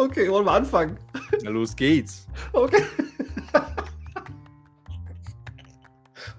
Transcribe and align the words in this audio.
Okay, 0.00 0.30
wollen 0.30 0.46
wir 0.46 0.52
anfangen? 0.52 0.96
Na 1.42 1.50
los 1.50 1.76
geht's. 1.76 2.26
Okay. 2.54 2.82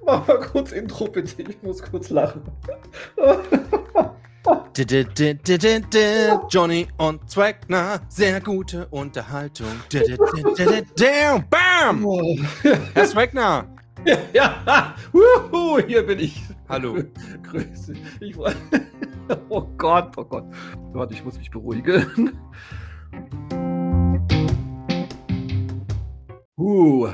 Mach 0.04 0.28
mal 0.28 0.40
kurz 0.40 0.72
Intro, 0.72 1.06
bitte. 1.06 1.44
Ich 1.44 1.62
muss 1.62 1.80
kurz 1.84 2.10
lachen. 2.10 2.42
Johnny 6.50 6.88
und 6.98 7.30
Zwagner, 7.30 8.00
sehr 8.10 8.42
gute 8.42 8.88
Unterhaltung. 8.88 9.68
Bam! 11.52 12.08
Herr 12.96 13.06
Zwagner. 13.06 13.68
Ja. 14.34 14.96
Wuhu, 15.12 15.80
hier 15.86 16.04
bin 16.04 16.18
ich. 16.20 16.42
Hallo. 16.68 16.98
Grüße. 17.44 17.94
Ich, 18.22 18.36
oh 19.50 19.62
Gott, 19.78 20.18
oh 20.18 20.24
Gott. 20.24 20.46
Warte, 20.94 21.14
ich 21.14 21.24
muss 21.24 21.38
mich 21.38 21.52
beruhigen. 21.52 22.32
Uh, 26.62 27.10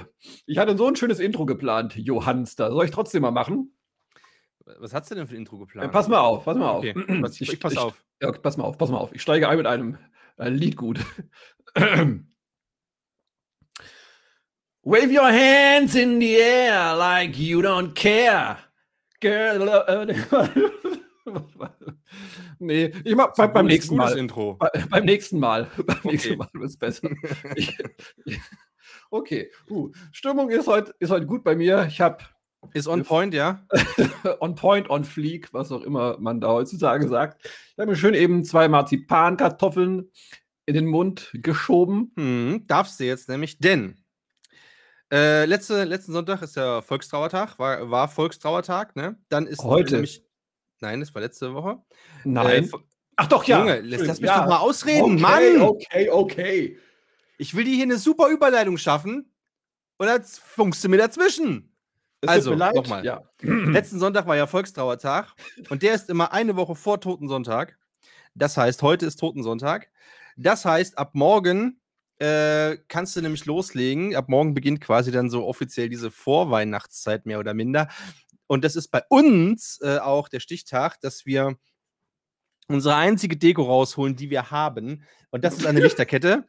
ich 0.46 0.58
hatte 0.58 0.76
so 0.76 0.88
ein 0.88 0.98
schönes 0.98 1.20
Intro 1.20 1.46
geplant, 1.46 1.96
Johanster. 1.96 2.70
Soll 2.70 2.84
ich 2.84 2.92
trotzdem 2.92 3.22
mal 3.22 3.32
machen? 3.32 3.72
Was 4.80 4.94
hast 4.94 5.10
du 5.10 5.16
denn 5.16 5.26
für 5.28 5.36
ein 5.36 5.38
Intro 5.38 5.56
Äh, 5.56 5.60
geplant? 5.60 5.92
pass 5.94 6.10
mal 6.10 6.20
auf, 6.20 6.44
pass 6.44 6.58
mal 6.58 6.70
auf. 6.70 6.80
Okay, 6.80 6.94
pass, 7.22 7.40
ich, 7.40 7.58
pass 7.58 7.78
auf. 7.78 8.04
Ja, 8.22 8.28
okay, 8.28 8.40
pass 8.44 8.58
mal 8.58 8.66
auf, 8.66 8.78
pass 8.78 8.90
mal 8.90 8.98
auf. 8.98 9.14
Ich 9.14 9.22
steige 9.22 9.48
ein 9.48 9.56
mit 9.58 9.66
einem 9.66 9.98
äh, 10.38 10.50
Liedgut. 10.50 11.00
Wave 14.84 15.12
your 15.12 15.32
hands 15.32 15.96
in 15.96 16.20
the 16.20 16.36
air 16.36 16.98
like 16.98 17.38
you 17.38 17.62
don't 17.62 17.94
care. 17.94 18.58
Girl. 19.22 19.70
Äh, 19.88 20.14
nee, 22.60 22.92
ich 23.06 23.16
mach 23.16 23.34
bei, 23.34 23.48
beim 23.48 23.66
nächsten 23.68 23.96
Mal. 23.96 24.18
Intro. 24.18 24.56
Bei, 24.56 24.70
beim 24.90 25.06
nächsten 25.06 25.40
Mal. 25.40 25.70
Beim 25.78 26.00
nächsten 26.04 26.34
Okay. 26.34 26.36
Mal 26.38 26.50
wird 26.54 26.70
es 26.70 26.78
besser. 26.78 27.10
Ich, 27.56 27.78
okay, 29.12 29.52
uh, 29.70 29.92
Stimmung 30.12 30.50
ist 30.50 30.68
heute 30.68 30.94
ist 31.00 31.10
heute 31.12 31.26
gut 31.26 31.44
bei 31.44 31.56
mir. 31.56 31.86
Ich 31.88 32.02
habe 32.02 32.24
Ist 32.74 32.88
on 32.88 33.04
point, 33.04 33.34
ja? 33.34 33.66
on 34.40 34.56
point, 34.56 34.90
on 34.90 35.04
fleek, 35.04 35.54
was 35.54 35.72
auch 35.72 35.84
immer 35.84 36.18
man 36.20 36.42
da 36.42 36.50
heutzutage 36.50 37.08
sagt. 37.08 37.46
Ich 37.46 37.78
habe 37.78 37.92
mir 37.92 37.98
schön 37.98 38.14
eben 38.14 38.44
zwei 38.44 38.68
Marzipankartoffeln 38.68 40.12
in 40.66 40.74
den 40.74 40.86
Mund 40.88 41.30
geschoben. 41.34 42.12
Hm, 42.18 42.66
darfst 42.68 43.00
du 43.00 43.06
jetzt 43.06 43.30
nämlich, 43.30 43.60
denn 43.60 43.96
äh, 45.12 45.46
letzte, 45.46 45.86
letzten 45.86 46.12
Sonntag 46.12 46.42
ist 46.42 46.58
ja 46.58 46.82
Volkstrauertag, 46.82 47.58
war, 47.60 47.90
war 47.90 48.10
Volkstrauertag, 48.10 48.96
ne? 48.96 49.18
Dann 49.30 49.48
ist 49.48 49.64
Heute. 49.64 49.94
nämlich. 49.94 50.24
Nein, 50.80 51.00
das 51.00 51.16
war 51.16 51.22
letzte 51.22 51.54
Woche. 51.54 51.78
Nein. 52.24 52.66
Äh, 52.66 52.70
Ach 53.16 53.28
doch, 53.28 53.46
ja. 53.46 53.60
Junge, 53.60 53.80
lass, 53.80 54.06
lass 54.06 54.22
mich 54.22 54.30
Ja. 54.30 54.42
doch 54.42 54.50
mal 54.50 54.58
ausreden, 54.58 55.14
okay, 55.14 55.22
Mann! 55.22 55.62
Okay, 55.62 56.10
okay. 56.10 56.78
Ich 57.38 57.56
will 57.56 57.66
dir 57.66 57.76
hier 57.76 57.84
eine 57.84 57.98
super 57.98 58.30
Überleitung 58.30 58.78
schaffen 58.78 59.32
und 59.98 60.08
jetzt 60.08 60.40
funkst 60.40 60.84
du 60.84 60.90
mir 60.90 60.98
dazwischen. 60.98 61.74
Es 62.22 62.30
Also, 62.30 62.56
nochmal. 62.56 63.06
Ja. 63.06 63.24
Letzten 63.42 64.00
Sonntag 64.00 64.26
war 64.28 64.36
ja 64.36 64.48
Volkstrauertag 64.48 65.34
und 65.70 65.84
der 65.84 65.94
ist 65.94 66.10
immer 66.10 66.34
eine 66.34 66.56
Woche 66.56 66.76
vor 66.76 67.00
Totensonntag. 67.00 67.78
Das 68.34 68.58
heißt, 68.58 68.82
heute 68.82 69.06
ist 69.06 69.18
Totensonntag. 69.18 69.90
Das 70.36 70.66
heißt, 70.66 70.98
ab 70.98 71.12
morgen 71.14 71.80
äh, 72.20 72.78
kannst 72.88 73.16
du 73.16 73.22
nämlich 73.22 73.46
loslegen. 73.46 74.16
Ab 74.16 74.30
morgen 74.30 74.54
beginnt 74.54 74.82
quasi 74.82 75.12
dann 75.12 75.30
so 75.30 75.46
offiziell 75.46 75.90
diese 75.90 76.12
Vorweihnachtszeit 76.12 77.26
mehr 77.26 77.40
oder 77.40 77.54
minder. 77.54 77.88
Und 78.48 78.64
das 78.64 78.76
ist 78.76 78.90
bei 78.90 79.04
uns 79.10 79.80
äh, 79.82 80.00
auch 80.00 80.30
der 80.30 80.40
Stichtag, 80.40 81.00
dass 81.02 81.26
wir 81.26 81.58
unsere 82.68 82.96
einzige 82.96 83.38
Deko 83.38 83.64
rausholen, 83.64 84.16
die 84.16 84.30
wir 84.30 84.52
haben. 84.52 85.04
Und 85.30 85.44
das 85.44 85.58
ist 85.58 85.66
eine 85.66 85.80
Lichterkette, 85.82 86.48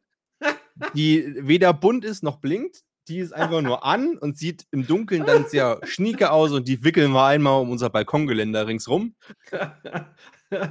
die 0.94 1.34
weder 1.40 1.72
bunt 1.72 2.04
ist 2.04 2.22
noch 2.22 2.36
blinkt. 2.36 2.82
Die 3.08 3.18
ist 3.20 3.32
einfach 3.32 3.62
nur 3.62 3.84
an 3.86 4.18
und 4.18 4.36
sieht 4.36 4.66
im 4.70 4.86
Dunkeln 4.86 5.24
dann 5.24 5.46
sehr 5.46 5.80
schnieke 5.84 6.30
aus 6.30 6.52
und 6.52 6.68
die 6.68 6.84
wickeln 6.84 7.12
wir 7.12 7.24
einmal 7.24 7.60
um 7.62 7.70
unser 7.70 7.88
Balkongeländer 7.88 8.66
ringsrum 8.66 9.14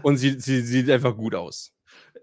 und 0.04 0.18
sie, 0.18 0.40
sie 0.40 0.62
sieht 0.62 0.90
einfach 0.90 1.16
gut 1.18 1.34
aus. 1.34 1.72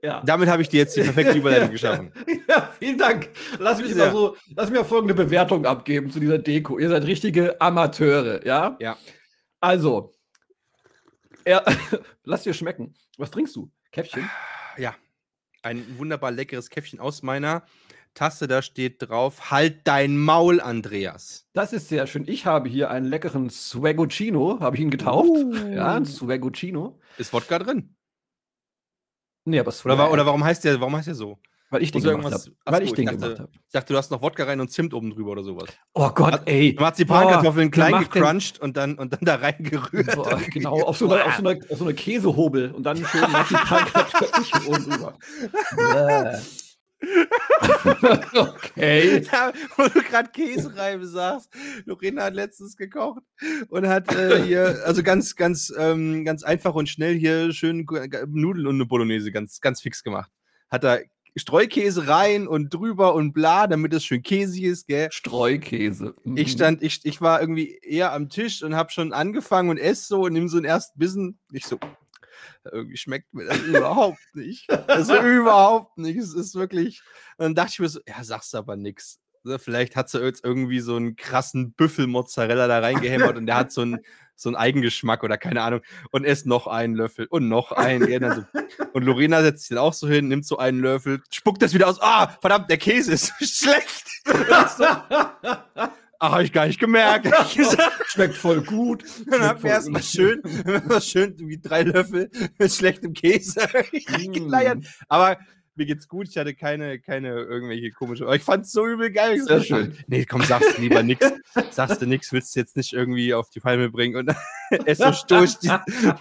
ja. 0.02 0.22
Damit 0.24 0.48
habe 0.48 0.62
ich 0.62 0.68
dir 0.68 0.78
jetzt 0.78 0.96
die 0.96 1.00
perfekte 1.02 1.36
Überleitung 1.38 1.70
geschaffen. 1.72 2.12
Ja, 2.48 2.70
vielen 2.78 2.98
Dank. 2.98 3.30
Lass 3.58 3.80
mich, 3.80 3.90
Ja. 3.90 3.96
mal 4.06 4.12
so, 4.12 4.36
lass 4.54 4.70
mir 4.70 4.84
folgende 4.84 5.14
Bewertung 5.14 5.66
abgeben 5.66 6.10
zu 6.12 6.20
dieser 6.20 6.38
Deko. 6.38 6.78
Ihr 6.78 6.90
seid 6.90 7.04
richtige 7.06 7.60
Amateure, 7.60 8.46
ja? 8.46 8.76
Ja. 8.80 8.96
Also, 9.60 10.12
er, 11.44 11.64
lass 12.24 12.44
dir 12.44 12.54
schmecken. 12.54 12.94
Was 13.18 13.30
trinkst 13.32 13.56
du? 13.56 13.70
Käffchen? 13.90 14.30
Ja, 14.76 14.94
ein 15.62 15.84
wunderbar 15.98 16.30
leckeres 16.30 16.70
Käffchen 16.70 17.00
aus 17.00 17.22
meiner 17.22 17.64
Tasse. 18.14 18.46
Da 18.48 18.62
steht 18.62 18.96
drauf: 19.08 19.50
Halt 19.50 19.86
dein 19.86 20.16
Maul, 20.16 20.60
Andreas. 20.60 21.46
Das 21.52 21.72
ist 21.72 21.88
sehr 21.88 22.06
schön. 22.06 22.26
Ich 22.26 22.46
habe 22.46 22.68
hier 22.68 22.90
einen 22.90 23.06
leckeren 23.06 23.50
Swaguccino, 23.50 24.60
habe 24.60 24.76
ich 24.76 24.82
ihn 24.82 24.90
getauft. 24.90 25.30
Ja, 25.70 25.94
ein 25.94 26.06
Swaguccino. 26.06 26.98
Ist 27.18 27.32
Wodka 27.32 27.58
drin? 27.58 27.94
Nee, 29.46 29.58
aber 29.58 29.68
Oder, 29.68 29.72
Swag, 29.76 29.98
wa- 29.98 30.08
oder 30.10 30.24
warum 30.26 30.42
heißt 30.42 30.64
der, 30.64 30.80
warum 30.80 30.96
heißt 30.96 31.08
der 31.08 31.14
so? 31.14 31.38
weil 31.70 31.82
ich 31.82 31.90
den 31.90 32.02
gemacht 32.04 32.32
habe. 32.32 32.42
Weil 32.66 32.82
ich 32.84 32.90
ich 32.90 32.94
den 32.94 33.06
dachte- 33.06 33.18
gemacht 33.18 33.38
habe. 33.40 33.50
Ich 33.66 33.72
dachte, 33.72 33.92
du 33.92 33.98
hast 33.98 34.08
noch 34.12 34.22
Wodka 34.22 34.44
rein 34.44 34.60
und 34.60 34.70
Zimt 34.70 34.94
oben 34.94 35.10
drüber 35.10 35.32
oder 35.32 35.42
sowas. 35.42 35.68
Oh 35.94 36.08
Gott, 36.10 36.42
ey. 36.44 36.76
Marzipankartoffeln 36.78 37.68
Boah, 37.68 37.74
klein 37.74 38.04
gecrunched 38.08 38.60
und 38.60 38.76
dann, 38.76 38.94
und 38.94 39.12
dann 39.12 39.20
da 39.22 39.34
reingerührt. 39.36 40.14
Boah, 40.14 40.36
genau, 40.52 40.80
auf 40.82 40.98
so, 40.98 41.10
einer, 41.12 41.26
auf, 41.26 41.34
so 41.34 41.44
einer, 41.48 41.58
auf 41.68 41.78
so 41.78 41.84
einer 41.84 41.94
Käsehobel 41.94 42.70
und 42.70 42.84
dann 42.84 43.04
schön 43.04 43.22
Marzipankartoffelchen 43.22 44.66
oben 44.68 44.84
drüber. 44.90 45.18
Okay. 48.34 49.22
Ja, 49.32 49.52
wo 49.76 49.84
du 49.84 50.02
gerade 50.02 50.30
Käsereibe 50.30 51.06
sagst. 51.06 51.50
Lorena 51.84 52.24
hat 52.24 52.34
letztens 52.34 52.76
gekocht 52.76 53.22
und 53.68 53.86
hat 53.88 54.14
äh, 54.14 54.42
hier, 54.46 54.82
also 54.84 55.02
ganz, 55.02 55.36
ganz, 55.36 55.72
ähm, 55.78 56.24
ganz 56.24 56.42
einfach 56.42 56.74
und 56.74 56.88
schnell 56.88 57.14
hier 57.14 57.52
schön 57.52 57.86
Nudeln 58.28 58.66
und 58.66 58.74
eine 58.74 58.86
Bolognese 58.86 59.32
ganz, 59.32 59.60
ganz 59.60 59.80
fix 59.80 60.02
gemacht. 60.02 60.30
Hat 60.70 60.84
da 60.84 60.98
Streukäse 61.36 62.06
rein 62.06 62.46
und 62.46 62.72
drüber 62.72 63.14
und 63.14 63.32
bla, 63.32 63.66
damit 63.66 63.92
es 63.92 64.04
schön 64.04 64.22
käsig 64.22 64.62
ist, 64.62 64.86
gell? 64.86 65.08
Streukäse. 65.10 66.14
Mhm. 66.22 66.36
Ich 66.36 66.52
stand, 66.52 66.82
ich, 66.82 67.00
ich 67.04 67.20
war 67.20 67.40
irgendwie 67.40 67.76
eher 67.82 68.12
am 68.12 68.28
Tisch 68.28 68.62
und 68.62 68.76
habe 68.76 68.92
schon 68.92 69.12
angefangen 69.12 69.70
und 69.70 69.78
esse 69.78 70.06
so 70.06 70.22
und 70.22 70.32
nimm 70.32 70.48
so 70.48 70.58
einen 70.58 70.66
ersten 70.66 70.98
Bissen. 70.98 71.38
Ich 71.52 71.66
so, 71.66 71.78
irgendwie 72.72 72.96
schmeckt 72.96 73.32
mir 73.34 73.46
das 73.46 73.58
überhaupt 73.62 74.34
nicht. 74.34 74.70
Also 74.88 75.16
überhaupt 75.22 75.98
nicht. 75.98 76.16
Es 76.18 76.34
ist 76.34 76.54
wirklich. 76.54 77.02
Und 77.36 77.44
dann 77.44 77.54
dachte 77.54 77.70
ich 77.72 77.80
mir 77.80 77.88
so, 77.88 78.00
ja, 78.06 78.22
sagst 78.24 78.54
du 78.54 78.58
aber 78.58 78.76
nix. 78.76 79.20
Ne, 79.44 79.58
Vielleicht 79.58 79.94
hat 79.94 80.08
sie 80.08 80.22
jetzt 80.22 80.44
irgendwie 80.44 80.80
so 80.80 80.96
einen 80.96 81.16
krassen 81.16 81.72
Büffelmozzarella 81.72 82.66
da 82.66 82.78
reingehämmert 82.78 83.36
und 83.36 83.46
der 83.46 83.56
hat 83.56 83.72
so 83.72 83.82
einen, 83.82 83.98
so 84.36 84.48
einen 84.48 84.56
Eigengeschmack 84.56 85.22
oder 85.22 85.36
keine 85.36 85.62
Ahnung. 85.62 85.82
Und 86.10 86.24
esst 86.24 86.46
noch 86.46 86.66
einen 86.66 86.94
Löffel 86.94 87.26
und 87.26 87.48
noch 87.48 87.70
einen. 87.72 88.34
so. 88.34 88.44
Und 88.94 89.04
Lorena 89.04 89.42
setzt 89.42 89.60
sich 89.62 89.68
dann 89.68 89.78
auch 89.78 89.92
so 89.92 90.08
hin, 90.08 90.28
nimmt 90.28 90.46
so 90.46 90.56
einen 90.56 90.80
Löffel, 90.80 91.22
spuckt 91.30 91.60
das 91.60 91.74
wieder 91.74 91.88
aus. 91.88 92.00
Ah, 92.00 92.28
verdammt, 92.40 92.70
der 92.70 92.78
Käse 92.78 93.12
ist 93.12 93.34
schlecht. 93.40 94.06
Ach, 96.20 96.32
hab 96.32 96.40
ich 96.40 96.52
gar 96.52 96.66
nicht 96.66 96.80
gemerkt. 96.80 97.26
Schmeckt 98.06 98.36
voll 98.36 98.62
gut. 98.62 99.02
Dann 99.26 99.26
Schmeckt 99.26 99.42
haben 99.42 99.62
wir 99.62 99.70
erstmal 99.70 100.02
schön, 100.02 100.42
schön 101.00 101.34
wie 101.38 101.58
drei 101.58 101.82
Löffel 101.82 102.30
mit 102.58 102.72
schlechtem 102.72 103.12
Käse 103.12 103.60
reingeleiert. 103.74 104.78
Mm. 104.78 104.86
Aber 105.08 105.38
mir 105.76 105.86
geht's 105.86 106.06
gut. 106.06 106.28
Ich 106.28 106.36
hatte 106.36 106.54
keine, 106.54 107.00
keine 107.00 107.30
irgendwelche 107.30 107.90
komische. 107.90 108.24
Aber 108.24 108.36
ich 108.36 108.42
fand's 108.42 108.70
so 108.70 108.86
übel 108.86 109.10
geil. 109.10 109.40
Sehr 109.40 109.62
schön. 109.62 109.96
Nee, 110.06 110.24
komm, 110.24 110.42
sagst 110.42 110.78
lieber 110.78 111.02
nix. 111.02 111.26
Sagst 111.70 112.00
du 112.00 112.06
nix, 112.06 112.32
willst 112.32 112.54
du 112.54 112.60
jetzt 112.60 112.76
nicht 112.76 112.92
irgendwie 112.92 113.34
auf 113.34 113.50
die 113.50 113.60
Palme 113.60 113.90
bringen 113.90 114.16
und 114.16 114.34
es 114.86 114.98
so 114.98 115.26
durch, 115.26 115.56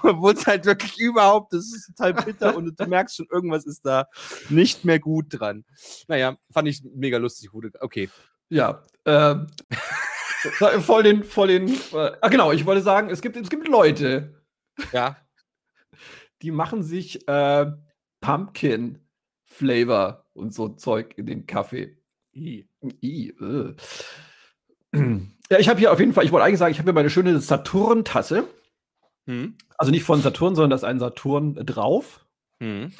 obwohl 0.01 0.33
es 0.33 0.47
halt 0.47 0.65
wirklich 0.65 0.99
überhaupt, 0.99 1.53
das 1.53 1.71
ist 1.73 1.87
total 1.95 2.13
bitter 2.13 2.55
und 2.55 2.79
du 2.79 2.85
merkst 2.87 3.15
schon, 3.15 3.27
irgendwas 3.31 3.65
ist 3.65 3.85
da 3.85 4.07
nicht 4.49 4.85
mehr 4.85 4.99
gut 4.99 5.27
dran. 5.29 5.65
Naja, 6.07 6.35
fand 6.51 6.67
ich 6.67 6.81
mega 6.95 7.17
lustig. 7.17 7.49
Okay. 7.79 8.09
Ja. 8.53 8.83
Ähm, 9.05 9.47
voll 10.79 11.03
den, 11.03 11.23
voll 11.23 11.47
den. 11.47 11.69
Äh, 11.69 12.11
ah, 12.21 12.27
genau, 12.29 12.51
ich 12.51 12.65
wollte 12.65 12.81
sagen, 12.83 13.09
es 13.09 13.21
gibt, 13.21 13.35
es 13.35 13.49
gibt 13.49 13.67
Leute, 13.67 14.43
Ja. 14.91 15.17
die 16.41 16.51
machen 16.51 16.83
sich 16.83 17.27
äh, 17.27 17.71
Pumpkin 18.21 18.99
Flavor 19.45 20.27
und 20.33 20.53
so 20.53 20.69
Zeug 20.69 21.17
in 21.17 21.25
den 21.25 21.47
Kaffee. 21.47 21.97
I, 22.35 22.67
I, 23.01 23.29
äh. 23.29 23.75
Ja, 25.49 25.59
ich 25.59 25.67
habe 25.67 25.79
hier 25.79 25.91
auf 25.91 25.99
jeden 25.99 26.13
Fall, 26.13 26.23
ich 26.23 26.31
wollte 26.31 26.45
eigentlich 26.45 26.59
sagen, 26.59 26.71
ich 26.71 26.77
habe 26.77 26.87
hier 26.87 26.93
meine 26.93 27.09
schöne 27.09 27.39
Saturn-Tasse. 27.39 28.47
Hm. 29.25 29.57
Also 29.77 29.91
nicht 29.91 30.03
von 30.03 30.21
Saturn, 30.21 30.55
sondern 30.55 30.69
da 30.69 30.75
ist 30.75 30.83
ein 30.83 30.99
Saturn 30.99 31.55
drauf. 31.65 32.25
Hm. 32.59 32.91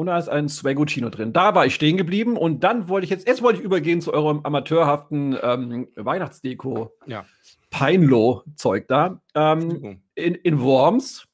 Und 0.00 0.06
da 0.06 0.16
ist 0.16 0.30
ein 0.30 0.48
Swaguccino 0.48 1.10
drin. 1.10 1.34
Da 1.34 1.54
war 1.54 1.66
ich 1.66 1.74
stehen 1.74 1.98
geblieben 1.98 2.38
und 2.38 2.64
dann 2.64 2.88
wollte 2.88 3.04
ich 3.04 3.10
jetzt, 3.10 3.28
jetzt 3.28 3.42
wollte 3.42 3.58
ich 3.58 3.64
übergehen 3.66 4.00
zu 4.00 4.14
eurem 4.14 4.40
amateurhaften 4.44 5.36
ähm, 5.42 5.88
Weihnachtsdeko. 5.94 6.96
Ja. 7.04 7.26
Peinlo-Zeug 7.68 8.88
da. 8.88 9.20
Ähm, 9.34 10.00
in, 10.14 10.36
in 10.36 10.62
Worms. 10.62 11.28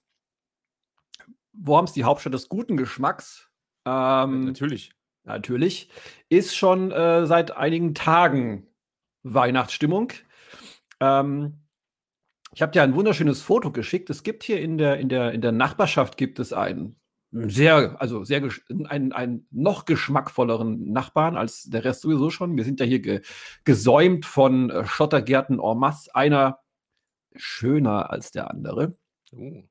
Worms, 1.52 1.92
die 1.92 2.02
Hauptstadt 2.02 2.34
des 2.34 2.48
guten 2.48 2.76
Geschmacks. 2.76 3.48
Ähm, 3.84 4.46
Natürlich. 4.46 4.90
natürlich, 5.22 5.88
ist 6.28 6.56
schon 6.56 6.90
äh, 6.90 7.24
seit 7.24 7.56
einigen 7.56 7.94
Tagen 7.94 8.66
Weihnachtsstimmung. 9.22 10.12
Ähm, 10.98 11.60
ich 12.52 12.62
habe 12.62 12.72
dir 12.72 12.82
ein 12.82 12.96
wunderschönes 12.96 13.42
Foto 13.42 13.70
geschickt. 13.70 14.10
Es 14.10 14.24
gibt 14.24 14.42
hier 14.42 14.60
in 14.60 14.76
der, 14.76 14.98
in 14.98 15.08
der, 15.08 15.30
in 15.30 15.40
der 15.40 15.52
Nachbarschaft 15.52 16.16
gibt 16.16 16.40
es 16.40 16.52
einen 16.52 16.96
sehr, 17.48 18.00
also 18.00 18.24
sehr 18.24 18.42
einen, 18.88 19.12
einen 19.12 19.46
noch 19.50 19.84
geschmackvolleren 19.84 20.92
Nachbarn 20.92 21.36
als 21.36 21.64
der 21.64 21.84
Rest 21.84 22.02
sowieso 22.02 22.30
schon. 22.30 22.56
Wir 22.56 22.64
sind 22.64 22.80
ja 22.80 22.86
hier 22.86 23.00
ge, 23.00 23.20
gesäumt 23.64 24.26
von 24.26 24.70
äh, 24.70 24.86
Schottergärten 24.86 25.60
en 25.60 25.78
masse. 25.78 26.14
Einer 26.14 26.60
schöner 27.34 28.10
als 28.10 28.30
der 28.30 28.50
andere. 28.50 28.96
Oh. 29.32 29.62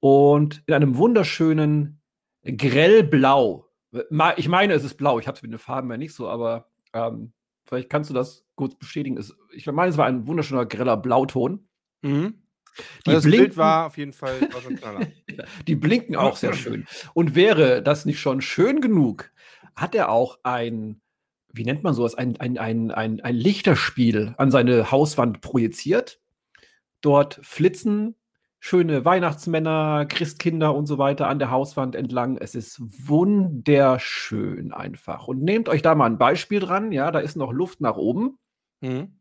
und 0.00 0.62
in 0.66 0.74
einem 0.74 0.96
wunderschönen 0.96 1.99
grellblau. 2.44 3.66
Ich 4.36 4.48
meine, 4.48 4.74
es 4.74 4.84
ist 4.84 4.94
blau. 4.94 5.18
Ich 5.18 5.26
habe 5.26 5.36
es 5.36 5.42
mit 5.42 5.52
den 5.52 5.58
Farben 5.58 5.90
ja 5.90 5.96
nicht 5.96 6.14
so, 6.14 6.28
aber 6.28 6.68
ähm, 6.92 7.32
vielleicht 7.64 7.90
kannst 7.90 8.10
du 8.10 8.14
das 8.14 8.44
kurz 8.54 8.74
bestätigen. 8.76 9.22
Ich 9.52 9.66
meine, 9.66 9.90
es 9.90 9.96
war 9.96 10.06
ein 10.06 10.26
wunderschöner 10.26 10.66
greller 10.66 10.96
Blauton. 10.96 11.68
Mhm. 12.02 12.42
Die 13.06 13.10
das 13.10 13.24
blinken, 13.24 13.46
Bild 13.46 13.56
war 13.56 13.86
auf 13.86 13.98
jeden 13.98 14.12
Fall 14.12 14.38
Die 15.66 15.74
blinken 15.74 16.16
auch 16.16 16.36
sehr 16.36 16.54
schön. 16.54 16.86
Und 17.14 17.34
wäre 17.34 17.82
das 17.82 18.06
nicht 18.06 18.20
schon 18.20 18.40
schön 18.40 18.80
genug, 18.80 19.30
hat 19.74 19.94
er 19.94 20.10
auch 20.10 20.38
ein, 20.44 21.00
wie 21.52 21.64
nennt 21.64 21.82
man 21.82 21.94
sowas, 21.94 22.14
ein, 22.14 22.38
ein, 22.38 22.58
ein, 22.58 22.90
ein, 22.90 23.20
ein 23.20 23.34
Lichterspiel 23.34 24.34
an 24.38 24.50
seine 24.50 24.90
Hauswand 24.90 25.40
projiziert. 25.40 26.20
Dort 27.00 27.40
flitzen 27.42 28.14
schöne 28.60 29.06
Weihnachtsmänner, 29.06 30.04
Christkinder 30.06 30.74
und 30.74 30.86
so 30.86 30.98
weiter 30.98 31.28
an 31.28 31.38
der 31.38 31.50
Hauswand 31.50 31.96
entlang. 31.96 32.36
Es 32.36 32.54
ist 32.54 32.78
wunderschön 33.08 34.72
einfach. 34.72 35.26
Und 35.26 35.42
nehmt 35.42 35.68
euch 35.68 35.80
da 35.80 35.94
mal 35.94 36.06
ein 36.06 36.18
Beispiel 36.18 36.60
dran. 36.60 36.92
Ja, 36.92 37.10
da 37.10 37.18
ist 37.20 37.36
noch 37.36 37.52
Luft 37.52 37.80
nach 37.80 37.96
oben. 37.96 38.38
Mhm. 38.82 39.18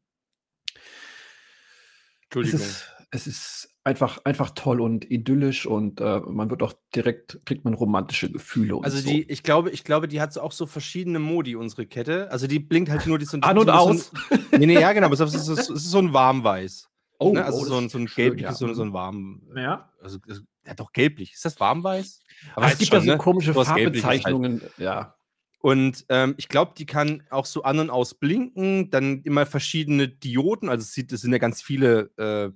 Entschuldigung. 2.23 2.59
Es 2.59 2.67
ist, 2.67 2.95
es 3.11 3.27
ist 3.27 3.75
einfach, 3.85 4.19
einfach 4.25 4.51
toll 4.51 4.81
und 4.81 5.09
idyllisch 5.09 5.65
und 5.65 6.01
äh, 6.01 6.19
man 6.19 6.49
wird 6.49 6.61
auch 6.61 6.73
direkt, 6.93 7.39
kriegt 7.45 7.63
man 7.63 7.73
romantische 7.73 8.29
Gefühle. 8.29 8.77
also 8.83 9.01
die, 9.01 9.21
so. 9.21 9.25
ich 9.29 9.41
glaube, 9.41 9.71
ich 9.71 9.85
glaube, 9.85 10.09
die 10.09 10.19
hat 10.19 10.37
auch 10.37 10.51
so 10.51 10.65
verschiedene 10.65 11.19
Modi, 11.19 11.55
unsere 11.55 11.85
Kette. 11.85 12.29
Also 12.29 12.45
die 12.45 12.59
blinkt 12.59 12.91
halt 12.91 13.07
nur 13.07 13.17
die 13.17 13.25
so 13.25 13.37
An 13.39 13.57
und 13.57 13.67
so 13.67 13.71
aus. 13.71 14.11
So 14.29 14.35
ein, 14.35 14.59
nee, 14.59 14.65
nee, 14.65 14.73
ja, 14.79 14.91
genau, 14.91 15.07
aber 15.07 15.13
es 15.13 15.33
ist, 15.33 15.47
es 15.47 15.69
ist 15.69 15.89
so 15.89 15.97
ein 15.97 16.11
Warmweiß. 16.11 16.88
Oh, 17.19 17.33
ne? 17.33 17.43
also 17.43 17.59
oh, 17.59 17.65
so 17.65 17.77
ein, 17.77 17.89
so 17.89 17.97
ein 17.97 18.05
gelbliches, 18.05 18.59
ja. 18.59 18.67
so, 18.67 18.73
so 18.73 18.81
ein 18.81 18.93
warm. 18.93 19.41
Ja. 19.55 19.91
Also, 20.01 20.19
ja, 20.65 20.73
doch 20.73 20.93
gelblich. 20.93 21.33
Ist 21.33 21.45
das 21.45 21.59
warmweiß? 21.59 22.21
Aber 22.55 22.67
es 22.67 22.77
gibt 22.77 22.93
ja 22.93 23.01
so 23.01 23.11
ne? 23.11 23.17
komische 23.17 23.53
Farbbezeichnungen, 23.53 24.61
halt. 24.61 24.77
ja. 24.77 25.15
Und 25.61 26.05
ähm, 26.07 26.35
ich 26.37 26.47
glaube, 26.47 26.73
die 26.77 26.85
kann 26.85 27.23
auch 27.29 27.45
so 27.45 27.63
an 27.63 27.79
und 27.79 27.89
aus 27.89 28.13
blinken, 28.13 28.89
dann 28.89 29.21
immer 29.23 29.45
verschiedene 29.45 30.07
Dioden, 30.07 30.69
also 30.69 30.83
es, 30.83 30.93
sieht, 30.93 31.11
es 31.11 31.19
sind 31.19 31.33
ja 31.33 31.37
ganz 31.37 31.61
viele 31.61 32.11
äh, 32.15 32.51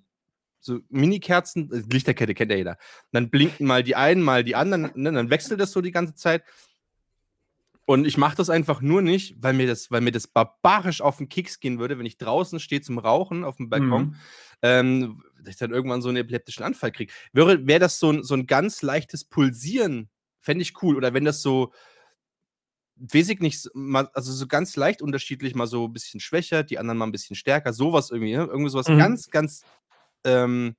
so 0.61 0.79
Mini-Kerzen, 0.87 1.69
äh, 1.71 1.83
Lichterkette 1.91 2.33
kennt 2.33 2.51
ja 2.51 2.57
jeder. 2.57 2.77
Dann 3.11 3.29
blinken 3.29 3.67
mal 3.67 3.83
die 3.83 3.97
einen, 3.97 4.21
mal 4.21 4.45
die 4.45 4.55
anderen, 4.55 4.91
ne? 4.95 5.11
dann 5.11 5.29
wechselt 5.29 5.59
das 5.59 5.73
so 5.73 5.81
die 5.81 5.91
ganze 5.91 6.15
Zeit. 6.15 6.43
Und 7.85 8.05
ich 8.05 8.17
mache 8.17 8.37
das 8.37 8.49
einfach 8.49 8.81
nur 8.81 9.01
nicht, 9.01 9.35
weil 9.39 9.53
mir 9.53 9.67
das, 9.67 9.91
weil 9.91 10.01
mir 10.01 10.11
das 10.11 10.27
barbarisch 10.27 11.01
auf 11.01 11.17
den 11.17 11.27
Keks 11.27 11.59
gehen 11.59 11.79
würde, 11.79 11.99
wenn 11.99 12.05
ich 12.05 12.17
draußen 12.17 12.59
stehe 12.59 12.81
zum 12.81 12.97
Rauchen 12.97 13.43
auf 13.43 13.57
dem 13.57 13.69
Balkon, 13.69 14.03
mhm. 14.03 14.15
ähm, 14.61 15.23
dass 15.41 15.55
ich 15.55 15.59
dann 15.59 15.71
irgendwann 15.71 16.01
so 16.01 16.07
einen 16.07 16.17
epileptischen 16.17 16.63
Anfall 16.63 16.93
kriege. 16.93 17.11
Wäre 17.33 17.67
wär 17.67 17.79
das 17.79 17.99
so 17.99 18.11
ein, 18.11 18.23
so 18.23 18.35
ein 18.35 18.47
ganz 18.47 18.81
leichtes 18.81 19.25
Pulsieren, 19.25 20.09
fände 20.39 20.61
ich 20.61 20.81
cool. 20.81 20.95
Oder 20.95 21.13
wenn 21.13 21.25
das 21.25 21.41
so, 21.41 21.73
weiß 22.95 23.27
ich 23.27 23.41
nicht, 23.41 23.69
mal, 23.73 24.09
also 24.13 24.31
so 24.31 24.47
ganz 24.47 24.77
leicht 24.77 25.01
unterschiedlich, 25.01 25.53
mal 25.53 25.67
so 25.67 25.87
ein 25.87 25.93
bisschen 25.93 26.21
schwächer, 26.21 26.63
die 26.63 26.79
anderen 26.79 26.97
mal 26.97 27.05
ein 27.05 27.11
bisschen 27.11 27.35
stärker, 27.35 27.73
sowas 27.73 28.11
irgendwie, 28.11 28.37
ne? 28.37 28.45
irgendwie 28.45 28.69
sowas 28.69 28.87
mhm. 28.87 28.97
ganz, 28.97 29.29
ganz 29.29 29.63
ähm, 30.23 30.77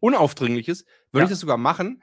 Unaufdringliches, 0.00 0.86
würde 1.12 1.22
ja. 1.22 1.24
ich 1.24 1.30
das 1.30 1.40
sogar 1.40 1.58
machen. 1.58 2.02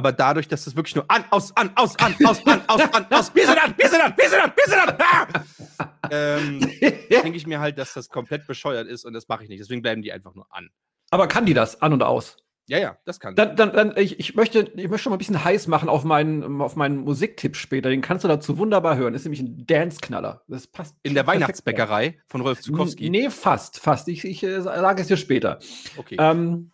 Aber 0.00 0.12
dadurch, 0.12 0.48
dass 0.48 0.64
das 0.64 0.76
wirklich 0.76 0.94
nur 0.94 1.04
an, 1.08 1.26
aus, 1.28 1.54
an, 1.58 1.72
aus, 1.74 1.94
an, 1.98 2.14
aus, 2.24 2.46
an, 2.46 2.62
aus, 2.68 2.80
an, 2.80 3.06
aus, 3.10 3.30
wir 3.34 3.46
sind 3.46 3.62
an, 3.62 3.74
wir 3.76 3.86
sind 3.86 4.00
an, 4.00 4.14
wir 4.16 4.28
sind 4.30 4.40
an, 4.40 4.52
wir 4.56 4.64
sind 4.64 4.78
an, 4.78 4.96
ah! 4.98 6.08
ähm, 6.10 6.60
denke 7.10 7.36
ich 7.36 7.46
mir 7.46 7.60
halt, 7.60 7.76
dass 7.76 7.92
das 7.92 8.08
komplett 8.08 8.46
bescheuert 8.46 8.88
ist 8.88 9.04
und 9.04 9.12
das 9.12 9.28
mache 9.28 9.42
ich 9.42 9.50
nicht. 9.50 9.60
Deswegen 9.60 9.82
bleiben 9.82 10.00
die 10.00 10.10
einfach 10.10 10.34
nur 10.34 10.46
an. 10.48 10.70
Aber 11.10 11.28
kann 11.28 11.44
die 11.44 11.52
das 11.52 11.82
an 11.82 11.92
und 11.92 12.02
aus? 12.02 12.38
Ja, 12.66 12.78
ja, 12.78 12.96
das 13.04 13.20
kann. 13.20 13.34
Dann, 13.34 13.56
dann, 13.56 13.74
dann 13.74 13.92
ich, 13.98 14.18
ich, 14.18 14.34
möchte, 14.34 14.72
ich 14.74 14.88
möchte 14.88 15.00
schon 15.00 15.10
mal 15.10 15.16
ein 15.16 15.18
bisschen 15.18 15.44
heiß 15.44 15.66
machen 15.66 15.90
auf 15.90 16.04
meinen, 16.04 16.62
auf 16.62 16.76
meinen 16.76 17.00
Musiktipp 17.00 17.56
später. 17.56 17.90
Den 17.90 18.00
kannst 18.00 18.24
du 18.24 18.28
dazu 18.28 18.56
wunderbar 18.56 18.96
hören. 18.96 19.12
Das 19.12 19.20
ist 19.20 19.26
nämlich 19.26 19.42
ein 19.42 19.66
Dance-Knaller. 19.66 20.44
Das 20.48 20.66
passt. 20.66 20.96
In 21.02 21.12
der 21.12 21.26
Weihnachtsbäckerei 21.26 22.18
von 22.26 22.40
Rolf 22.40 22.62
Zukowski? 22.62 23.10
Nee, 23.10 23.28
fast, 23.28 23.78
fast. 23.78 24.08
Ich, 24.08 24.24
ich 24.24 24.42
äh, 24.42 24.62
sage 24.62 25.02
es 25.02 25.08
dir 25.08 25.18
später. 25.18 25.58
Okay. 25.98 26.16
Ähm, 26.18 26.70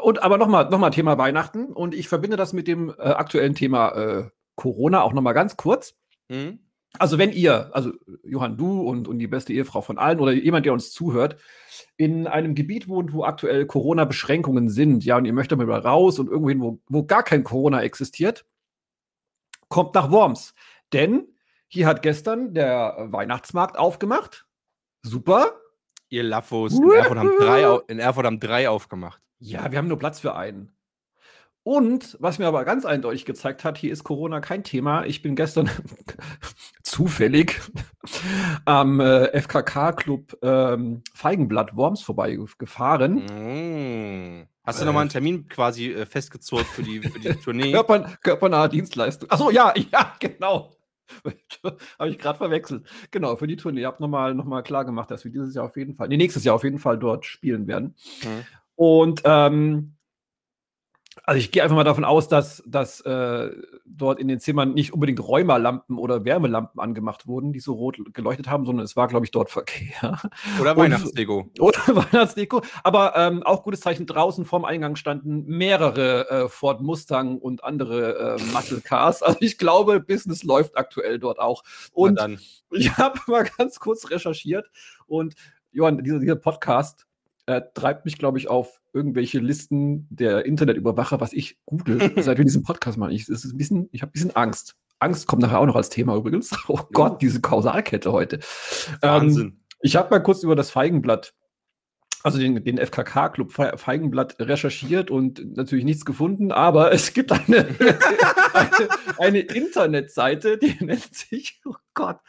und 0.00 0.22
aber 0.22 0.38
nochmal 0.38 0.70
noch 0.70 0.78
mal 0.78 0.90
Thema 0.90 1.18
Weihnachten. 1.18 1.66
Und 1.66 1.94
ich 1.94 2.08
verbinde 2.08 2.36
das 2.36 2.52
mit 2.52 2.68
dem 2.68 2.90
äh, 2.90 3.02
aktuellen 3.02 3.54
Thema 3.54 3.90
äh, 3.90 4.30
Corona 4.56 5.02
auch 5.02 5.12
nochmal 5.12 5.34
ganz 5.34 5.56
kurz. 5.56 5.94
Mhm. 6.28 6.60
Also, 6.98 7.16
wenn 7.18 7.32
ihr, 7.32 7.70
also 7.74 7.92
Johann, 8.22 8.58
du 8.58 8.82
und, 8.82 9.08
und 9.08 9.18
die 9.18 9.26
beste 9.26 9.52
Ehefrau 9.54 9.80
von 9.80 9.96
allen 9.96 10.20
oder 10.20 10.32
jemand, 10.32 10.66
der 10.66 10.74
uns 10.74 10.92
zuhört, 10.92 11.36
in 11.96 12.26
einem 12.26 12.54
Gebiet 12.54 12.86
wohnt, 12.86 13.12
wo 13.14 13.24
aktuell 13.24 13.64
Corona-Beschränkungen 13.64 14.68
sind, 14.68 15.04
ja, 15.04 15.16
und 15.16 15.24
ihr 15.24 15.32
möchtet 15.32 15.58
mal 15.58 15.70
raus 15.70 16.18
und 16.18 16.26
irgendwohin, 16.26 16.60
wo, 16.60 16.80
wo 16.88 17.04
gar 17.04 17.22
kein 17.22 17.44
Corona 17.44 17.82
existiert, 17.82 18.44
kommt 19.68 19.94
nach 19.94 20.10
Worms. 20.10 20.54
Denn 20.92 21.28
hier 21.68 21.86
hat 21.86 22.02
gestern 22.02 22.52
der 22.52 23.08
Weihnachtsmarkt 23.10 23.78
aufgemacht. 23.78 24.46
Super. 25.02 25.58
Ihr 26.10 26.22
Laffos 26.24 26.74
in 26.74 26.90
Erfurt, 26.90 27.18
haben 27.18 27.32
drei, 27.38 27.78
in 27.88 27.98
Erfurt 27.98 28.26
haben 28.26 28.38
drei 28.38 28.68
aufgemacht. 28.68 29.21
Ja, 29.44 29.72
wir 29.72 29.78
haben 29.78 29.88
nur 29.88 29.98
Platz 29.98 30.20
für 30.20 30.36
einen. 30.36 30.70
Und 31.64 32.16
was 32.20 32.38
mir 32.38 32.46
aber 32.46 32.64
ganz 32.64 32.84
eindeutig 32.84 33.24
gezeigt 33.24 33.64
hat, 33.64 33.76
hier 33.76 33.92
ist 33.92 34.04
Corona 34.04 34.40
kein 34.40 34.62
Thema. 34.62 35.04
Ich 35.04 35.20
bin 35.20 35.34
gestern 35.34 35.68
zufällig 36.84 37.60
am 38.64 39.00
äh, 39.00 39.40
FKK-Club 39.40 40.38
ähm, 40.42 41.02
Feigenblatt 41.12 41.76
Worms 41.76 42.02
vorbeigefahren. 42.02 43.24
Mm. 43.26 44.46
Hast 44.62 44.78
du 44.78 44.84
äh, 44.84 44.86
nochmal 44.86 45.02
einen 45.02 45.10
Termin 45.10 45.48
quasi 45.48 45.90
äh, 45.92 46.06
festgezurrt 46.06 46.66
für 46.66 46.84
die, 46.84 47.00
für 47.00 47.18
die 47.18 47.34
Tournee? 47.44 47.72
Körper, 47.72 48.16
körpernahe 48.22 48.68
Dienstleistung. 48.68 49.28
Achso, 49.28 49.50
ja, 49.50 49.74
ja, 49.90 50.14
genau. 50.20 50.72
Habe 51.98 52.10
ich 52.10 52.18
gerade 52.18 52.38
verwechselt. 52.38 52.86
Genau, 53.10 53.34
für 53.34 53.48
die 53.48 53.56
Tournee. 53.56 53.80
Ich 53.80 53.86
habe 53.86 54.00
nochmal 54.00 54.34
noch 54.34 54.44
mal 54.44 54.62
klar 54.62 54.84
gemacht, 54.84 55.10
dass 55.10 55.24
wir 55.24 55.32
dieses 55.32 55.54
Jahr 55.54 55.64
auf 55.64 55.76
jeden 55.76 55.94
Fall, 55.94 56.08
nee, 56.08 56.16
nächstes 56.16 56.44
Jahr 56.44 56.54
auf 56.54 56.64
jeden 56.64 56.78
Fall 56.78 56.98
dort 56.98 57.26
spielen 57.26 57.66
werden. 57.66 57.96
Mhm. 58.22 58.44
Und 58.82 59.22
ähm, 59.26 59.94
also 61.22 61.38
ich 61.38 61.52
gehe 61.52 61.62
einfach 61.62 61.76
mal 61.76 61.84
davon 61.84 62.04
aus, 62.04 62.26
dass, 62.26 62.64
dass 62.66 63.00
äh, 63.02 63.50
dort 63.86 64.18
in 64.18 64.26
den 64.26 64.40
Zimmern 64.40 64.74
nicht 64.74 64.92
unbedingt 64.92 65.20
Räumerlampen 65.20 65.98
oder 65.98 66.24
Wärmelampen 66.24 66.80
angemacht 66.80 67.28
wurden, 67.28 67.52
die 67.52 67.60
so 67.60 67.74
rot 67.74 67.98
geleuchtet 68.12 68.48
haben, 68.48 68.64
sondern 68.64 68.84
es 68.84 68.96
war, 68.96 69.06
glaube 69.06 69.24
ich, 69.24 69.30
dort 69.30 69.50
Verkehr. 69.50 70.20
Oder 70.60 70.76
Weihnachtsdeko. 70.76 71.48
Oder 71.60 71.78
Weihnachtsdeko. 71.86 72.62
Aber 72.82 73.14
ähm, 73.14 73.44
auch 73.44 73.62
gutes 73.62 73.82
Zeichen, 73.82 74.04
draußen 74.04 74.44
vorm 74.46 74.64
Eingang 74.64 74.96
standen 74.96 75.44
mehrere 75.46 76.28
äh, 76.28 76.48
Ford 76.48 76.80
Mustang 76.80 77.38
und 77.38 77.62
andere 77.62 78.36
äh, 78.40 78.42
Muscle 78.52 78.80
Cars. 78.80 79.22
Also 79.22 79.38
ich 79.42 79.58
glaube, 79.58 80.00
Business 80.00 80.42
läuft 80.42 80.76
aktuell 80.76 81.20
dort 81.20 81.38
auch. 81.38 81.62
Und 81.92 82.18
ich 82.72 82.96
habe 82.98 83.20
mal 83.28 83.48
ganz 83.58 83.78
kurz 83.78 84.10
recherchiert 84.10 84.72
und 85.06 85.36
Johann, 85.70 86.02
dieser, 86.02 86.18
dieser 86.18 86.36
Podcast 86.36 87.06
äh, 87.46 87.62
treibt 87.74 88.04
mich, 88.04 88.18
glaube 88.18 88.38
ich, 88.38 88.48
auf 88.48 88.80
irgendwelche 88.92 89.38
Listen 89.38 90.06
der 90.10 90.44
Internetüberwacher, 90.44 91.20
was 91.20 91.32
ich 91.32 91.58
google, 91.64 91.98
seit 92.22 92.38
wir 92.38 92.44
diesen 92.44 92.62
Podcast 92.62 92.98
machen. 92.98 93.12
Ich, 93.12 93.28
ein 93.28 93.56
bisschen, 93.56 93.88
ich 93.92 94.02
habe 94.02 94.10
ein 94.10 94.12
bisschen 94.12 94.36
Angst. 94.36 94.76
Angst 95.00 95.26
kommt 95.26 95.42
nachher 95.42 95.58
auch 95.58 95.66
noch 95.66 95.76
als 95.76 95.88
Thema 95.88 96.14
übrigens. 96.16 96.50
Oh. 96.68 96.78
Gott, 96.92 97.20
diese 97.20 97.40
Kausalkette 97.40 98.12
heute. 98.12 98.38
Wahnsinn. 99.00 99.42
Ähm, 99.42 99.58
ich 99.80 99.96
habe 99.96 100.10
mal 100.10 100.20
kurz 100.20 100.44
über 100.44 100.54
das 100.54 100.70
Feigenblatt, 100.70 101.34
also 102.22 102.38
den, 102.38 102.64
den 102.64 102.78
FKK-Club 102.78 103.52
Feigenblatt 103.52 104.36
recherchiert 104.38 105.10
und 105.10 105.56
natürlich 105.56 105.84
nichts 105.84 106.04
gefunden, 106.04 106.52
aber 106.52 106.92
es 106.92 107.12
gibt 107.12 107.32
eine, 107.32 107.66
eine, 108.54 108.88
eine 109.18 109.40
Internetseite, 109.40 110.56
die 110.56 110.76
nennt 110.84 111.16
sich, 111.16 111.60
oh 111.64 111.74
Gott, 111.94 112.20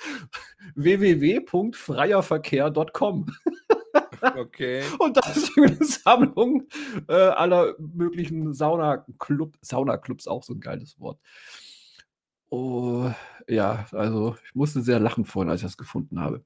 www.freierverkehr.com. 0.73 3.27
Okay. 4.23 4.83
Und 4.99 5.17
das 5.17 5.37
ist 5.37 5.57
eine 5.57 5.77
Sammlung 5.83 6.67
äh, 7.07 7.13
aller 7.13 7.75
möglichen 7.77 8.53
Saunaclub, 8.53 9.57
Saunaclubs, 9.61 10.27
auch 10.27 10.43
so 10.43 10.53
ein 10.53 10.61
geiles 10.61 10.99
Wort. 10.99 11.19
Oh, 12.49 13.11
ja, 13.47 13.85
also 13.91 14.35
ich 14.45 14.55
musste 14.55 14.81
sehr 14.81 14.99
lachen 14.99 15.25
vorhin, 15.25 15.49
als 15.49 15.61
ich 15.61 15.67
das 15.67 15.77
gefunden 15.77 16.19
habe. 16.19 16.43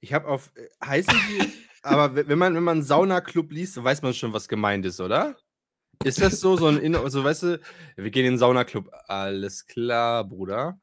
Ich 0.00 0.12
habe 0.12 0.26
auf 0.26 0.50
äh, 0.56 0.68
heißen 0.84 1.14
die, 1.28 1.52
aber 1.82 2.14
wenn 2.14 2.38
man 2.38 2.54
wenn 2.54 2.64
man 2.64 2.82
Saunaclub 2.82 3.52
liest, 3.52 3.82
weiß 3.82 4.02
man 4.02 4.14
schon, 4.14 4.32
was 4.32 4.48
gemeint 4.48 4.86
ist, 4.86 5.00
oder? 5.00 5.36
Ist 6.04 6.20
das 6.20 6.40
so 6.40 6.56
so 6.56 6.66
ein 6.66 6.94
so 6.94 7.02
also, 7.02 7.24
weißt 7.24 7.42
du, 7.44 7.60
wir 7.96 8.10
gehen 8.10 8.24
in 8.24 8.32
den 8.32 8.38
Saunaclub. 8.38 8.90
Alles 9.06 9.66
klar, 9.66 10.24
Bruder. 10.24 10.80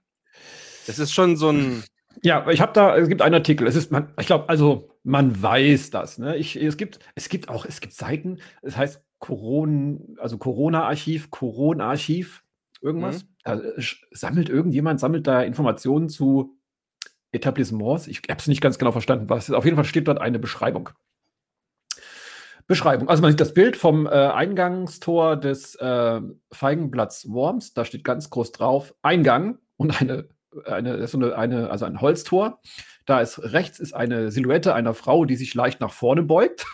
Das 0.87 0.99
ist 0.99 1.13
schon 1.13 1.37
so 1.37 1.49
ein 1.49 1.83
ja, 2.21 2.47
ich 2.49 2.61
habe 2.61 2.73
da, 2.73 2.95
es 2.97 3.09
gibt 3.09 3.21
einen 3.21 3.35
Artikel. 3.35 3.67
Es 3.67 3.75
ist, 3.75 3.91
man, 3.91 4.13
ich 4.19 4.27
glaube, 4.27 4.47
also 4.49 4.94
man 5.05 5.41
weiß 5.41 5.91
das. 5.91 6.17
Ne? 6.17 6.35
Ich, 6.35 6.55
es 6.55 6.77
gibt, 6.77 6.99
es 7.13 7.29
gibt 7.29 7.47
auch, 7.47 7.65
es 7.65 7.79
gibt 7.79 7.93
Seiten. 7.93 8.39
Es 8.61 8.75
heißt 8.75 9.01
Corona, 9.19 9.99
also 10.17 10.37
Corona-Archiv, 10.37 11.29
Corona-Archiv, 11.29 12.43
irgendwas. 12.81 13.23
Mhm. 13.23 13.27
Da 13.43 13.61
sammelt 14.11 14.49
irgendjemand, 14.49 14.99
sammelt 14.99 15.27
da 15.27 15.43
Informationen 15.43 16.09
zu 16.09 16.57
Etablissements. 17.31 18.07
Ich 18.07 18.23
habe 18.29 18.39
es 18.39 18.47
nicht 18.47 18.61
ganz 18.61 18.79
genau 18.79 18.91
verstanden, 18.91 19.29
was. 19.29 19.51
Auf 19.51 19.65
jeden 19.65 19.77
Fall 19.77 19.85
steht 19.85 20.07
dort 20.07 20.19
eine 20.19 20.39
Beschreibung. 20.39 20.89
Beschreibung. 22.67 23.07
Also 23.07 23.21
man 23.21 23.31
sieht 23.31 23.39
das 23.39 23.53
Bild 23.53 23.77
vom 23.77 24.07
äh, 24.07 24.09
Eingangstor 24.09 25.37
des 25.37 25.75
äh, 25.75 26.21
Feigenblatts 26.51 27.29
Worms. 27.29 27.73
Da 27.73 27.85
steht 27.85 28.03
ganz 28.03 28.31
groß 28.31 28.53
drauf 28.53 28.95
Eingang 29.03 29.59
und 29.77 30.01
eine 30.01 30.29
eine, 30.65 31.07
so 31.07 31.17
eine, 31.17 31.35
eine, 31.35 31.69
also 31.69 31.85
ein 31.85 32.01
Holztor. 32.01 32.61
Da 33.05 33.21
ist 33.21 33.39
rechts 33.39 33.79
ist 33.79 33.93
eine 33.93 34.31
Silhouette 34.31 34.73
einer 34.73 34.93
Frau, 34.93 35.25
die 35.25 35.35
sich 35.35 35.53
leicht 35.53 35.79
nach 35.79 35.93
vorne 35.93 36.23
beugt. 36.23 36.65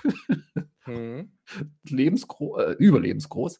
mhm. 0.85 1.33
Lebensgro 1.89 2.57
äh, 2.57 2.71
überlebensgroß. 2.73 3.59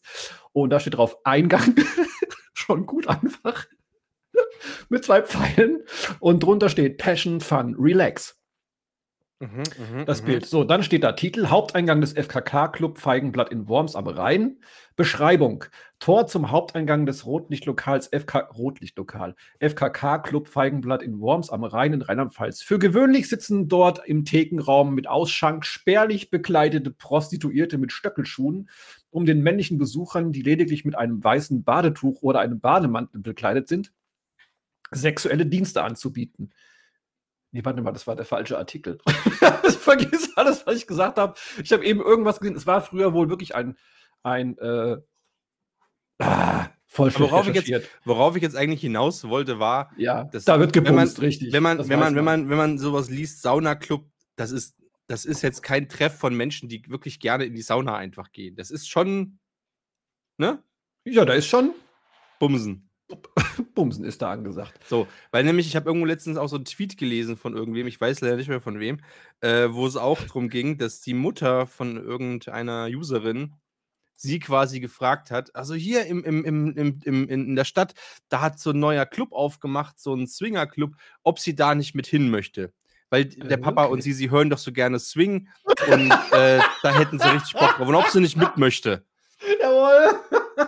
Und 0.52 0.70
da 0.70 0.80
steht 0.80 0.96
drauf 0.96 1.18
Eingang. 1.24 1.74
Schon 2.54 2.86
gut 2.86 3.08
einfach. 3.08 3.66
Mit 4.88 5.04
zwei 5.04 5.22
Pfeilen. 5.22 5.82
Und 6.20 6.42
drunter 6.42 6.68
steht 6.68 6.98
Passion, 6.98 7.40
Fun, 7.40 7.76
Relax. 7.78 8.41
Mhm, 9.42 9.62
mhm, 9.98 10.06
das 10.06 10.22
mhm. 10.22 10.26
Bild. 10.26 10.46
So, 10.46 10.62
dann 10.62 10.84
steht 10.84 11.02
da 11.02 11.12
Titel: 11.12 11.48
Haupteingang 11.48 12.00
des 12.00 12.12
FKK-Club 12.12 12.98
Feigenblatt 12.98 13.50
in 13.50 13.66
Worms 13.66 13.96
am 13.96 14.06
Rhein. 14.06 14.58
Beschreibung: 14.94 15.64
Tor 15.98 16.28
zum 16.28 16.52
Haupteingang 16.52 17.06
des 17.06 17.26
Rotlichtlokals 17.26 18.06
FK 18.12 18.50
Rotlichtlokal 18.56 19.34
FKK-Club 19.58 20.46
Feigenblatt 20.46 21.02
in 21.02 21.18
Worms 21.18 21.50
am 21.50 21.64
Rhein 21.64 21.92
in 21.92 22.02
Rheinland-Pfalz. 22.02 22.62
Für 22.62 22.78
gewöhnlich 22.78 23.28
sitzen 23.28 23.66
dort 23.66 24.06
im 24.06 24.24
Thekenraum 24.24 24.94
mit 24.94 25.08
Ausschank 25.08 25.66
spärlich 25.66 26.30
bekleidete 26.30 26.92
Prostituierte 26.92 27.78
mit 27.78 27.90
Stöckelschuhen, 27.90 28.70
um 29.10 29.26
den 29.26 29.42
männlichen 29.42 29.76
Besuchern, 29.76 30.30
die 30.30 30.42
lediglich 30.42 30.84
mit 30.84 30.96
einem 30.96 31.22
weißen 31.22 31.64
Badetuch 31.64 32.22
oder 32.22 32.38
einem 32.38 32.60
Bademantel 32.60 33.20
bekleidet 33.20 33.66
sind, 33.66 33.92
sexuelle 34.92 35.46
Dienste 35.46 35.82
anzubieten. 35.82 36.52
Nee, 37.52 37.62
warte 37.64 37.82
mal, 37.82 37.92
das 37.92 38.06
war 38.06 38.16
der 38.16 38.24
falsche 38.24 38.56
Artikel. 38.56 38.98
Vergiss 39.80 40.34
alles, 40.36 40.66
was 40.66 40.76
ich 40.76 40.86
gesagt 40.86 41.18
habe. 41.18 41.34
Ich 41.62 41.70
habe 41.72 41.84
eben 41.84 42.00
irgendwas 42.00 42.40
gesehen. 42.40 42.56
Es 42.56 42.66
war 42.66 42.80
früher 42.80 43.12
wohl 43.12 43.28
wirklich 43.28 43.54
ein, 43.54 43.76
ein 44.22 44.56
äh, 44.56 44.96
ah, 46.18 46.70
voll 46.86 47.12
worauf 47.18 47.46
ich, 47.46 47.54
jetzt, 47.54 47.90
worauf 48.04 48.36
ich 48.36 48.42
jetzt 48.42 48.56
eigentlich 48.56 48.80
hinaus 48.80 49.24
wollte, 49.28 49.58
war, 49.58 49.92
ja, 49.98 50.24
dass, 50.24 50.46
da 50.46 50.58
wird 50.58 50.72
gebumst, 50.72 50.88
wenn 50.88 50.94
man, 50.94 51.08
richtig. 51.28 51.52
Wenn 51.52 51.62
man, 51.62 51.88
wenn 51.88 51.98
man, 51.98 52.16
wenn 52.16 52.24
man, 52.24 52.48
wenn 52.48 52.56
man 52.56 52.78
sowas 52.78 53.10
liest, 53.10 53.42
Saunaclub, 53.42 54.06
das 54.36 54.50
ist, 54.50 54.74
das 55.06 55.26
ist 55.26 55.42
jetzt 55.42 55.62
kein 55.62 55.90
Treff 55.90 56.16
von 56.16 56.34
Menschen, 56.34 56.70
die 56.70 56.82
wirklich 56.88 57.20
gerne 57.20 57.44
in 57.44 57.54
die 57.54 57.62
Sauna 57.62 57.96
einfach 57.96 58.32
gehen. 58.32 58.56
Das 58.56 58.70
ist 58.70 58.88
schon, 58.88 59.38
ne? 60.38 60.62
Ja, 61.04 61.26
da 61.26 61.34
ist 61.34 61.48
schon 61.48 61.74
Bumsen. 62.38 62.88
Bumsen 63.74 64.04
ist 64.04 64.22
da 64.22 64.30
angesagt. 64.30 64.78
So, 64.86 65.06
weil 65.30 65.44
nämlich, 65.44 65.66
ich 65.66 65.76
habe 65.76 65.88
irgendwo 65.88 66.06
letztens 66.06 66.36
auch 66.36 66.48
so 66.48 66.56
einen 66.56 66.64
Tweet 66.64 66.96
gelesen 66.96 67.36
von 67.36 67.56
irgendwem, 67.56 67.86
ich 67.86 68.00
weiß 68.00 68.20
leider 68.20 68.36
nicht 68.36 68.48
mehr 68.48 68.60
von 68.60 68.80
wem, 68.80 69.00
äh, 69.40 69.68
wo 69.70 69.86
es 69.86 69.96
auch 69.96 70.20
darum 70.20 70.48
ging, 70.48 70.78
dass 70.78 71.00
die 71.00 71.14
Mutter 71.14 71.66
von 71.66 71.96
irgendeiner 71.96 72.86
Userin 72.86 73.54
sie 74.16 74.38
quasi 74.38 74.78
gefragt 74.78 75.30
hat, 75.30 75.54
also 75.54 75.74
hier 75.74 76.06
im, 76.06 76.22
im, 76.22 76.44
im, 76.44 76.76
im, 76.76 77.00
im, 77.04 77.28
in 77.28 77.56
der 77.56 77.64
Stadt, 77.64 77.94
da 78.28 78.40
hat 78.40 78.60
so 78.60 78.70
ein 78.70 78.78
neuer 78.78 79.04
Club 79.04 79.32
aufgemacht, 79.32 79.98
so 79.98 80.14
ein 80.14 80.28
Swinger-Club, 80.28 80.94
ob 81.24 81.38
sie 81.40 81.56
da 81.56 81.74
nicht 81.74 81.94
mit 81.94 82.06
hin 82.06 82.30
möchte. 82.30 82.72
Weil 83.10 83.26
der 83.26 83.58
Papa 83.58 83.84
okay. 83.84 83.92
und 83.92 84.02
sie, 84.02 84.14
sie 84.14 84.30
hören 84.30 84.48
doch 84.48 84.58
so 84.58 84.72
gerne 84.72 84.98
Swing 84.98 85.48
und 85.90 86.10
äh, 86.30 86.60
da 86.82 86.98
hätten 86.98 87.18
sie 87.18 87.28
richtig 87.28 87.52
Bock 87.52 87.76
drauf. 87.76 87.86
Und 87.86 87.94
ob 87.94 88.06
sie 88.06 88.20
nicht 88.20 88.38
mit 88.38 88.56
möchte. 88.56 89.04
Jawohl. 89.60 90.18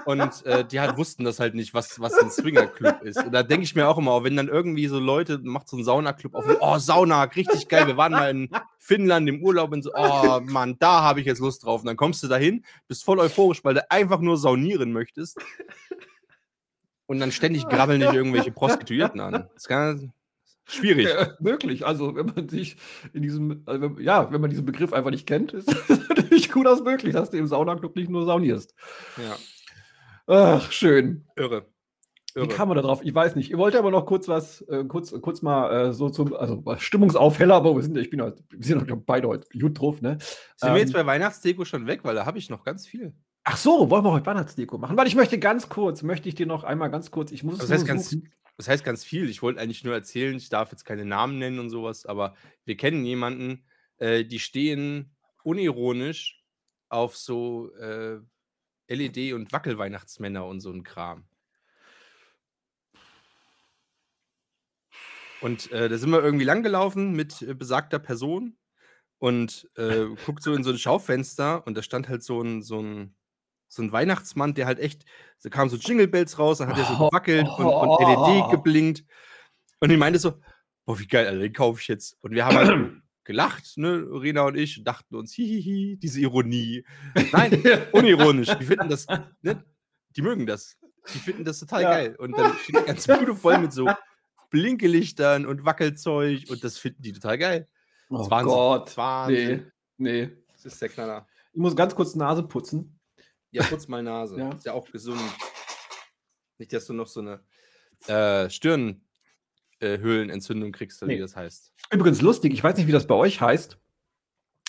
Und 0.04 0.44
äh, 0.46 0.64
die 0.64 0.80
halt 0.80 0.96
wussten 0.96 1.24
das 1.24 1.40
halt 1.40 1.54
nicht, 1.54 1.74
was, 1.74 2.00
was 2.00 2.14
ein 2.14 2.30
Swinger-Club 2.30 3.02
ist. 3.02 3.24
Und 3.24 3.32
da 3.32 3.42
denke 3.42 3.64
ich 3.64 3.74
mir 3.74 3.88
auch 3.88 3.98
immer, 3.98 4.22
wenn 4.24 4.36
dann 4.36 4.48
irgendwie 4.48 4.86
so 4.86 4.98
Leute, 4.98 5.38
macht 5.38 5.68
so 5.68 5.76
einen 5.76 5.84
Sauna-Club 5.84 6.34
auf, 6.34 6.44
oh, 6.60 6.78
Sauna, 6.78 7.24
richtig 7.24 7.68
geil. 7.68 7.86
Wir 7.86 7.96
waren 7.96 8.12
mal 8.12 8.30
in 8.30 8.48
Finnland 8.78 9.28
im 9.28 9.42
Urlaub 9.42 9.72
und 9.72 9.82
so, 9.82 9.92
oh 9.94 10.40
Mann, 10.44 10.76
da 10.78 11.02
habe 11.02 11.20
ich 11.20 11.26
jetzt 11.26 11.40
Lust 11.40 11.64
drauf. 11.64 11.80
Und 11.80 11.86
dann 11.86 11.96
kommst 11.96 12.22
du 12.22 12.28
dahin, 12.28 12.64
bist 12.88 13.04
voll 13.04 13.18
euphorisch, 13.18 13.64
weil 13.64 13.74
du 13.74 13.90
einfach 13.90 14.20
nur 14.20 14.36
saunieren 14.36 14.92
möchtest. 14.92 15.38
Und 17.06 17.20
dann 17.20 17.32
ständig 17.32 17.66
grabbeln 17.66 18.00
dich 18.00 18.12
irgendwelche 18.12 18.52
Prostituierten 18.52 19.20
an. 19.20 19.48
Das 19.54 19.68
kann, 19.68 20.12
Schwierig. 20.66 21.08
Ja, 21.08 21.34
möglich. 21.40 21.84
Also, 21.84 22.14
wenn 22.16 22.26
man 22.26 22.48
sich 22.48 22.76
in 23.12 23.22
diesem, 23.22 23.62
also, 23.66 23.98
ja, 23.98 24.32
wenn 24.32 24.40
man 24.40 24.48
diesen 24.48 24.64
Begriff 24.64 24.92
einfach 24.92 25.10
nicht 25.10 25.26
kennt, 25.26 25.52
ist 25.52 25.68
es 25.68 26.08
natürlich 26.08 26.50
gut 26.50 26.66
aus 26.66 26.82
möglich, 26.82 27.12
dass 27.12 27.30
du 27.30 27.36
im 27.36 27.46
Saunaclub 27.46 27.94
nicht 27.96 28.10
nur 28.10 28.24
saunierst. 28.24 28.74
Ja. 29.18 29.36
Ach, 30.26 30.70
schön. 30.72 31.26
Irre. 31.36 31.66
Irre. 32.34 32.48
Wie 32.48 32.48
kam 32.48 32.68
man 32.68 32.76
da 32.76 32.82
drauf? 32.82 33.00
Ich 33.04 33.14
weiß 33.14 33.36
nicht. 33.36 33.50
Ihr 33.50 33.58
wollt 33.58 33.76
aber 33.76 33.90
noch 33.90 34.06
kurz 34.06 34.26
was, 34.26 34.62
äh, 34.62 34.84
kurz, 34.84 35.12
kurz 35.20 35.42
mal 35.42 35.88
äh, 35.88 35.92
so 35.92 36.08
zum, 36.08 36.34
also 36.34 36.62
Stimmungsaufheller, 36.78 37.54
aber 37.54 37.74
wir 37.76 37.82
sind, 37.82 37.96
ich 37.96 38.10
bin 38.10 38.22
halt, 38.22 38.42
wir 38.50 38.66
sind 38.66 38.90
halt 38.90 39.06
beide 39.06 39.28
heute 39.28 39.46
gut 39.58 39.78
drauf, 39.78 40.00
ne? 40.00 40.18
Sind 40.56 40.68
ähm, 40.68 40.74
wir 40.74 40.80
jetzt 40.80 40.92
bei 40.92 41.06
Weihnachtsdeko 41.06 41.64
schon 41.64 41.86
weg, 41.86 42.00
weil 42.02 42.14
da 42.14 42.26
habe 42.26 42.38
ich 42.38 42.50
noch 42.50 42.64
ganz 42.64 42.86
viel. 42.86 43.14
Ach 43.44 43.58
so, 43.58 43.90
wollen 43.90 44.04
wir 44.04 44.12
heute 44.12 44.26
Weihnachtsdeko 44.26 44.78
machen? 44.78 44.96
Weil 44.96 45.06
ich 45.06 45.14
möchte 45.14 45.38
ganz 45.38 45.68
kurz, 45.68 46.02
möchte 46.02 46.28
ich 46.28 46.34
dir 46.34 46.46
noch 46.46 46.64
einmal 46.64 46.90
ganz 46.90 47.10
kurz, 47.10 47.30
ich 47.30 47.44
muss 47.44 47.54
es 47.54 47.60
das 47.60 47.70
heißt 47.70 47.86
ganz, 47.86 48.16
das 48.56 48.68
heißt 48.68 48.84
ganz 48.84 49.04
viel. 49.04 49.28
Ich 49.28 49.42
wollte 49.42 49.60
eigentlich 49.60 49.84
nur 49.84 49.94
erzählen, 49.94 50.34
ich 50.34 50.48
darf 50.48 50.72
jetzt 50.72 50.84
keine 50.84 51.04
Namen 51.04 51.38
nennen 51.38 51.58
und 51.58 51.68
sowas, 51.68 52.06
aber 52.06 52.34
wir 52.64 52.76
kennen 52.76 53.04
jemanden, 53.04 53.64
äh, 53.98 54.24
die 54.24 54.38
stehen 54.38 55.14
unironisch 55.42 56.42
auf 56.88 57.16
so 57.16 57.70
äh, 57.74 58.18
LED- 58.88 59.34
und 59.34 59.52
Wackelweihnachtsmänner 59.52 60.44
und 60.46 60.60
so 60.60 60.70
ein 60.70 60.82
Kram. 60.82 61.24
Und 65.40 65.70
äh, 65.72 65.88
da 65.88 65.98
sind 65.98 66.10
wir 66.10 66.22
irgendwie 66.22 66.44
langgelaufen 66.44 67.12
mit 67.12 67.42
äh, 67.42 67.54
besagter 67.54 67.98
Person 67.98 68.56
und 69.18 69.68
äh, 69.76 70.06
guckt 70.26 70.42
so 70.42 70.54
in 70.54 70.64
so 70.64 70.70
ein 70.70 70.78
Schaufenster 70.78 71.66
und 71.66 71.76
da 71.76 71.82
stand 71.82 72.08
halt 72.08 72.22
so 72.22 72.40
ein, 72.40 72.62
so 72.62 72.80
ein 72.80 73.14
so 73.74 73.82
ein 73.82 73.92
Weihnachtsmann, 73.92 74.54
der 74.54 74.66
halt 74.66 74.78
echt, 74.78 75.04
da 75.42 75.50
kamen 75.50 75.68
so 75.68 75.76
Jingle 75.76 76.06
Bells 76.08 76.38
raus, 76.38 76.58
dann 76.58 76.68
hat 76.68 76.78
er 76.78 76.84
so 76.84 76.94
oh. 76.94 77.08
gewackelt 77.10 77.48
und, 77.58 77.66
und 77.66 78.00
LED 78.00 78.50
geblinkt. 78.50 79.04
Und 79.80 79.90
ich 79.90 79.98
meinte 79.98 80.18
so, 80.18 80.40
boah, 80.84 80.98
wie 80.98 81.06
geil, 81.06 81.26
Alter, 81.26 81.40
den 81.40 81.52
kaufe 81.52 81.80
ich 81.80 81.88
jetzt. 81.88 82.16
Und 82.22 82.32
wir 82.32 82.46
haben 82.46 82.56
halt 82.56 82.92
gelacht, 83.24 83.76
ne, 83.76 84.06
Rena 84.10 84.42
und 84.42 84.56
ich, 84.56 84.78
und 84.78 84.84
dachten 84.84 85.16
uns, 85.16 85.32
hihihi, 85.32 85.96
diese 85.96 86.20
Ironie. 86.20 86.84
Nein, 87.32 87.52
unironisch. 87.92 88.48
Die 88.58 88.64
finden 88.64 88.88
das, 88.88 89.06
ne, 89.42 89.64
die 90.16 90.22
mögen 90.22 90.46
das. 90.46 90.76
Die 91.12 91.18
finden 91.18 91.44
das 91.44 91.58
total 91.58 91.82
ja. 91.82 91.90
geil. 91.90 92.16
Und 92.16 92.38
dann 92.38 92.56
steht 92.58 92.80
die 92.80 92.84
ganze 92.84 93.18
Bude 93.18 93.34
voll 93.34 93.58
mit 93.58 93.72
so 93.72 93.90
Blinkelichtern 94.50 95.46
und 95.46 95.64
Wackelzeug 95.64 96.44
und 96.48 96.62
das 96.62 96.78
finden 96.78 97.02
die 97.02 97.12
total 97.12 97.38
geil. 97.38 97.68
Das 98.08 98.20
oh 98.20 98.30
Wahnsinn. 98.30 98.48
Gott. 98.48 98.96
Wahnsinn. 98.96 99.72
Nee, 99.96 100.26
nee. 100.26 100.36
Das 100.52 100.66
ist 100.66 100.80
der 100.80 100.88
Knaller. 100.88 101.26
Ich 101.52 101.60
muss 101.60 101.74
ganz 101.76 101.94
kurz 101.94 102.14
Nase 102.14 102.42
putzen. 102.42 102.98
Ja, 103.50 103.62
putz 103.64 103.88
mal 103.88 104.02
Nase. 104.02 104.38
ja. 104.38 104.52
Ist 104.52 104.64
ja 104.64 104.72
auch 104.72 104.90
gesund. 104.90 105.20
Nicht, 106.58 106.72
dass 106.72 106.86
du 106.86 106.92
noch 106.92 107.08
so 107.08 107.20
eine 107.20 107.44
äh, 108.06 108.48
Stirnhöhlenentzündung 108.48 110.70
äh, 110.70 110.72
kriegst, 110.72 111.02
nee. 111.02 111.16
wie 111.16 111.18
das 111.18 111.36
heißt. 111.36 111.73
Übrigens 111.90 112.20
lustig, 112.20 112.52
ich 112.52 112.62
weiß 112.64 112.76
nicht, 112.76 112.86
wie 112.86 112.92
das 112.92 113.06
bei 113.06 113.14
euch 113.14 113.40
heißt. 113.40 113.78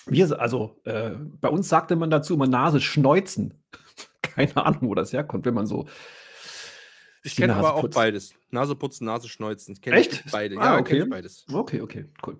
Wir, 0.06 0.40
also 0.40 0.80
äh, 0.84 1.10
bei 1.40 1.48
uns 1.48 1.68
sagte 1.68 1.96
man 1.96 2.10
dazu 2.10 2.34
immer 2.34 2.46
Nase 2.46 2.80
schneuzen. 2.80 3.54
Keine 4.22 4.56
Ahnung, 4.56 4.82
wo 4.82 4.94
das 4.94 5.12
herkommt, 5.12 5.46
wenn 5.46 5.54
man 5.54 5.66
so. 5.66 5.86
Ich 7.24 7.34
kenne 7.34 7.56
aber 7.56 7.74
auch 7.74 7.80
putzt. 7.80 7.96
beides. 7.96 8.34
Nase 8.50 8.76
putzen, 8.76 9.04
Nase 9.04 9.28
schneuzen. 9.28 9.80
Kenn 9.80 9.94
Echt? 9.94 10.24
beide. 10.30 10.56
Ah, 10.58 10.74
ja, 10.74 10.78
okay. 10.78 11.04
beides. 11.06 11.44
Okay, 11.52 11.80
okay, 11.80 12.06
cool. 12.24 12.38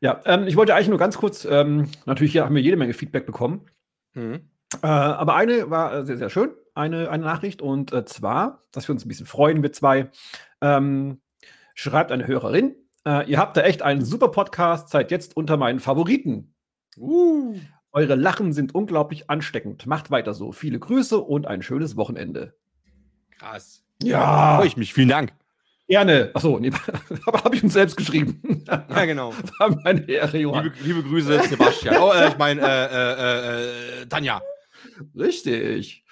Ja, 0.00 0.20
ähm, 0.24 0.46
ich 0.46 0.54
wollte 0.54 0.74
eigentlich 0.74 0.88
nur 0.88 0.98
ganz 0.98 1.18
kurz, 1.18 1.44
ähm, 1.44 1.90
natürlich 2.06 2.32
hier 2.32 2.44
haben 2.44 2.54
wir 2.54 2.62
jede 2.62 2.76
Menge 2.76 2.94
Feedback 2.94 3.26
bekommen. 3.26 3.66
Mhm. 4.14 4.48
Äh, 4.82 4.86
aber 4.86 5.34
eine 5.34 5.68
war 5.68 5.92
äh, 5.94 6.06
sehr, 6.06 6.16
sehr 6.16 6.30
schön, 6.30 6.52
eine, 6.74 7.10
eine 7.10 7.24
Nachricht. 7.24 7.60
Und 7.60 7.92
äh, 7.92 8.04
zwar, 8.04 8.62
dass 8.70 8.88
wir 8.88 8.92
uns 8.92 9.04
ein 9.04 9.08
bisschen 9.08 9.26
freuen, 9.26 9.62
wir 9.64 9.72
zwei, 9.72 10.10
ähm, 10.60 11.20
schreibt 11.74 12.12
eine 12.12 12.26
Hörerin. 12.26 12.76
Äh, 13.06 13.30
ihr 13.30 13.38
habt 13.38 13.56
da 13.56 13.62
echt 13.62 13.82
einen 13.82 14.04
super 14.04 14.28
Podcast, 14.28 14.90
seid 14.90 15.10
jetzt 15.10 15.36
unter 15.36 15.56
meinen 15.56 15.80
Favoriten. 15.80 16.54
Uh. 16.96 17.56
Eure 17.92 18.14
Lachen 18.14 18.52
sind 18.52 18.74
unglaublich 18.74 19.30
ansteckend. 19.30 19.86
Macht 19.86 20.10
weiter 20.10 20.34
so. 20.34 20.52
Viele 20.52 20.78
Grüße 20.78 21.18
und 21.18 21.46
ein 21.46 21.62
schönes 21.62 21.96
Wochenende. 21.96 22.54
Krass. 23.38 23.82
Ja. 24.02 24.56
Freue 24.56 24.66
ich 24.66 24.76
mich. 24.76 24.94
Vielen 24.94 25.08
Dank. 25.08 25.32
Gerne. 25.88 26.30
Achso, 26.34 26.60
nee, 26.60 26.70
aber 27.26 27.42
habe 27.42 27.56
ich 27.56 27.64
uns 27.64 27.72
selbst 27.72 27.96
geschrieben. 27.96 28.40
Ja, 28.70 29.04
genau. 29.04 29.34
Meine 29.84 30.08
Ehre, 30.08 30.38
Johann. 30.38 30.64
Liebe, 30.64 30.76
liebe 30.84 31.02
Grüße, 31.02 31.42
Sebastian. 31.48 31.96
Oh, 31.98 32.12
äh, 32.12 32.28
ich 32.28 32.38
meine, 32.38 32.60
äh, 32.60 32.86
äh, 32.94 34.02
äh, 34.02 34.06
Tanja. 34.06 34.40
Richtig. 35.16 36.04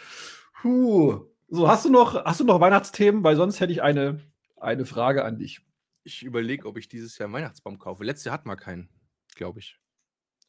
Puh. 0.61 1.21
So, 1.49 1.69
hast 1.69 1.85
du 1.85 1.91
noch, 1.91 2.25
hast 2.25 2.41
du 2.41 2.45
noch 2.45 2.61
Weihnachtsthemen? 2.61 3.23
Weil 3.23 3.37
sonst 3.37 3.61
hätte 3.61 3.73
ich 3.73 3.83
eine, 3.83 4.19
eine 4.57 4.85
Frage 4.87 5.25
an 5.25 5.39
dich. 5.39 5.61
Ich 6.09 6.23
überlege, 6.23 6.67
ob 6.67 6.79
ich 6.79 6.89
dieses 6.89 7.19
Jahr 7.19 7.27
einen 7.27 7.35
Weihnachtsbaum 7.35 7.79
kaufe. 7.79 8.03
Letztes 8.03 8.25
Jahr 8.25 8.33
hatten 8.33 8.49
wir 8.49 8.57
keinen, 8.57 8.89
glaube 9.37 9.59
ich. 9.61 9.79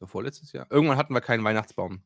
Oder 0.00 0.08
vorletztes 0.08 0.52
Jahr. 0.52 0.66
Irgendwann 0.70 0.96
hatten 0.96 1.12
wir 1.12 1.20
keinen 1.20 1.44
Weihnachtsbaum. 1.44 2.02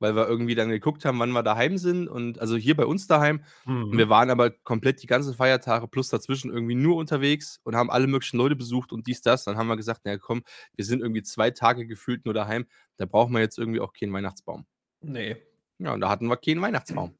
Weil 0.00 0.14
wir 0.14 0.28
irgendwie 0.28 0.54
dann 0.54 0.68
geguckt 0.68 1.06
haben, 1.06 1.18
wann 1.18 1.30
wir 1.30 1.42
daheim 1.42 1.78
sind. 1.78 2.08
Und 2.08 2.38
also 2.40 2.56
hier 2.56 2.76
bei 2.76 2.84
uns 2.84 3.06
daheim. 3.06 3.42
Und 3.64 3.92
Mhm. 3.92 3.96
wir 3.96 4.10
waren 4.10 4.28
aber 4.28 4.50
komplett 4.50 5.02
die 5.02 5.06
ganzen 5.06 5.32
Feiertage 5.32 5.88
plus 5.88 6.10
dazwischen 6.10 6.52
irgendwie 6.52 6.74
nur 6.74 6.96
unterwegs 6.96 7.58
und 7.64 7.74
haben 7.74 7.90
alle 7.90 8.06
möglichen 8.06 8.36
Leute 8.36 8.54
besucht 8.54 8.92
und 8.92 9.06
dies, 9.06 9.22
das. 9.22 9.44
Dann 9.44 9.56
haben 9.56 9.68
wir 9.68 9.76
gesagt, 9.76 10.02
na 10.04 10.18
komm, 10.18 10.42
wir 10.74 10.84
sind 10.84 11.00
irgendwie 11.00 11.22
zwei 11.22 11.50
Tage 11.52 11.86
gefühlt 11.86 12.26
nur 12.26 12.34
daheim. 12.34 12.66
Da 12.98 13.06
brauchen 13.06 13.32
wir 13.32 13.40
jetzt 13.40 13.56
irgendwie 13.58 13.80
auch 13.80 13.94
keinen 13.94 14.12
Weihnachtsbaum. 14.12 14.66
Nee. 15.00 15.36
Ja, 15.78 15.94
und 15.94 16.00
da 16.02 16.10
hatten 16.10 16.26
wir 16.26 16.36
keinen 16.36 16.60
Weihnachtsbaum. 16.60 17.16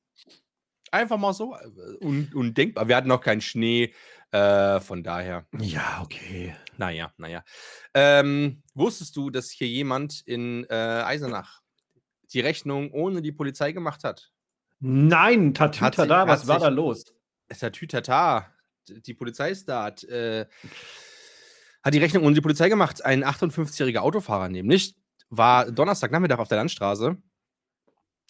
Einfach 0.90 1.16
mal 1.18 1.32
so. 1.32 1.54
äh, 1.56 2.04
Un 2.04 2.30
undenkbar. 2.34 2.86
Wir 2.86 2.96
hatten 2.96 3.08
noch 3.08 3.20
keinen 3.22 3.40
Schnee. 3.40 3.92
Äh, 4.34 4.80
von 4.80 5.04
daher, 5.04 5.46
Ja, 5.60 6.00
okay. 6.02 6.56
naja, 6.76 7.12
naja. 7.18 7.44
Ähm, 7.94 8.62
wusstest 8.74 9.14
du, 9.16 9.30
dass 9.30 9.50
hier 9.50 9.68
jemand 9.68 10.22
in 10.26 10.64
äh, 10.68 10.74
Eisenach 10.74 11.60
die 12.32 12.40
Rechnung 12.40 12.90
ohne 12.90 13.22
die 13.22 13.30
Polizei 13.30 13.70
gemacht 13.70 14.02
hat? 14.02 14.32
Nein, 14.80 15.54
Hat 15.58 15.76
Tatüta 15.76 16.02
sich- 16.02 16.08
da, 16.08 16.20
hat 16.22 16.28
was 16.28 16.46
war 16.48 16.58
da 16.58 16.68
los? 16.68 17.04
Es 17.46 17.62
hat 17.62 17.74
Tütata. 17.74 18.52
D- 18.88 19.00
Die 19.02 19.14
Polizei 19.14 19.50
ist 19.50 19.68
da. 19.68 19.84
Hat, 19.84 20.02
äh, 20.04 20.46
hat 21.84 21.94
die 21.94 21.98
Rechnung 21.98 22.24
ohne 22.24 22.34
die 22.34 22.40
Polizei 22.40 22.68
gemacht. 22.68 23.04
Ein 23.04 23.22
58-jähriger 23.24 23.98
Autofahrer 24.00 24.48
nämlich 24.48 24.96
war 25.30 25.70
Donnerstagnachmittag 25.70 26.38
auf 26.38 26.48
der 26.48 26.58
Landstraße 26.58 27.16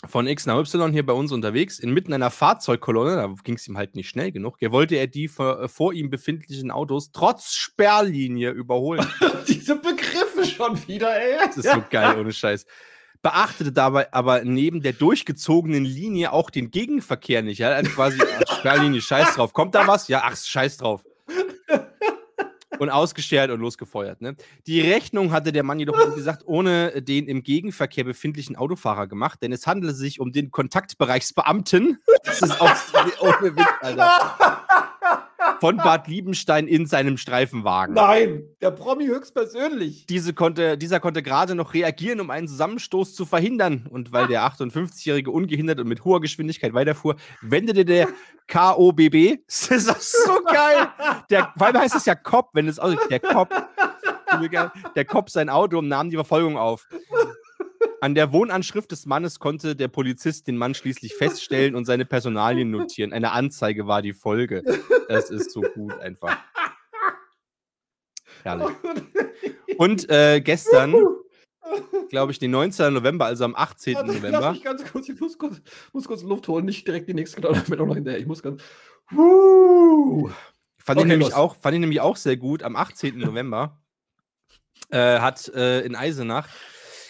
von 0.09 0.27
X 0.27 0.47
nach 0.47 0.59
Y 0.59 0.93
hier 0.93 1.05
bei 1.05 1.13
uns 1.13 1.33
unterwegs, 1.33 1.79
inmitten 1.79 2.13
einer 2.13 2.31
Fahrzeugkolonne, 2.31 3.17
da 3.17 3.35
ging 3.43 3.57
es 3.57 3.67
ihm 3.69 3.77
halt 3.77 3.95
nicht 3.95 4.09
schnell 4.09 4.33
genug, 4.33 4.57
hier 4.59 4.73
wollte 4.73 4.97
er 4.97 5.07
die 5.07 5.29
vor, 5.29 5.63
äh, 5.63 5.69
vor 5.69 5.93
ihm 5.93 6.11
befindlichen 6.11 6.71
Autos 6.71 7.13
trotz 7.13 7.53
Sperrlinie 7.53 8.51
überholen. 8.51 9.07
Diese 9.49 9.77
Begriffe 9.77 10.45
schon 10.45 10.87
wieder, 10.87 11.15
ey. 11.15 11.39
Das 11.47 11.57
ist 11.57 11.71
so 11.71 11.83
geil, 11.91 12.19
ohne 12.19 12.33
Scheiß. 12.33 12.67
Beachtete 13.23 13.73
dabei 13.73 14.13
aber 14.13 14.45
neben 14.45 14.83
der 14.83 14.93
durchgezogenen 14.93 15.85
Linie 15.85 16.33
auch 16.33 16.51
den 16.51 16.71
Gegenverkehr 16.71 17.43
nicht. 17.43 17.61
Er 17.61 17.71
hat 17.71 17.77
also 17.77 17.91
quasi 17.91 18.21
ach, 18.21 18.59
Sperrlinie, 18.59 19.01
scheiß 19.01 19.35
drauf. 19.37 19.55
Kommt 19.55 19.75
da 19.75 19.87
was? 19.87 20.09
Ja, 20.09 20.23
ach, 20.25 20.37
scheiß 20.37 20.77
drauf. 20.77 21.05
Und 22.79 22.91
ausgeschert 22.91 23.51
und 23.51 23.61
losgefeuert. 23.61 24.21
Ne? 24.21 24.37
Die 24.67 24.81
Rechnung 24.81 25.33
hatte 25.33 25.53
der 25.53 25.63
Mann 25.63 25.79
jedoch, 25.79 25.95
wie 26.11 26.15
gesagt, 26.15 26.43
ohne 26.47 27.03
den 27.03 27.27
im 27.27 27.43
Gegenverkehr 27.43 28.05
befindlichen 28.05 28.57
Autofahrer 28.57 29.07
gemacht, 29.07 29.43
denn 29.43 29.53
es 29.53 29.67
handelte 29.67 29.95
sich 29.95 30.21
um 30.21 30.33
den 30.33 30.51
Kontaktbereichsbeamten. 30.51 31.99
Das 32.25 32.43
ist 32.43 32.61
auch 32.61 32.71
ohne 33.21 33.57
Witz, 33.57 33.67
Alter. 33.81 34.64
Von 35.61 35.77
Bad 35.77 36.09
Liebenstein 36.09 36.67
in 36.67 36.87
seinem 36.87 37.17
Streifenwagen. 37.17 37.95
Nein, 37.95 38.45
der 38.61 38.71
Promi 38.71 39.07
höchstpersönlich. 39.07 40.07
Diese 40.07 40.35
konnte, 40.35 40.77
dieser 40.79 41.01
konnte 41.01 41.23
gerade 41.23 41.55
noch 41.55 41.75
reagieren, 41.75 42.21
um 42.21 42.31
einen 42.31 42.49
Zusammenstoß 42.49 43.15
zu 43.15 43.25
verhindern. 43.25 43.87
Und 43.89 44.13
weil 44.13 44.27
der 44.27 44.43
58-Jährige 44.43 45.31
ungehindert 45.31 45.81
und 45.81 45.89
mit 45.89 46.05
hoher 46.05 46.21
Geschwindigkeit 46.21 46.75
weiterfuhr, 46.75 47.17
wendete 47.41 47.85
der 47.85 48.09
KOBB, 48.49 49.39
das 49.47 49.71
ist 49.71 49.91
auch 49.91 50.01
so 50.01 50.43
geil, 50.45 50.89
der, 51.31 51.53
vor 51.57 51.67
allem 51.67 51.79
heißt 51.79 51.95
es 51.95 52.07
ja 52.07 52.15
Cop, 52.15 52.51
wenn 52.53 52.69
es 52.69 52.79
aussieht, 52.79 53.01
der 53.11 53.21
Cop, 53.21 53.49
der 54.97 55.05
Cop 55.05 55.31
sein 55.31 55.49
Auto 55.49 55.79
und 55.79 55.89
nahm 55.89 56.11
die 56.11 56.17
Verfolgung 56.17 56.57
auf. 56.57 56.87
An 58.05 58.15
der 58.15 58.33
Wohnanschrift 58.33 58.93
des 58.93 59.07
Mannes 59.07 59.39
konnte 59.39 59.75
der 59.75 59.89
Polizist 59.89 60.47
den 60.47 60.59
Mann 60.59 60.75
schließlich 60.75 61.15
feststellen 61.15 61.75
und 61.75 61.87
seine 61.87 62.05
Personalien 62.05 62.71
notieren. 62.71 63.15
Eine 63.15 63.33
Anzeige 63.33 63.87
war 63.87 64.03
die 64.03 64.13
Folge. 64.13 64.63
Das 65.09 65.31
ist 65.31 65.51
so 65.53 65.63
gut 65.63 65.99
einfach. 66.01 66.37
Herrlich. 68.43 68.77
Und 69.79 70.11
äh, 70.11 70.43
gestern, 70.43 70.95
glaube 72.11 72.33
ich, 72.33 72.39
den 72.39 72.51
19. 72.51 72.93
November, 72.93 73.25
also 73.25 73.47
am 73.47 73.55
18. 73.55 73.95
Warte, 73.95 74.07
Lass 74.13 74.17
November. 74.17 74.53
mich 74.53 74.63
ganz 74.65 74.85
kurz, 74.85 75.09
ich 75.09 75.19
muss 75.19 75.39
kurz, 75.39 75.63
muss 75.95 76.07
kurz 76.07 76.23
Luft 76.25 76.47
holen, 76.49 76.67
nicht 76.67 76.87
direkt 76.87 77.09
die 77.09 77.15
nächste 77.15 77.41
Knall 77.41 77.63
mit 77.69 77.81
auch 77.81 77.87
noch 77.87 77.95
hinterher. 77.95 78.21
Ich 78.21 78.27
muss 78.27 78.43
ganz. 78.43 78.63
Huh. 79.13 80.29
Fand, 80.77 80.99
ich 80.99 81.05
Okay, 81.05 81.09
nämlich 81.09 81.29
los. 81.29 81.39
auch, 81.39 81.57
fand 81.57 81.73
ich 81.73 81.81
nämlich 81.81 82.03
auch 82.03 82.17
sehr 82.19 82.37
gut. 82.37 82.63
Am 82.65 82.77
18. 82.77 83.17
November 83.17 83.81
äh, 84.91 85.21
hat 85.21 85.49
äh, 85.55 85.81
in 85.87 85.97
Eisenach 85.97 86.49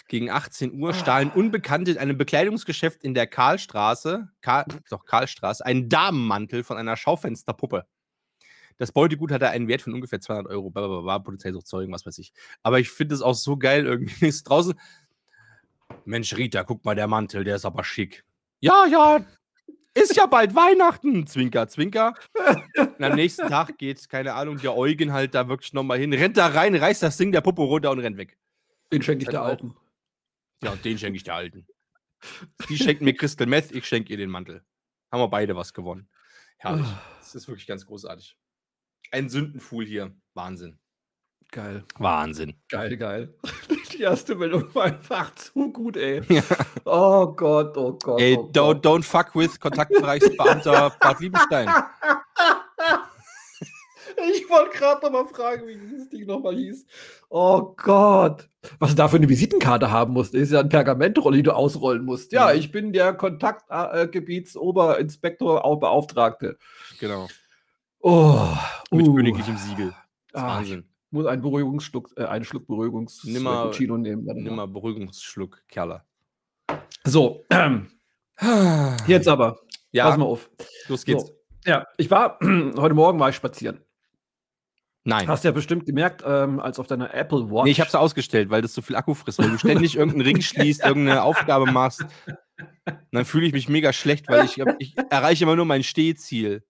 gegen 0.07 0.29
18 0.29 0.73
Uhr 0.79 0.93
stahlen 0.93 1.31
Unbekannte 1.31 1.91
in 1.91 1.97
einem 1.97 2.17
Bekleidungsgeschäft 2.17 3.03
in 3.03 3.13
der 3.13 3.27
Karlstraße, 3.27 4.29
Karl, 4.41 4.65
doch 4.89 5.05
Karlstraße, 5.05 5.65
einen 5.65 5.89
Damenmantel 5.89 6.63
von 6.63 6.77
einer 6.77 6.97
Schaufensterpuppe. 6.97 7.85
Das 8.77 8.91
Beutegut 8.91 9.31
hatte 9.31 9.49
einen 9.49 9.67
Wert 9.67 9.81
von 9.81 9.93
ungefähr 9.93 10.19
200 10.19 10.51
Euro. 10.51 10.69
Blablabla, 10.69 11.19
Polizei 11.19 11.51
sucht 11.51 11.67
Zeugen, 11.67 11.93
was 11.93 12.05
weiß 12.05 12.17
ich. 12.17 12.33
Aber 12.61 12.79
ich 12.79 12.89
finde 12.89 13.15
es 13.15 13.21
auch 13.21 13.35
so 13.35 13.57
geil 13.57 13.85
irgendwie. 13.85 14.25
Ist 14.27 14.43
draußen. 14.49 14.73
Mensch, 16.03 16.35
Rita, 16.35 16.63
guck 16.63 16.83
mal, 16.83 16.95
der 16.95 17.07
Mantel, 17.07 17.43
der 17.43 17.55
ist 17.55 17.65
aber 17.65 17.83
schick. 17.83 18.25
Ja, 18.59 18.85
ja, 18.85 19.23
ist 19.93 20.15
ja 20.15 20.25
bald 20.25 20.55
Weihnachten. 20.55 21.25
Zwinker, 21.25 21.67
zwinker. 21.67 22.15
Und 22.75 23.03
am 23.03 23.15
nächsten 23.15 23.47
Tag 23.47 23.77
geht, 23.77 24.09
keine 24.09 24.33
Ahnung, 24.33 24.57
der 24.57 24.75
Eugen 24.75 25.13
halt 25.13 25.33
da 25.35 25.47
wirklich 25.47 25.73
nochmal 25.73 25.99
hin, 25.99 26.11
rennt 26.11 26.37
da 26.37 26.47
rein, 26.47 26.75
reißt 26.75 27.01
das 27.01 27.17
Ding 27.17 27.31
der 27.31 27.41
Puppe 27.41 27.61
runter 27.61 27.91
und 27.91 27.99
rennt 27.99 28.17
weg. 28.17 28.37
Den 28.91 29.01
schenke 29.01 29.23
ich 29.23 29.29
der 29.29 29.41
Auch. 29.41 29.47
Alten. 29.47 29.75
Ja, 30.65 30.75
den 30.75 30.97
schenke 30.97 31.17
ich 31.17 31.23
der 31.23 31.35
Alten. 31.35 31.67
Die 32.69 32.77
schenkt 32.77 33.03
mir 33.03 33.13
Crystal 33.13 33.45
Meth, 33.45 33.71
ich 33.71 33.85
schenke 33.85 34.09
ihr 34.09 34.17
den 34.17 34.31
Mantel. 34.31 34.65
Haben 35.11 35.21
wir 35.21 35.27
beide 35.27 35.55
was 35.55 35.75
gewonnen. 35.75 36.09
Herrlich. 36.57 36.87
Das 37.19 37.35
ist 37.35 37.47
wirklich 37.47 37.67
ganz 37.67 37.85
großartig. 37.85 38.35
Ein 39.11 39.29
Sündenfuhl 39.29 39.85
hier. 39.85 40.15
Wahnsinn. 40.33 40.79
Geil, 41.51 41.83
Wahnsinn. 41.99 42.59
geil, 42.67 42.97
geil. 42.97 43.37
Die 43.93 44.01
erste 44.01 44.33
Meldung 44.33 44.73
war 44.73 44.85
einfach 44.85 45.35
zu 45.35 45.71
gut, 45.71 45.97
ey. 45.97 46.23
Ja. 46.33 46.41
Oh 46.83 47.27
Gott, 47.27 47.77
oh 47.77 47.99
Gott. 48.01 48.19
Ey, 48.19 48.35
oh 48.35 48.49
don't, 48.51 48.81
Gott. 48.81 48.85
don't 48.85 49.03
fuck 49.03 49.35
with 49.35 49.59
Kontaktbereichsbeamter 49.59 50.97
Bad 50.99 51.19
Liebenstein. 51.19 51.69
Ich 54.33 54.49
wollte 54.49 54.77
gerade 54.77 55.05
noch 55.05 55.11
mal 55.11 55.25
fragen, 55.25 55.67
wie 55.67 55.75
dieses 55.77 56.09
Ding 56.09 56.25
nochmal 56.25 56.55
hieß. 56.55 56.85
Oh 57.29 57.73
Gott. 57.77 58.49
Was 58.79 58.89
du 58.91 58.95
da 58.95 59.07
für 59.07 59.17
eine 59.17 59.29
Visitenkarte 59.29 59.91
haben 59.91 60.13
musst, 60.13 60.33
ist 60.33 60.51
ja 60.51 60.59
eine 60.61 60.69
Pergamentrolle, 60.69 61.37
die 61.37 61.43
du 61.43 61.55
ausrollen 61.55 62.03
musst. 62.05 62.31
Ja, 62.31 62.51
Mhm. 62.51 62.57
ich 62.59 62.71
bin 62.71 62.93
der 62.93 63.13
Kontaktgebietsoberinspektor, 63.13 65.63
auch 65.65 65.77
Beauftragte. 65.79 66.57
Genau. 66.99 67.27
Oh, 67.99 68.47
Mit 68.91 69.07
uh. 69.07 69.15
königlichem 69.15 69.57
Siegel. 69.57 69.93
Ah, 70.33 70.57
Wahnsinn. 70.57 70.85
muss 71.11 71.25
einen 71.27 71.41
Beruhigungsschluck, 71.41 72.09
äh, 72.17 72.25
einen 72.25 72.43
Schluck 72.45 72.67
Beruhigungs 72.67 73.23
Nimmer- 73.23 73.63
Cappuccino 73.63 73.97
nehmen. 73.97 74.25
Warte 74.25 74.39
mal. 74.41 74.45
Nimm 74.45 74.55
mal 74.55 74.67
Beruhigungsschluck, 74.67 75.61
Kerler. 75.67 76.03
So, 77.05 77.43
ähm, 77.51 77.87
jetzt 79.07 79.27
aber. 79.27 79.59
Ja, 79.91 80.09
Pass 80.09 80.17
mal 80.17 80.25
auf. 80.25 80.49
los 80.89 81.05
geht's. 81.05 81.27
So. 81.27 81.33
Ja, 81.65 81.85
ich 81.97 82.09
war, 82.11 82.37
heute 82.77 82.95
Morgen 82.95 83.19
war 83.19 83.29
ich 83.29 83.35
spazieren. 83.35 83.79
Nein. 85.07 85.27
Hast 85.27 85.43
ja 85.43 85.51
bestimmt 85.51 85.85
gemerkt, 85.85 86.23
ähm, 86.25 86.59
als 86.59 86.79
auf 86.79 86.87
deiner 86.87 87.13
Apple 87.13 87.49
Watch. 87.51 87.65
Nee, 87.65 87.71
ich 87.71 87.79
hab's 87.79 87.93
ausgestellt, 87.93 88.49
weil 88.49 88.63
das 88.63 88.73
so 88.73 88.81
viel 88.81 88.95
Akku 88.95 89.13
frisst, 89.13 89.37
weil 89.37 89.51
du 89.51 89.57
ständig 89.59 89.95
irgendeinen 89.97 90.25
Ring 90.25 90.41
schließt, 90.41 90.83
irgendeine 90.83 91.21
Aufgabe 91.21 91.71
machst. 91.71 92.01
Und 92.87 92.97
dann 93.11 93.25
fühle 93.25 93.45
ich 93.45 93.53
mich 93.53 93.69
mega 93.69 93.93
schlecht, 93.93 94.27
weil 94.29 94.45
ich, 94.45 94.57
ich 94.79 94.95
erreiche 95.11 95.43
immer 95.43 95.55
nur 95.55 95.65
mein 95.65 95.83
Stehziel. 95.83 96.63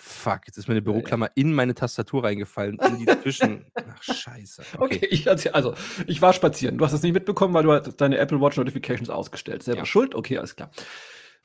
Fuck, 0.00 0.46
jetzt 0.46 0.56
ist 0.56 0.68
meine 0.68 0.80
Büroklammer 0.80 1.30
in 1.34 1.52
meine 1.52 1.74
Tastatur 1.74 2.24
reingefallen, 2.24 2.78
in 2.78 2.98
die 2.98 3.20
Zwischen. 3.20 3.66
Ach, 3.74 4.02
scheiße. 4.02 4.62
Okay, 4.78 4.96
Okay. 4.96 5.06
ich 5.10 5.54
also 5.54 5.74
ich 6.06 6.22
war 6.22 6.32
spazieren. 6.32 6.78
Du 6.78 6.84
hast 6.86 6.94
es 6.94 7.02
nicht 7.02 7.12
mitbekommen, 7.12 7.52
weil 7.52 7.64
du 7.64 7.92
deine 7.92 8.16
Apple 8.16 8.40
Watch 8.40 8.56
Notifications 8.56 9.10
ausgestellt. 9.10 9.62
Selber 9.62 9.80
Ja. 9.80 9.86
schuld? 9.86 10.14
Okay, 10.14 10.38
alles 10.38 10.56
klar. 10.56 10.70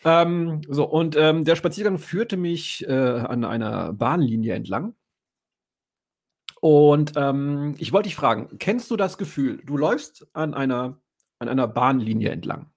Ähm, 0.04 0.62
so, 0.68 0.86
und 0.86 1.16
ähm, 1.18 1.44
der 1.44 1.56
Spaziergang 1.56 1.98
führte 1.98 2.38
mich 2.38 2.88
äh, 2.88 2.94
an 2.94 3.44
einer 3.44 3.94
Bahnlinie 3.94 4.54
entlang. 4.54 4.96
Und 6.62 7.14
ähm, 7.16 7.76
ich 7.78 7.94
wollte 7.94 8.08
dich 8.08 8.16
fragen, 8.16 8.58
kennst 8.60 8.92
du 8.92 8.98
das 8.98 9.18
Gefühl, 9.18 9.62
du 9.66 9.78
läufst 9.78 10.28
an 10.34 10.54
einer, 10.54 11.00
an 11.40 11.48
einer 11.48 11.68
Bahnlinie 11.68 12.32
entlang 12.32 12.70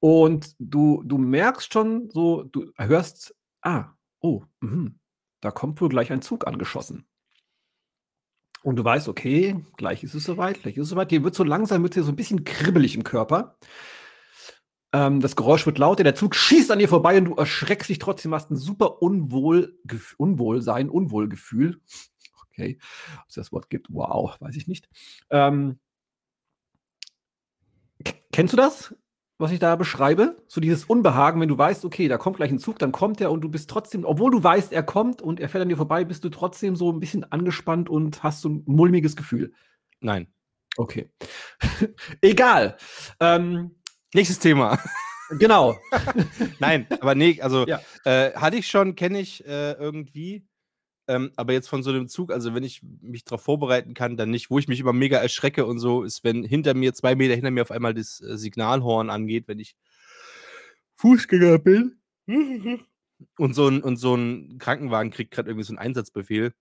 und 0.00 0.54
du, 0.58 1.02
du 1.04 1.18
merkst 1.18 1.72
schon 1.72 2.10
so, 2.10 2.42
du 2.44 2.72
hörst, 2.76 3.34
ah, 3.62 3.86
oh, 4.20 4.42
mhm, 4.60 4.98
da 5.40 5.50
kommt 5.50 5.80
wohl 5.80 5.88
gleich 5.88 6.12
ein 6.12 6.22
Zug 6.22 6.46
angeschossen. 6.46 7.06
Und 8.62 8.76
du 8.76 8.84
weißt, 8.84 9.08
okay, 9.08 9.64
gleich 9.76 10.02
ist 10.02 10.14
es 10.14 10.24
soweit, 10.24 10.62
gleich 10.62 10.76
ist 10.76 10.84
es 10.84 10.88
soweit. 10.90 11.12
Dir 11.12 11.22
wird 11.22 11.36
so 11.36 11.44
langsam 11.44 11.82
wird 11.82 11.94
dir 11.94 12.02
so 12.02 12.10
ein 12.10 12.16
bisschen 12.16 12.44
kribbelig 12.44 12.96
im 12.96 13.04
Körper. 13.04 13.56
Ähm, 14.96 15.20
das 15.20 15.36
Geräusch 15.36 15.66
wird 15.66 15.76
lauter, 15.76 16.04
der 16.04 16.14
Zug 16.14 16.34
schießt 16.34 16.70
an 16.70 16.78
dir 16.78 16.88
vorbei 16.88 17.18
und 17.18 17.26
du 17.26 17.34
erschreckst 17.34 17.90
dich 17.90 17.98
trotzdem, 17.98 18.32
hast 18.32 18.50
ein 18.50 18.56
super 18.56 19.02
Unwohl, 19.02 19.78
Unwohlsein, 20.16 20.88
Unwohlgefühl. 20.88 21.82
Okay, 22.48 22.78
ob 23.18 23.28
es 23.28 23.34
das 23.34 23.52
Wort 23.52 23.68
gibt, 23.68 23.88
wow, 23.90 24.34
weiß 24.40 24.56
ich 24.56 24.66
nicht. 24.66 24.88
Ähm, 25.28 25.78
kennst 28.32 28.54
du 28.54 28.56
das? 28.56 28.94
was 29.38 29.52
ich 29.52 29.58
da 29.58 29.76
beschreibe. 29.76 30.42
So 30.48 30.62
dieses 30.62 30.86
Unbehagen, 30.86 31.42
wenn 31.42 31.48
du 31.50 31.58
weißt, 31.58 31.84
okay, 31.84 32.08
da 32.08 32.16
kommt 32.16 32.38
gleich 32.38 32.50
ein 32.50 32.58
Zug, 32.58 32.78
dann 32.78 32.90
kommt 32.90 33.20
er 33.20 33.30
und 33.30 33.42
du 33.42 33.50
bist 33.50 33.68
trotzdem, 33.68 34.06
obwohl 34.06 34.30
du 34.30 34.42
weißt, 34.42 34.72
er 34.72 34.82
kommt 34.82 35.20
und 35.20 35.40
er 35.40 35.50
fährt 35.50 35.60
an 35.60 35.68
dir 35.68 35.76
vorbei, 35.76 36.06
bist 36.06 36.24
du 36.24 36.30
trotzdem 36.30 36.74
so 36.74 36.90
ein 36.90 37.00
bisschen 37.00 37.30
angespannt 37.30 37.90
und 37.90 38.22
hast 38.22 38.40
so 38.40 38.48
ein 38.48 38.62
mulmiges 38.64 39.14
Gefühl. 39.14 39.52
Nein. 40.00 40.28
Okay. 40.78 41.10
Egal. 42.22 42.78
Ähm, 43.20 43.76
Nächstes 44.14 44.38
Thema. 44.38 44.78
Genau. 45.38 45.78
Nein, 46.58 46.86
aber 47.00 47.14
nee, 47.14 47.40
also 47.40 47.66
ja. 47.66 47.80
äh, 48.04 48.32
hatte 48.34 48.56
ich 48.56 48.68
schon, 48.68 48.94
kenne 48.94 49.20
ich 49.20 49.44
äh, 49.44 49.72
irgendwie. 49.72 50.46
Ähm, 51.08 51.30
aber 51.36 51.52
jetzt 51.52 51.68
von 51.68 51.82
so 51.82 51.90
einem 51.90 52.08
Zug, 52.08 52.32
also 52.32 52.54
wenn 52.54 52.64
ich 52.64 52.82
mich 53.00 53.24
darauf 53.24 53.42
vorbereiten 53.42 53.94
kann, 53.94 54.16
dann 54.16 54.30
nicht. 54.30 54.50
Wo 54.50 54.58
ich 54.58 54.68
mich 54.68 54.80
immer 54.80 54.92
mega 54.92 55.18
erschrecke 55.18 55.64
und 55.64 55.78
so, 55.78 56.02
ist, 56.02 56.24
wenn 56.24 56.42
hinter 56.42 56.74
mir, 56.74 56.94
zwei 56.94 57.14
Meter 57.14 57.34
hinter 57.34 57.50
mir 57.50 57.62
auf 57.62 57.70
einmal 57.70 57.94
das 57.94 58.20
äh, 58.20 58.36
Signalhorn 58.36 59.10
angeht, 59.10 59.46
wenn 59.46 59.60
ich 59.60 59.76
Fußgänger 60.96 61.58
bin. 61.58 62.00
Und 63.38 63.54
so 63.54 63.66
ein, 63.68 63.82
und 63.82 63.96
so 63.96 64.14
ein 64.14 64.58
Krankenwagen 64.58 65.10
kriegt 65.10 65.30
gerade 65.30 65.48
irgendwie 65.48 65.64
so 65.64 65.72
einen 65.72 65.78
Einsatzbefehl 65.78 66.52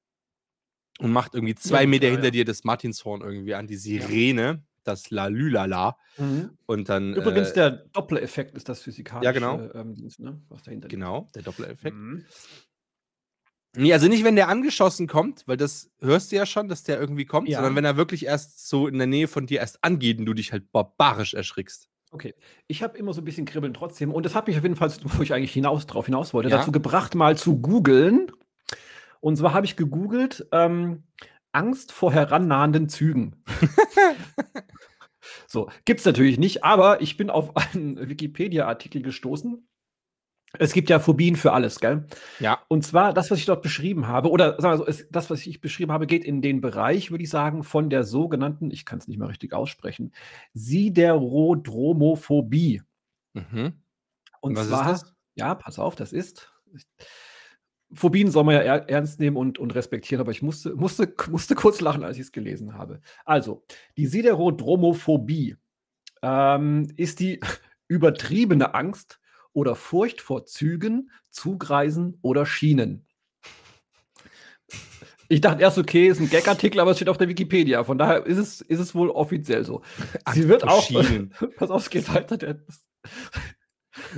und 1.00 1.12
macht 1.12 1.36
irgendwie 1.36 1.56
zwei 1.56 1.82
ja, 1.82 1.88
Meter 1.88 2.08
klar, 2.08 2.12
hinter 2.12 2.28
ja. 2.28 2.32
dir 2.32 2.46
das 2.46 2.64
Martinshorn 2.64 3.20
irgendwie 3.20 3.56
an, 3.56 3.68
die 3.68 3.76
Sirene, 3.76 4.42
ja. 4.42 4.58
Das 4.88 5.10
Lalülala. 5.10 5.98
Mhm. 6.18 6.52
Und 6.66 6.90
dann. 6.90 7.14
Übrigens, 7.14 7.52
äh, 7.52 7.54
der 7.56 7.72
Doppler-Effekt 7.72 8.56
ist 8.56 8.70
das 8.70 8.82
physikalische 8.82 9.26
ja, 9.26 9.32
genau. 9.32 9.62
ähm, 9.74 9.94
Dienst, 9.96 10.20
ne? 10.20 10.42
was 10.50 10.64
dahinter 10.64 10.88
Genau, 10.88 11.30
der 11.36 11.44
Doppler-Effekt. 11.44 11.96
Mhm. 11.96 12.26
Nee, 13.78 13.94
also 13.94 14.08
nicht, 14.08 14.24
wenn 14.24 14.36
der 14.36 14.48
angeschossen 14.48 15.08
kommt, 15.08 15.48
weil 15.48 15.58
das 15.58 15.90
hörst 16.00 16.32
du 16.32 16.38
ja 16.38 16.46
schon, 16.46 16.70
dass 16.70 16.84
der 16.84 17.00
irgendwie 17.00 17.26
kommt, 17.26 17.50
ja. 17.50 17.58
sondern 17.58 17.76
wenn 17.76 17.86
er 17.86 17.98
wirklich 17.98 18.26
erst 18.26 18.68
so 18.68 18.88
in 18.88 18.98
der 18.98 19.08
Nähe 19.08 19.28
von 19.28 19.48
dir 19.48 19.60
erst 19.60 19.84
angeht 19.84 20.20
und 20.20 20.26
du 20.26 20.34
dich 20.34 20.52
halt 20.52 20.72
barbarisch 20.72 21.34
erschrickst. 21.34 21.90
Okay, 22.12 22.34
ich 22.68 22.82
habe 22.82 22.98
immer 22.98 23.14
so 23.14 23.22
ein 23.22 23.26
bisschen 23.26 23.46
Kribbeln 23.46 23.74
trotzdem 23.74 24.14
und 24.14 24.26
das 24.26 24.36
hat 24.36 24.48
mich 24.48 24.58
auf 24.58 24.64
jeden 24.64 24.78
Fall, 24.78 24.92
wo 25.04 25.22
ich 25.22 25.34
eigentlich 25.34 25.52
hinaus 25.52 25.86
drauf 25.88 26.06
hinaus 26.06 26.34
wollte, 26.34 26.50
ja. 26.50 26.58
dazu 26.58 26.72
gebracht, 26.72 27.16
mal 27.16 27.38
zu 27.38 27.60
googeln. 27.60 28.32
Und 29.20 29.38
zwar 29.38 29.54
habe 29.54 29.66
ich 29.66 29.76
gegoogelt 29.76 30.48
ähm, 30.52 31.04
Angst 31.56 31.92
vor 31.92 32.14
herannahenden 32.14 32.90
Zügen. 32.90 33.44
so, 35.48 35.70
gibt 35.86 36.02
es 36.02 36.06
natürlich 36.06 36.38
nicht, 36.38 36.64
aber 36.64 37.02
ich 37.02 37.18
bin 37.18 37.30
auf 37.30 37.56
einen 37.56 38.10
Wikipedia-Artikel 38.10 39.02
gestoßen 39.02 39.66
es 40.60 40.74
gibt 40.74 40.90
ja 40.90 41.00
Phobien 41.00 41.36
für 41.36 41.54
alles, 41.54 41.80
gell? 41.80 42.06
Ja. 42.40 42.64
Und 42.68 42.84
zwar 42.84 43.14
das, 43.14 43.30
was 43.32 43.40
ich 43.40 43.46
dort 43.46 43.62
beschrieben 43.62 44.08
habe, 44.08 44.30
oder 44.30 44.60
sagen 44.62 44.74
wir 44.74 44.78
so, 44.78 44.86
es, 44.88 45.08
das, 45.10 45.30
was 45.30 45.46
ich 45.46 45.62
beschrieben 45.62 45.92
habe, 45.92 46.08
geht 46.08 46.26
in 46.26 46.42
den 46.42 46.62
Bereich, 46.62 47.12
würde 47.12 47.24
ich 47.24 47.30
sagen, 47.30 47.64
von 47.64 47.90
der 47.90 48.04
sogenannten, 48.04 48.72
ich 48.72 48.86
kann 48.86 49.00
es 49.00 49.08
nicht 49.08 49.18
mehr 49.18 49.30
richtig 49.30 49.54
aussprechen, 49.54 50.14
Siderodromophobie. 50.54 52.82
Mhm. 53.34 53.82
Und 54.42 54.58
was 54.58 54.68
zwar, 54.68 55.02
ja, 55.36 55.56
pass 55.56 55.80
auf, 55.80 55.96
das 55.96 56.12
ist. 56.14 56.52
Phobien 57.96 58.30
soll 58.30 58.44
man 58.44 58.56
ja 58.56 58.76
ernst 58.76 59.20
nehmen 59.20 59.38
und, 59.38 59.58
und 59.58 59.74
respektieren, 59.74 60.22
aber 60.22 60.32
ich 60.32 60.42
musste, 60.42 60.76
musste, 60.76 61.14
musste 61.30 61.56
kurz 61.56 61.82
lachen, 61.82 62.04
als 62.04 62.18
ich 62.18 62.24
es 62.24 62.32
gelesen 62.32 62.76
habe. 62.76 63.02
Also, 63.24 63.64
die 63.98 64.06
Siderodromophobie 64.06 65.56
ähm, 66.22 66.88
ist 66.98 67.20
die 67.20 67.40
übertriebene 67.88 68.74
Angst 68.74 69.20
oder 69.54 69.76
Furcht 69.76 70.22
vor 70.22 70.46
Zügen, 70.46 71.12
Zugreisen 71.30 72.18
oder 72.22 72.46
Schienen. 72.46 73.06
Ich 75.28 75.42
dachte 75.42 75.62
erst, 75.62 75.78
okay, 75.78 76.08
ist 76.08 76.20
ein 76.20 76.30
Gag-Artikel, 76.30 76.80
aber 76.80 76.92
es 76.92 76.98
steht 76.98 77.10
auf 77.10 77.18
der 77.18 77.30
Wikipedia. 77.30 77.84
Von 77.84 77.98
daher 77.98 78.26
ist 78.26 78.38
es, 78.38 78.62
ist 78.62 78.80
es 78.80 78.94
wohl 78.94 79.10
offiziell 79.10 79.66
so. 79.66 79.82
Sie 80.34 80.48
wird 80.48 80.64
auch. 80.64 80.88
Pass 81.58 81.72
auf, 81.72 81.82
es 81.82 81.90
geht 81.90 82.14
weiter. 82.14 82.38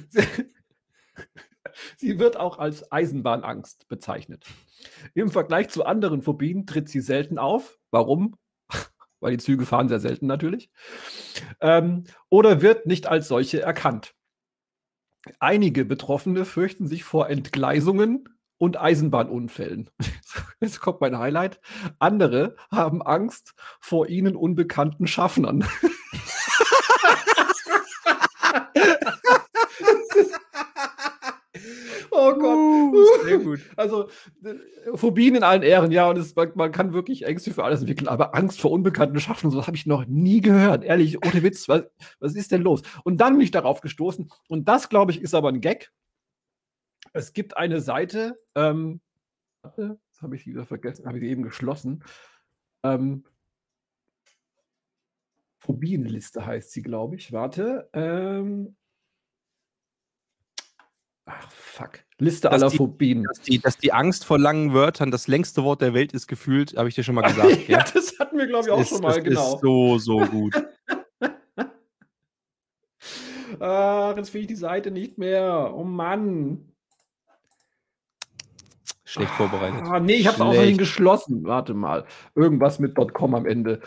sie 0.09 0.21
wird 2.01 2.37
auch 2.37 2.59
als 2.59 2.91
Eisenbahnangst 2.91 3.87
bezeichnet. 3.87 4.45
Im 5.13 5.31
Vergleich 5.31 5.69
zu 5.69 5.85
anderen 5.85 6.21
Phobien 6.21 6.65
tritt 6.65 6.89
sie 6.89 7.01
selten 7.01 7.37
auf. 7.37 7.77
Warum? 7.91 8.35
Weil 9.19 9.31
die 9.31 9.43
Züge 9.43 9.65
fahren 9.65 9.89
sehr 9.89 9.99
selten 9.99 10.27
natürlich. 10.27 10.69
Ähm, 11.59 12.03
oder 12.29 12.61
wird 12.61 12.85
nicht 12.85 13.07
als 13.07 13.27
solche 13.27 13.61
erkannt. 13.61 14.13
Einige 15.39 15.85
Betroffene 15.85 16.45
fürchten 16.45 16.87
sich 16.87 17.03
vor 17.03 17.29
Entgleisungen 17.29 18.29
und 18.57 18.79
Eisenbahnunfällen. 18.79 19.89
Jetzt 20.59 20.79
kommt 20.79 21.01
mein 21.01 21.17
Highlight. 21.17 21.59
Andere 21.99 22.55
haben 22.71 23.01
Angst 23.01 23.53
vor 23.79 24.07
ihnen 24.07 24.35
unbekannten 24.35 25.07
Schaffnern. 25.07 25.65
Oh 32.19 32.33
Gott. 32.33 32.57
Uh, 32.57 32.86
sehr 33.23 33.39
gut. 33.39 33.59
Also, 33.75 34.09
Phobien 34.95 35.35
in 35.35 35.43
allen 35.43 35.63
Ehren, 35.63 35.91
ja, 35.91 36.09
und 36.09 36.17
es, 36.17 36.35
man, 36.35 36.51
man, 36.55 36.71
kann 36.71 36.93
wirklich 36.93 37.25
Ängste 37.25 37.51
für 37.51 37.63
alles 37.63 37.81
entwickeln, 37.81 38.07
aber 38.07 38.35
Angst 38.35 38.61
vor 38.61 38.71
Unbekannten 38.71 39.19
schaffen, 39.19 39.51
so 39.51 39.65
habe 39.67 39.75
ich 39.75 39.85
noch 39.85 40.05
nie 40.05 40.41
gehört. 40.41 40.83
Ehrlich, 40.83 41.23
ohne 41.25 41.43
Witz, 41.43 41.67
was, 41.67 41.83
was 42.19 42.35
ist 42.35 42.51
denn 42.51 42.61
los? 42.61 42.81
Und 43.03 43.17
dann 43.19 43.33
bin 43.33 43.41
ich 43.41 43.51
darauf 43.51 43.81
gestoßen, 43.81 44.29
und 44.47 44.67
das, 44.67 44.89
glaube 44.89 45.11
ich, 45.11 45.21
ist 45.21 45.35
aber 45.35 45.49
ein 45.49 45.61
Gag. 45.61 45.91
Es 47.13 47.33
gibt 47.33 47.57
eine 47.57 47.81
Seite, 47.81 48.39
ähm, 48.55 49.01
das 49.61 50.21
habe 50.21 50.35
ich 50.35 50.45
wieder 50.45 50.65
vergessen, 50.65 51.05
habe 51.05 51.17
ich 51.17 51.25
eben 51.25 51.43
geschlossen. 51.43 52.03
Ähm, 52.83 53.23
Phobienliste 55.59 56.45
heißt 56.45 56.71
sie, 56.71 56.81
glaube 56.81 57.17
ich. 57.17 57.33
Warte. 57.33 57.89
Ähm, 57.91 58.76
ach, 61.27 61.51
fuck. 61.51 61.99
Liste 62.19 62.51
aller 62.51 62.69
die, 62.69 62.77
Phobien. 62.77 63.23
Dass 63.23 63.41
die, 63.41 63.59
dass 63.59 63.77
die, 63.77 63.93
Angst 63.93 64.25
vor 64.25 64.39
langen 64.39 64.73
Wörtern 64.73 65.11
das 65.11 65.27
längste 65.27 65.63
Wort 65.63 65.81
der 65.81 65.93
Welt 65.93 66.13
ist 66.13 66.27
gefühlt, 66.27 66.75
habe 66.75 66.89
ich 66.89 66.95
dir 66.95 67.03
schon 67.03 67.13
mal 67.15 67.21
gesagt. 67.21 67.51
ja, 67.67 67.77
ja, 67.79 67.85
das 67.93 68.17
hatten 68.19 68.37
wir, 68.37 68.47
glaube 68.47 68.67
ich, 68.67 68.71
auch 68.71 68.79
ist, 68.79 68.89
schon 68.89 69.01
mal, 69.01 69.13
das 69.13 69.23
genau. 69.23 69.55
Ist 69.55 69.61
so, 69.61 69.97
so 69.99 70.19
gut. 70.25 70.55
Ach, 73.59 74.17
jetzt 74.17 74.29
finde 74.29 74.41
ich 74.41 74.47
die 74.47 74.55
Seite 74.55 74.91
nicht 74.91 75.17
mehr. 75.17 75.73
Oh 75.75 75.83
Mann. 75.83 76.73
Schlecht 79.03 79.31
vorbereitet. 79.31 79.81
Ah, 79.85 79.99
nee, 79.99 80.15
ich 80.15 80.27
habe 80.27 80.35
es 80.35 80.41
auch 80.41 80.77
geschlossen. 80.77 81.45
Warte 81.45 81.73
mal. 81.73 82.05
Irgendwas 82.35 82.79
mit 82.79 82.93
.com 83.13 83.35
am 83.35 83.45
Ende. 83.45 83.79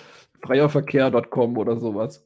Freierverkehr.com 0.42 1.58
oder 1.58 1.78
sowas. 1.78 2.24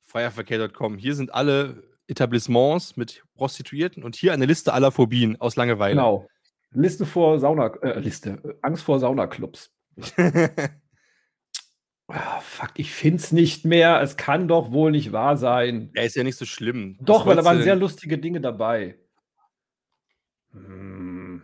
Freierverkehr.com. 0.00 0.96
Hier 0.96 1.14
sind 1.14 1.34
alle 1.34 1.91
Etablissements 2.08 2.96
mit 2.96 3.22
Prostituierten 3.34 4.02
und 4.02 4.16
hier 4.16 4.32
eine 4.32 4.46
Liste 4.46 4.72
aller 4.72 4.90
Phobien 4.90 5.40
aus 5.40 5.56
Langeweile. 5.56 5.94
Genau. 5.94 6.28
Liste 6.74 7.06
vor 7.06 7.38
Sauna, 7.38 7.66
äh, 7.82 7.98
Liste, 7.98 8.58
Angst 8.62 8.82
vor 8.82 8.98
Saunaclubs. 8.98 9.70
oh, 9.98 10.44
fuck, 12.40 12.70
ich 12.76 12.92
find's 12.92 13.32
nicht 13.32 13.64
mehr. 13.64 14.00
Es 14.00 14.16
kann 14.16 14.48
doch 14.48 14.72
wohl 14.72 14.90
nicht 14.90 15.12
wahr 15.12 15.36
sein. 15.36 15.90
Ja, 15.94 16.02
ist 16.02 16.16
ja 16.16 16.24
nicht 16.24 16.38
so 16.38 16.46
schlimm. 16.46 16.96
Doch, 17.00 17.26
weil 17.26 17.36
da 17.36 17.44
waren 17.44 17.62
sehr 17.62 17.76
lustige 17.76 18.18
Dinge 18.18 18.40
dabei. 18.40 18.98
Hm. 20.52 21.42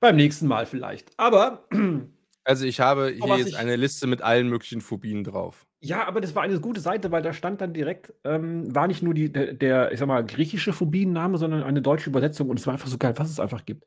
Beim 0.00 0.16
nächsten 0.16 0.46
Mal 0.46 0.66
vielleicht. 0.66 1.12
Aber. 1.16 1.66
Also 2.42 2.64
ich 2.64 2.80
habe 2.80 3.10
hier 3.10 3.36
jetzt 3.36 3.54
eine 3.54 3.76
Liste 3.76 4.06
mit 4.06 4.22
allen 4.22 4.48
möglichen 4.48 4.80
Phobien 4.80 5.24
drauf. 5.24 5.66
Ja, 5.82 6.06
aber 6.06 6.20
das 6.20 6.34
war 6.34 6.42
eine 6.42 6.60
gute 6.60 6.80
Seite, 6.80 7.10
weil 7.10 7.22
da 7.22 7.32
stand 7.32 7.62
dann 7.62 7.72
direkt, 7.72 8.12
ähm, 8.24 8.74
war 8.74 8.86
nicht 8.86 9.02
nur 9.02 9.14
die, 9.14 9.32
der, 9.32 9.54
der, 9.54 9.92
ich 9.92 9.98
sag 9.98 10.08
mal, 10.08 10.24
griechische 10.24 10.74
Phobienname, 10.74 11.38
sondern 11.38 11.62
eine 11.62 11.80
deutsche 11.80 12.10
Übersetzung 12.10 12.50
und 12.50 12.60
es 12.60 12.66
war 12.66 12.74
einfach 12.74 12.88
so 12.88 12.98
geil, 12.98 13.14
was 13.16 13.30
es 13.30 13.40
einfach 13.40 13.64
gibt. 13.64 13.86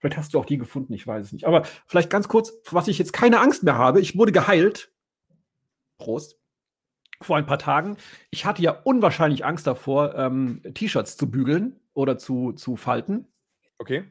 Vielleicht 0.00 0.16
hast 0.16 0.34
du 0.34 0.40
auch 0.40 0.46
die 0.46 0.58
gefunden, 0.58 0.92
ich 0.92 1.06
weiß 1.06 1.26
es 1.26 1.32
nicht. 1.32 1.46
Aber 1.46 1.62
vielleicht 1.86 2.10
ganz 2.10 2.26
kurz, 2.26 2.52
was 2.70 2.88
ich 2.88 2.98
jetzt 2.98 3.12
keine 3.12 3.38
Angst 3.38 3.62
mehr 3.62 3.76
habe. 3.76 4.00
Ich 4.00 4.18
wurde 4.18 4.32
geheilt. 4.32 4.92
Prost. 5.98 6.36
Vor 7.22 7.36
ein 7.36 7.46
paar 7.46 7.58
Tagen. 7.58 7.98
Ich 8.30 8.46
hatte 8.46 8.62
ja 8.62 8.72
unwahrscheinlich 8.72 9.44
Angst 9.44 9.66
davor, 9.66 10.14
ähm, 10.16 10.62
T-Shirts 10.74 11.18
zu 11.18 11.30
bügeln 11.30 11.78
oder 11.92 12.16
zu, 12.16 12.52
zu 12.52 12.76
falten. 12.76 13.28
Okay. 13.78 14.04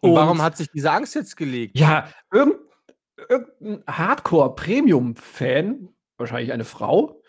Und, 0.00 0.10
und 0.10 0.16
warum 0.16 0.42
hat 0.42 0.58
sich 0.58 0.70
diese 0.70 0.90
Angst 0.90 1.14
jetzt 1.14 1.38
gelegt? 1.38 1.78
Ja, 1.78 2.10
irgendein 2.30 3.82
Hardcore-Premium-Fan 3.86 5.88
wahrscheinlich 6.24 6.52
eine 6.52 6.64
Frau, 6.64 7.22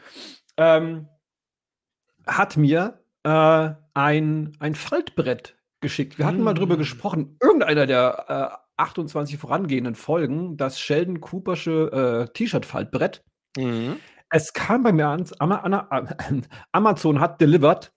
ähm, 0.58 1.08
hat 2.26 2.58
mir 2.58 3.04
äh, 3.24 3.70
ein, 3.94 4.56
ein 4.60 4.76
Faltbrett 4.76 5.58
geschickt. 5.82 6.18
Wir 6.18 6.26
hatten 6.26 6.42
mm. 6.42 6.44
mal 6.44 6.54
drüber 6.54 6.78
gesprochen, 6.78 7.38
irgendeiner 7.42 7.86
der 7.86 8.60
äh, 8.78 8.82
28 8.82 9.38
vorangehenden 9.38 9.96
Folgen, 9.96 10.58
das 10.58 10.80
Sheldon 10.80 11.22
Coopersche 11.22 12.28
äh, 12.28 12.34
T-Shirt-Faltbrett. 12.34 13.24
Mhm. 13.58 13.98
Es 14.30 14.54
kam 14.54 14.84
bei 14.84 14.92
mir 14.92 15.08
an, 15.08 16.46
Amazon 16.72 17.20
hat 17.20 17.40
delivered. 17.40 17.94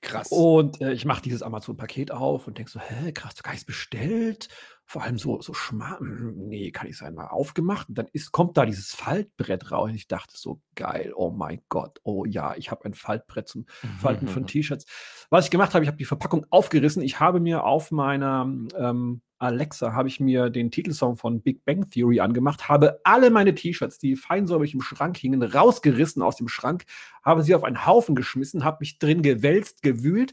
Krass. 0.00 0.28
Und 0.30 0.80
äh, 0.80 0.92
ich 0.92 1.04
mache 1.04 1.22
dieses 1.22 1.42
Amazon-Paket 1.42 2.10
auf 2.12 2.46
und 2.46 2.58
denke 2.58 2.70
so, 2.70 2.80
hä, 2.80 3.12
krass, 3.12 3.34
du 3.34 3.48
hast 3.48 3.66
bestellt 3.66 4.48
vor 4.88 5.02
allem 5.02 5.18
so, 5.18 5.38
so 5.42 5.52
schmal, 5.52 5.98
hm, 5.98 6.48
nee, 6.48 6.70
kann 6.70 6.86
ich 6.86 6.96
sein, 6.96 7.14
mal 7.14 7.26
aufgemacht. 7.26 7.90
Und 7.90 7.98
dann 7.98 8.06
ist, 8.14 8.32
kommt 8.32 8.56
da 8.56 8.64
dieses 8.64 8.94
Faltbrett 8.94 9.70
raus. 9.70 9.90
Und 9.90 9.96
ich 9.96 10.08
dachte 10.08 10.32
so, 10.34 10.62
geil, 10.76 11.12
oh 11.14 11.30
mein 11.30 11.60
Gott, 11.68 12.00
oh 12.04 12.24
ja, 12.24 12.54
ich 12.56 12.70
habe 12.70 12.86
ein 12.86 12.94
Faltbrett 12.94 13.48
zum 13.48 13.66
Falten 14.00 14.28
von 14.28 14.46
T-Shirts. 14.46 14.86
Was 15.28 15.44
ich 15.44 15.50
gemacht 15.50 15.74
habe, 15.74 15.84
ich 15.84 15.88
habe 15.88 15.98
die 15.98 16.06
Verpackung 16.06 16.46
aufgerissen. 16.48 17.02
Ich 17.02 17.20
habe 17.20 17.38
mir 17.38 17.64
auf 17.64 17.90
meiner 17.90 18.50
ähm, 18.78 19.20
Alexa, 19.38 19.92
habe 19.92 20.08
ich 20.08 20.20
mir 20.20 20.48
den 20.48 20.70
Titelsong 20.70 21.18
von 21.18 21.42
Big 21.42 21.66
Bang 21.66 21.90
Theory 21.90 22.20
angemacht, 22.20 22.70
habe 22.70 22.98
alle 23.04 23.28
meine 23.28 23.54
T-Shirts, 23.54 23.98
die 23.98 24.16
feinsäuberlich 24.16 24.72
im 24.72 24.80
Schrank 24.80 25.18
hingen, 25.18 25.42
rausgerissen 25.42 26.22
aus 26.22 26.36
dem 26.36 26.48
Schrank, 26.48 26.86
habe 27.22 27.42
sie 27.42 27.54
auf 27.54 27.62
einen 27.62 27.84
Haufen 27.84 28.14
geschmissen, 28.14 28.64
habe 28.64 28.78
mich 28.80 28.98
drin 28.98 29.20
gewälzt, 29.20 29.82
gewühlt 29.82 30.32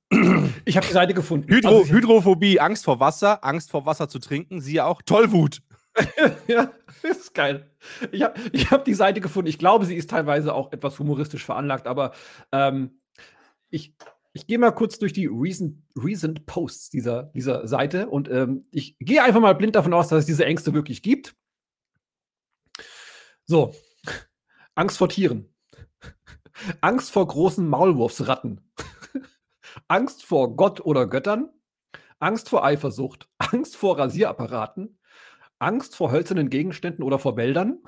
Ich 0.64 0.76
habe 0.76 0.84
die 0.84 0.92
Seite 0.92 1.14
gefunden. 1.14 1.48
Hydro, 1.48 1.78
also 1.78 1.92
Hydrophobie, 1.92 2.58
Angst 2.58 2.84
vor 2.84 2.98
Wasser, 2.98 3.44
Angst 3.44 3.70
vor 3.70 3.86
Wasser 3.86 4.08
zu 4.08 4.18
trinken, 4.18 4.60
siehe 4.60 4.84
auch 4.84 5.00
Tollwut. 5.00 5.62
ja, 6.46 6.72
das 7.02 7.18
ist 7.18 7.34
geil. 7.34 7.70
Ich 8.12 8.22
habe 8.22 8.40
ich 8.52 8.70
hab 8.70 8.84
die 8.84 8.94
Seite 8.94 9.20
gefunden. 9.20 9.48
Ich 9.48 9.58
glaube, 9.58 9.84
sie 9.84 9.96
ist 9.96 10.10
teilweise 10.10 10.54
auch 10.54 10.72
etwas 10.72 10.98
humoristisch 10.98 11.44
veranlagt, 11.44 11.86
aber 11.86 12.12
ähm, 12.52 13.00
ich, 13.70 13.94
ich 14.32 14.46
gehe 14.46 14.58
mal 14.58 14.72
kurz 14.72 14.98
durch 14.98 15.12
die 15.12 15.26
recent, 15.26 15.82
recent 15.96 16.46
Posts 16.46 16.90
dieser, 16.90 17.24
dieser 17.34 17.66
Seite 17.66 18.08
und 18.08 18.28
ähm, 18.28 18.66
ich 18.70 18.96
gehe 18.98 19.22
einfach 19.22 19.40
mal 19.40 19.54
blind 19.54 19.76
davon 19.76 19.94
aus, 19.94 20.08
dass 20.08 20.20
es 20.20 20.26
diese 20.26 20.44
Ängste 20.44 20.74
wirklich 20.74 21.02
gibt. 21.02 21.34
So, 23.46 23.74
Angst 24.74 24.98
vor 24.98 25.08
Tieren. 25.08 25.48
Angst 26.80 27.10
vor 27.10 27.26
großen 27.26 27.66
Maulwurfsratten. 27.68 28.60
Angst 29.88 30.24
vor 30.24 30.56
Gott 30.56 30.80
oder 30.80 31.06
Göttern. 31.06 31.50
Angst 32.18 32.48
vor 32.48 32.64
Eifersucht. 32.64 33.28
Angst 33.38 33.76
vor 33.76 33.98
Rasierapparaten. 33.98 34.98
Angst 35.58 35.96
vor 35.96 36.12
hölzernen 36.12 36.50
Gegenständen 36.50 37.02
oder 37.02 37.18
vor 37.18 37.36
Wäldern? 37.36 37.82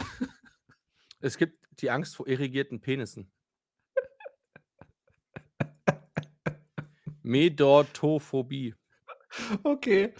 Es 1.21 1.37
gibt 1.37 1.59
die 1.81 1.91
Angst 1.91 2.17
vor 2.17 2.29
irrigierten 2.29 2.81
Penissen. 2.81 3.31
Medortophobie. 7.23 8.75
Okay. 9.63 10.15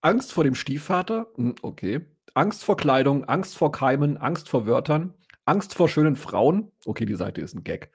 Angst 0.00 0.32
vor 0.32 0.44
dem 0.44 0.54
Stiefvater? 0.54 1.32
Hm, 1.36 1.54
okay. 1.62 2.06
Angst 2.34 2.64
vor 2.64 2.76
Kleidung, 2.76 3.24
Angst 3.24 3.56
vor 3.56 3.72
Keimen, 3.72 4.16
Angst 4.16 4.48
vor 4.48 4.66
Wörtern, 4.66 5.14
Angst 5.44 5.74
vor 5.74 5.88
schönen 5.88 6.16
Frauen. 6.16 6.72
Okay, 6.84 7.04
die 7.04 7.14
Seite 7.14 7.40
ist 7.40 7.54
ein 7.54 7.64
Gag. 7.64 7.90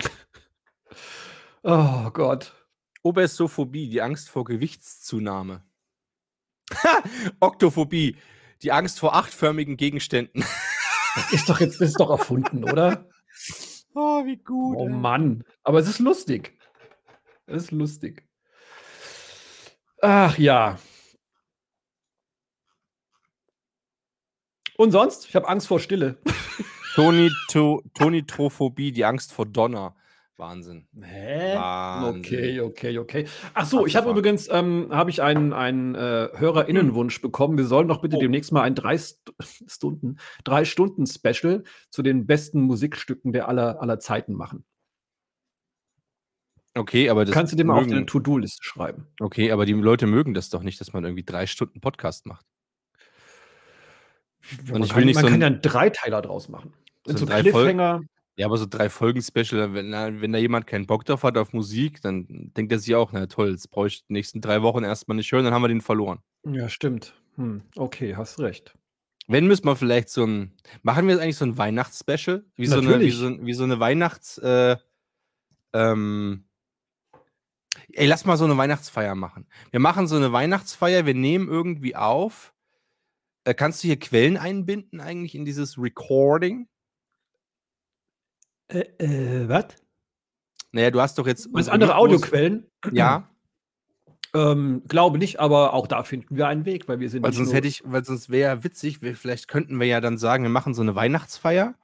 oh 1.62 2.10
Gott. 2.10 2.52
Obesophobie, 3.02 3.88
die 3.88 4.02
Angst 4.02 4.28
vor 4.28 4.44
Gewichtszunahme. 4.44 5.64
Oktophobie, 7.40 8.16
die 8.62 8.72
Angst 8.72 8.98
vor 8.98 9.14
achtförmigen 9.14 9.76
Gegenständen. 9.76 10.44
Das 11.14 11.32
ist 11.32 11.48
doch 11.48 11.60
jetzt, 11.60 11.80
das 11.80 11.90
ist 11.90 12.00
doch 12.00 12.10
erfunden, 12.10 12.64
oder? 12.64 13.08
Oh, 13.98 14.26
wie 14.26 14.36
gut. 14.36 14.76
Oh 14.76 14.88
ey. 14.88 14.92
Mann. 14.92 15.42
Aber 15.64 15.78
es 15.78 15.88
ist 15.88 16.00
lustig. 16.00 16.52
Es 17.46 17.62
ist 17.62 17.70
lustig. 17.70 18.28
Ach 20.02 20.36
ja. 20.36 20.78
Und 24.76 24.90
sonst? 24.90 25.26
Ich 25.26 25.34
habe 25.34 25.48
Angst 25.48 25.66
vor 25.66 25.80
Stille. 25.80 26.18
Tonitrophobie, 26.94 28.92
die 28.92 29.06
Angst 29.06 29.32
vor 29.32 29.46
Donner. 29.46 29.96
Wahnsinn. 30.38 30.86
Hä? 31.00 31.54
Wahnsinn. 31.56 32.20
Okay, 32.20 32.60
okay, 32.60 32.98
okay. 32.98 33.26
Ach 33.54 33.64
so, 33.64 33.86
ich 33.86 33.96
habe 33.96 34.10
übrigens 34.10 34.48
ähm, 34.50 34.88
habe 34.90 35.08
ich 35.08 35.22
einen, 35.22 35.54
einen 35.54 35.94
äh, 35.94 36.28
Hörerinnenwunsch 36.34 37.22
bekommen. 37.22 37.56
Wir 37.56 37.64
sollen 37.64 37.88
doch 37.88 38.02
bitte 38.02 38.16
oh. 38.16 38.20
demnächst 38.20 38.52
mal 38.52 38.62
ein 38.62 38.74
drei 38.74 38.98
Stunden, 39.66 40.18
drei 40.44 40.66
Stunden 40.66 41.06
Special 41.06 41.64
zu 41.90 42.02
den 42.02 42.26
besten 42.26 42.60
Musikstücken 42.60 43.32
der 43.32 43.48
aller, 43.48 43.80
aller 43.80 43.98
Zeiten 43.98 44.34
machen. 44.34 44.64
Okay, 46.74 47.08
aber 47.08 47.24
das 47.24 47.32
kannst 47.32 47.54
du 47.54 47.56
dem 47.56 47.68
mögen... 47.68 47.78
auf 47.78 47.86
deine 47.86 48.04
To-Do-Liste 48.04 48.62
schreiben. 48.62 49.06
Okay, 49.18 49.50
aber 49.50 49.64
die 49.64 49.72
Leute 49.72 50.06
mögen 50.06 50.34
das 50.34 50.50
doch 50.50 50.62
nicht, 50.62 50.78
dass 50.78 50.92
man 50.92 51.04
irgendwie 51.04 51.24
drei 51.24 51.46
Stunden 51.46 51.80
Podcast 51.80 52.26
macht. 52.26 52.44
Und 54.70 54.84
ich 54.84 54.94
will 54.94 55.00
kann, 55.00 55.04
nicht 55.06 55.14
man 55.14 55.24
so 55.24 55.30
kann 55.30 55.40
ja 55.40 55.46
einen 55.46 55.62
Dreiteiler 55.62 56.20
draus 56.20 56.50
machen. 56.50 56.74
So, 57.06 57.16
so 57.16 57.24
drei 57.24 57.40
Cliffhanger. 57.40 57.92
Folgen, 57.94 58.08
ja, 58.36 58.46
aber 58.46 58.58
so 58.58 58.66
drei 58.66 58.90
Folgen-Special, 58.90 59.72
wenn, 59.72 59.92
wenn 59.92 60.32
da 60.32 60.38
jemand 60.38 60.66
keinen 60.66 60.86
Bock 60.86 61.04
drauf 61.06 61.22
hat 61.22 61.38
auf 61.38 61.54
Musik, 61.54 62.02
dann 62.02 62.26
denkt 62.28 62.70
er 62.70 62.78
sich 62.78 62.94
auch, 62.94 63.12
na 63.12 63.26
toll, 63.26 63.50
jetzt 63.50 63.70
brauche 63.70 63.86
ich 63.86 64.06
die 64.06 64.12
nächsten 64.12 64.42
drei 64.42 64.60
Wochen 64.62 64.84
erstmal 64.84 65.16
nicht 65.16 65.32
hören, 65.32 65.44
dann 65.44 65.54
haben 65.54 65.62
wir 65.62 65.68
den 65.68 65.80
verloren. 65.80 66.18
Ja, 66.44 66.68
stimmt. 66.68 67.14
Hm, 67.36 67.62
okay, 67.76 68.14
hast 68.14 68.38
recht. 68.38 68.74
Wenn 69.26 69.46
müssen 69.46 69.64
wir 69.64 69.74
vielleicht 69.74 70.10
so 70.10 70.24
ein. 70.24 70.52
Machen 70.82 71.06
wir 71.06 71.14
jetzt 71.14 71.22
eigentlich 71.22 71.36
so 71.36 71.46
ein 71.46 71.58
Weihnachts-Special? 71.58 72.44
Wie, 72.54 72.66
so 72.66 72.78
eine, 72.78 73.00
wie, 73.00 73.10
so, 73.10 73.44
wie 73.44 73.54
so 73.54 73.64
eine 73.64 73.80
Weihnachts. 73.80 74.38
Äh, 74.38 74.76
ähm, 75.72 76.44
ey, 77.92 78.06
lass 78.06 78.24
mal 78.24 78.36
so 78.36 78.44
eine 78.44 78.56
Weihnachtsfeier 78.56 79.14
machen. 79.14 79.46
Wir 79.70 79.80
machen 79.80 80.06
so 80.06 80.16
eine 80.16 80.32
Weihnachtsfeier, 80.32 81.06
wir 81.06 81.14
nehmen 81.14 81.48
irgendwie 81.48 81.96
auf. 81.96 82.54
Äh, 83.44 83.54
kannst 83.54 83.82
du 83.82 83.88
hier 83.88 83.98
Quellen 83.98 84.36
einbinden 84.36 85.00
eigentlich 85.00 85.34
in 85.34 85.44
dieses 85.44 85.78
Recording? 85.78 86.68
Äh, 88.68 88.80
äh, 88.98 89.48
was? 89.48 89.66
Naja, 90.72 90.90
du 90.90 91.00
hast 91.00 91.18
doch 91.18 91.26
jetzt. 91.26 91.48
Was 91.52 91.68
andere 91.68 91.96
Audioquellen? 91.96 92.66
Ja. 92.92 93.28
Ähm, 94.34 94.82
glaube 94.86 95.18
nicht, 95.18 95.40
aber 95.40 95.72
auch 95.72 95.86
da 95.86 96.02
finden 96.02 96.36
wir 96.36 96.46
einen 96.46 96.66
Weg, 96.66 96.88
weil 96.88 97.00
wir 97.00 97.08
sind. 97.08 97.22
Weil 97.22 97.32
sonst 97.32 97.54
hätte 97.54 97.68
ich, 97.68 97.82
weil 97.86 98.04
sonst 98.04 98.28
wäre 98.28 98.64
witzig, 98.64 99.00
wir, 99.00 99.16
vielleicht 99.16 99.48
könnten 99.48 99.80
wir 99.80 99.86
ja 99.86 100.00
dann 100.00 100.18
sagen, 100.18 100.42
wir 100.42 100.50
machen 100.50 100.74
so 100.74 100.82
eine 100.82 100.94
Weihnachtsfeier 100.94 101.74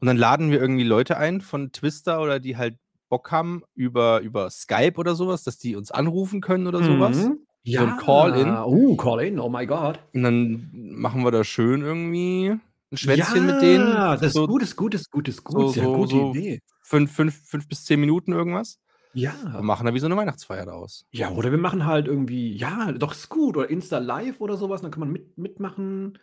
Und 0.00 0.06
dann 0.06 0.16
laden 0.16 0.50
wir 0.50 0.60
irgendwie 0.60 0.82
Leute 0.82 1.16
ein 1.18 1.40
von 1.40 1.70
Twister 1.72 2.20
oder 2.20 2.40
die 2.40 2.56
halt 2.56 2.76
Bock 3.08 3.30
haben 3.30 3.62
über, 3.74 4.20
über 4.20 4.50
Skype 4.50 4.94
oder 4.96 5.14
sowas, 5.14 5.44
dass 5.44 5.58
die 5.58 5.76
uns 5.76 5.92
anrufen 5.92 6.40
können 6.40 6.66
oder 6.66 6.82
sowas. 6.82 7.16
Mhm. 7.16 7.38
So 7.64 7.80
ein 7.80 7.96
Call-in. 7.96 8.48
Uh, 8.48 8.96
Call-in, 8.96 9.38
oh 9.38 9.48
my 9.48 9.66
God. 9.66 9.98
Und 10.12 10.22
dann 10.22 10.68
machen 10.72 11.22
wir 11.22 11.30
da 11.30 11.44
schön 11.44 11.82
irgendwie 11.82 12.56
ein 12.94 12.96
Schwätzchen 12.96 13.46
mit 13.46 13.60
denen. 13.62 13.88
Ja, 13.88 14.16
das 14.16 14.28
ist 14.28 14.32
so 14.34 14.46
gut, 14.46 14.62
ist 14.62 14.76
gut, 14.76 14.94
ist 14.94 15.10
gut, 15.10 15.28
ist 15.28 15.36
so- 15.36 15.42
gut. 15.42 15.74
Sehr 15.74 15.84
so- 15.84 15.94
gute 15.96 16.10
so- 16.14 16.30
Idee. 16.34 16.60
fünf, 16.82 17.12
fünf, 17.12 17.48
fünf 17.48 17.68
bis 17.68 17.84
zehn 17.84 18.00
Minuten 18.00 18.32
irgendwas. 18.32 18.78
Ja. 19.12 19.34
Wir 19.52 19.62
machen 19.62 19.86
da 19.86 19.94
wie 19.94 20.00
so 20.00 20.06
eine 20.06 20.16
Weihnachtsfeier 20.16 20.66
daraus. 20.66 21.06
Ja, 21.12 21.30
oder 21.30 21.50
wir 21.52 21.58
machen 21.58 21.86
halt 21.86 22.08
irgendwie, 22.08 22.56
ja, 22.56 22.90
doch 22.92 23.12
ist 23.12 23.28
gut. 23.28 23.56
Oder 23.56 23.70
Insta 23.70 23.98
Live 23.98 24.40
oder 24.40 24.56
sowas, 24.56 24.82
dann 24.82 24.90
kann 24.90 25.00
man 25.00 25.12
mit, 25.12 25.38
mitmachen. 25.38 26.18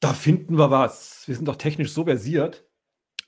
Da 0.00 0.12
finden 0.12 0.58
wir 0.58 0.70
was. 0.70 1.22
Wir 1.26 1.36
sind 1.36 1.46
doch 1.46 1.56
technisch 1.56 1.92
so 1.92 2.04
versiert. 2.04 2.65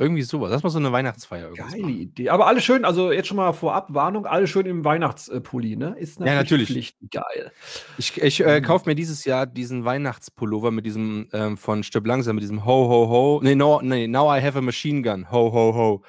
Irgendwie 0.01 0.23
sowas. 0.23 0.51
Lass 0.53 0.63
mal 0.63 0.71
so 0.71 0.79
eine 0.79 0.93
Weihnachtsfeier 0.93 1.49
irgendwas 1.49 1.73
Geile. 1.73 1.89
Idee. 1.91 2.29
Aber 2.29 2.47
alles 2.47 2.63
schön, 2.65 2.85
also 2.85 3.11
jetzt 3.11 3.27
schon 3.27 3.37
mal 3.37 3.53
vorab 3.53 3.93
Warnung, 3.93 4.27
alles 4.27 4.49
schön 4.49 4.65
im 4.67 4.85
Weihnachtspulli, 4.85 5.75
ne? 5.77 5.97
Ist 5.99 6.21
Ja, 6.21 6.35
natürlich. 6.37 6.69
Pflicht. 6.69 6.97
Geil. 7.11 7.51
Ich, 7.99 8.17
ich 8.23 8.41
äh, 8.41 8.61
Mhm. 8.61 8.65
kaufe 8.65 8.89
mir 8.89 8.95
dieses 8.95 9.25
Jahr 9.25 9.45
diesen 9.47 9.85
Weihnachtspullover 9.85 10.71
mit 10.71 10.87
diesem 10.87 11.29
ähm, 11.33 11.57
von 11.57 11.83
Stirb 11.83 12.07
langsam, 12.07 12.37
mit 12.37 12.43
diesem 12.43 12.65
Ho, 12.65 12.89
Ho, 12.89 13.09
Ho. 13.09 13.41
Nee, 13.43 13.57
no, 13.57 13.81
nee, 13.83 14.07
now 14.07 14.33
I 14.33 14.41
have 14.41 14.57
a 14.57 14.63
machine 14.63 15.03
gun. 15.03 15.31
Ho, 15.33 15.53
Ho, 15.53 15.75
Ho. 15.75 16.03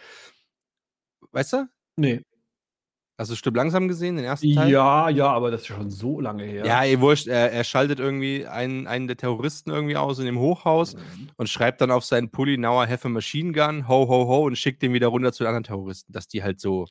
Weißt 1.32 1.54
du? 1.54 1.66
Nee. 1.96 2.22
Hast 3.20 3.30
du 3.30 3.36
Stirb 3.36 3.56
langsam 3.58 3.90
gesehen, 3.90 4.16
den 4.16 4.24
ersten 4.24 4.56
Teil? 4.56 4.70
Ja, 4.72 5.10
ja, 5.10 5.28
aber 5.28 5.52
das 5.52 5.62
ist 5.62 5.68
schon 5.68 5.90
so 5.92 6.22
lange 6.22 6.44
her. 6.46 6.66
Ja, 6.66 6.82
ey, 6.84 7.02
wurscht. 7.02 7.28
Er, 7.28 7.52
er 7.52 7.64
schaltet 7.66 8.00
irgendwie 8.00 8.48
einen, 8.48 8.88
einen 8.88 9.08
der 9.08 9.18
Terroristen 9.18 9.72
irgendwie 9.72 9.98
aus 9.98 10.20
in 10.20 10.26
dem 10.26 10.40
Hochhaus 10.40 10.96
Mhm. 10.96 11.30
und 11.36 11.50
schreibt 11.50 11.82
dann 11.82 11.92
auf 11.92 12.06
seinen 12.06 12.30
Pulli, 12.30 12.58
now 12.58 12.82
I 12.82 12.88
have 12.88 13.06
a 13.06 13.10
machine 13.12 13.52
gun, 13.52 13.88
ho, 13.90 14.08
ho, 14.08 14.26
ho, 14.28 14.46
und 14.46 14.58
schickt 14.58 14.82
den 14.82 14.94
wieder 14.94 15.08
runter 15.08 15.34
zu 15.34 15.44
den 15.44 15.48
anderen 15.50 15.66
Terroristen, 15.66 16.14
dass 16.14 16.28
die 16.30 16.42
halt 16.44 16.62
so 16.62 16.88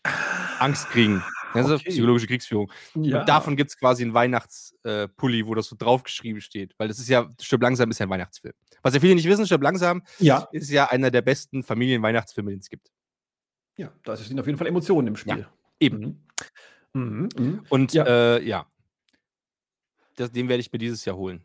Angst 0.59 0.89
kriegen. 0.91 1.23
Also 1.55 1.77
okay. 1.77 1.89
psychologische 1.89 2.27
Kriegsführung. 2.27 2.71
ja. 2.97 3.21
Und 3.21 3.29
davon 3.29 3.57
gibt 3.57 3.71
es 3.71 3.79
quasi 3.79 4.03
einen 4.03 4.13
Weihnachtspulli, 4.13 5.41
äh, 5.41 5.47
wo 5.47 5.55
das 5.55 5.67
so 5.69 5.77
draufgeschrieben 5.79 6.43
steht. 6.43 6.75
Weil 6.77 6.89
das 6.89 6.99
ist 6.99 7.09
ja, 7.09 7.27
Stirb 7.41 7.63
langsam 7.63 7.91
ist 7.91 8.01
ja 8.01 8.07
ein 8.07 8.11
Weihnachtsfilm. 8.11 8.53
Was 8.83 8.93
ja 8.93 9.01
viele 9.01 9.15
nicht 9.15 9.27
wissen, 9.27 9.47
Stirb 9.47 9.63
langsam 9.63 10.03
ja, 10.19 10.47
ist 10.53 10.71
ja 10.71 10.91
einer 10.91 11.11
der 11.11 11.23
besten 11.23 11.63
Familienweihnachtsfilme, 11.63 12.51
den 12.51 12.59
es 12.61 12.69
gibt. 12.69 12.91
ja, 13.79 13.91
da 14.05 14.15
sind 14.15 14.39
auf 14.39 14.47
jeden 14.47 14.59
Fall 14.59 14.67
Emotionen 14.67 15.09
im 15.09 15.17
Spiel. 15.17 15.47
Eben. 15.81 16.27
Mhm. 16.95 17.03
Mhm. 17.03 17.29
Mhm. 17.37 17.61
Und 17.69 17.93
Ja. 17.93 18.05
äh, 18.07 18.45
ja. 18.45 18.67
Das, 20.17 20.33
den 20.33 20.49
werde 20.49 20.61
ich 20.61 20.73
mir 20.73 20.79
dieses 20.79 21.05
Jahr 21.05 21.17
holen. 21.17 21.43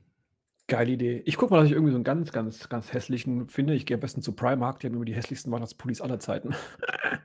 Geile 0.68 0.92
Idee. 0.92 1.22
Ich 1.26 1.36
gucke 1.38 1.54
mal, 1.54 1.60
dass 1.60 1.68
ich 1.68 1.74
irgendwie 1.74 1.92
so 1.92 1.98
einen 1.98 2.06
ganz, 2.06 2.32
ganz, 2.32 2.70
ganz 2.70 2.94
hässlichen 2.94 3.50
finde. 3.50 3.76
Ich 3.76 3.86
gehe 3.86 3.96
am 3.96 4.02
besten 4.02 4.22
zu 4.22 4.32
Primark, 4.32 4.80
die 4.80 4.88
haben 4.88 4.96
immer 4.96 5.06
die 5.06 5.14
hässlichsten 5.14 5.52
Weihnachtspullis 5.52 6.00
aller 6.02 6.20
Zeiten. 6.20 6.56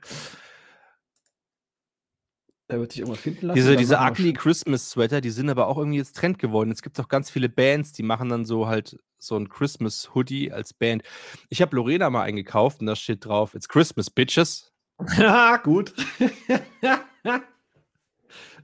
da 2.67 2.77
wird 2.77 2.91
sich 2.91 2.99
irgendwas 3.01 3.21
finden 3.21 3.47
lassen. 3.47 3.55
Diese, 3.55 3.75
diese 3.77 3.97
ugly 3.97 4.33
Christmas 4.33 4.91
Sweater, 4.91 5.21
die 5.21 5.31
sind 5.31 5.49
aber 5.49 5.67
auch 5.67 5.77
irgendwie 5.77 5.97
jetzt 5.97 6.17
Trend 6.17 6.37
geworden. 6.37 6.69
Es 6.69 6.81
gibt 6.83 6.99
auch 6.99 7.07
ganz 7.07 7.31
viele 7.31 7.49
Bands, 7.49 7.93
die 7.93 8.03
machen 8.03 8.29
dann 8.29 8.45
so 8.45 8.67
halt 8.67 8.99
so 9.17 9.35
ein 9.37 9.49
Christmas 9.49 10.13
Hoodie 10.13 10.51
als 10.51 10.73
Band. 10.73 11.03
Ich 11.49 11.61
habe 11.61 11.75
Lorena 11.75 12.09
mal 12.09 12.23
eingekauft 12.23 12.81
und 12.81 12.85
da 12.85 12.95
steht 12.95 13.25
drauf, 13.25 13.55
it's 13.55 13.67
Christmas, 13.67 14.09
Bitches. 14.09 14.68
Ja, 15.17 15.57
gut. 15.63 15.93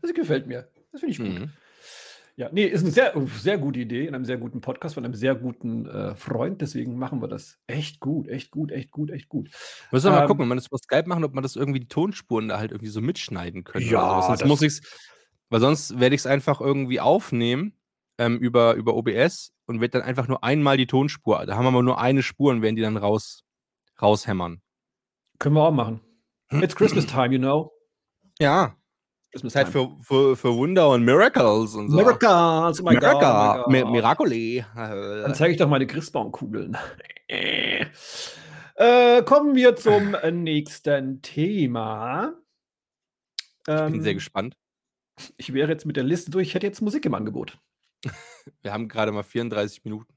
das 0.01 0.13
gefällt 0.13 0.47
mir. 0.47 0.69
Das 0.91 1.01
finde 1.01 1.11
ich 1.11 1.17
gut. 1.17 1.27
Mhm. 1.27 1.49
Ja, 2.37 2.49
nee, 2.51 2.65
ist 2.65 2.81
eine 2.81 2.91
sehr, 2.91 3.13
sehr 3.37 3.57
gute 3.57 3.79
Idee 3.79 4.07
in 4.07 4.13
einem 4.13 4.25
sehr 4.25 4.37
guten 4.37 4.59
Podcast 4.59 4.95
von 4.95 5.05
einem 5.05 5.13
sehr 5.13 5.35
guten 5.35 5.85
äh, 5.85 6.15
Freund. 6.15 6.61
Deswegen 6.61 6.97
machen 6.97 7.21
wir 7.21 7.29
das 7.29 7.57
echt 7.65 8.01
gut, 8.01 8.27
echt 8.27 8.51
gut, 8.51 8.71
echt 8.71 8.91
gut, 8.91 9.09
echt 9.09 9.29
gut. 9.29 9.49
Müssen 9.91 10.07
wir 10.07 10.11
mal 10.11 10.21
Ähm, 10.23 10.27
gucken, 10.27 10.41
wenn 10.41 10.49
man 10.49 10.57
das 10.57 10.67
über 10.67 10.77
Skype 10.77 11.07
machen, 11.07 11.23
ob 11.23 11.33
man 11.33 11.43
das 11.43 11.55
irgendwie 11.55 11.79
die 11.79 11.87
Tonspuren 11.87 12.49
da 12.49 12.57
halt 12.59 12.71
irgendwie 12.71 12.91
so 12.91 12.99
mitschneiden 12.99 13.63
könnte. 13.63 13.87
Ja, 13.87 14.21
sonst 14.21 14.45
muss 14.45 14.61
ich's, 14.61 14.81
weil 15.49 15.61
sonst 15.61 15.97
werde 15.97 16.13
ich 16.13 16.21
es 16.21 16.27
einfach 16.27 16.59
irgendwie 16.59 16.99
aufnehmen 16.99 17.77
ähm, 18.17 18.37
über, 18.37 18.73
über 18.73 18.95
OBS 18.95 19.53
und 19.65 19.79
werde 19.79 19.99
dann 19.99 20.07
einfach 20.07 20.27
nur 20.27 20.43
einmal 20.43 20.75
die 20.75 20.87
Tonspur. 20.87 21.45
Da 21.45 21.55
haben 21.55 21.63
wir 21.63 21.69
aber 21.69 21.83
nur 21.83 22.01
eine 22.01 22.21
Spur 22.21 22.51
und 22.51 22.61
werden 22.61 22.75
die 22.75 22.81
dann 22.81 22.97
raus, 22.97 23.45
raushämmern. 24.01 24.61
Können 25.39 25.55
wir 25.55 25.63
auch 25.63 25.71
machen. 25.71 26.01
It's 26.51 26.75
Christmas 26.75 27.05
time, 27.05 27.31
you 27.31 27.39
know. 27.39 27.71
Ja, 28.39 28.75
Christmas 29.35 29.51
Zeit 29.51 29.67
für, 29.67 29.89
für, 30.01 30.37
für 30.37 30.55
Wunder 30.55 30.89
und 30.91 31.03
Miracles 31.03 31.75
und 31.75 31.89
so. 31.89 31.97
Miracles, 31.97 32.79
oh 32.79 32.83
my 32.83 32.95
God, 32.95 33.03
oh 33.03 33.19
Miracle, 33.19 33.63
my 33.67 33.73
Mi 33.73 33.81
God. 33.81 33.91
Miracoli. 33.91 34.65
Dann 34.75 35.35
zeige 35.35 35.51
ich 35.51 35.57
doch 35.57 35.67
meine 35.67 35.85
Christbaumkugeln. 35.85 36.77
äh, 37.27 37.85
kommen 39.23 39.55
wir 39.55 39.75
zum 39.75 40.15
nächsten 40.31 41.21
Thema. 41.21 42.33
Ich 43.37 43.65
bin 43.65 43.95
Ähm, 43.95 44.01
sehr 44.01 44.13
gespannt. 44.13 44.55
Ich 45.35 45.53
wäre 45.53 45.69
jetzt 45.69 45.85
mit 45.85 45.97
der 45.97 46.05
Liste 46.05 46.31
durch. 46.31 46.47
Ich 46.47 46.55
hätte 46.55 46.67
jetzt 46.67 46.81
Musik 46.81 47.05
im 47.05 47.13
Angebot. 47.13 47.57
Wir 48.61 48.71
haben 48.71 48.87
gerade 48.87 49.11
mal 49.11 49.23
34 49.23 49.83
Minuten. 49.83 50.13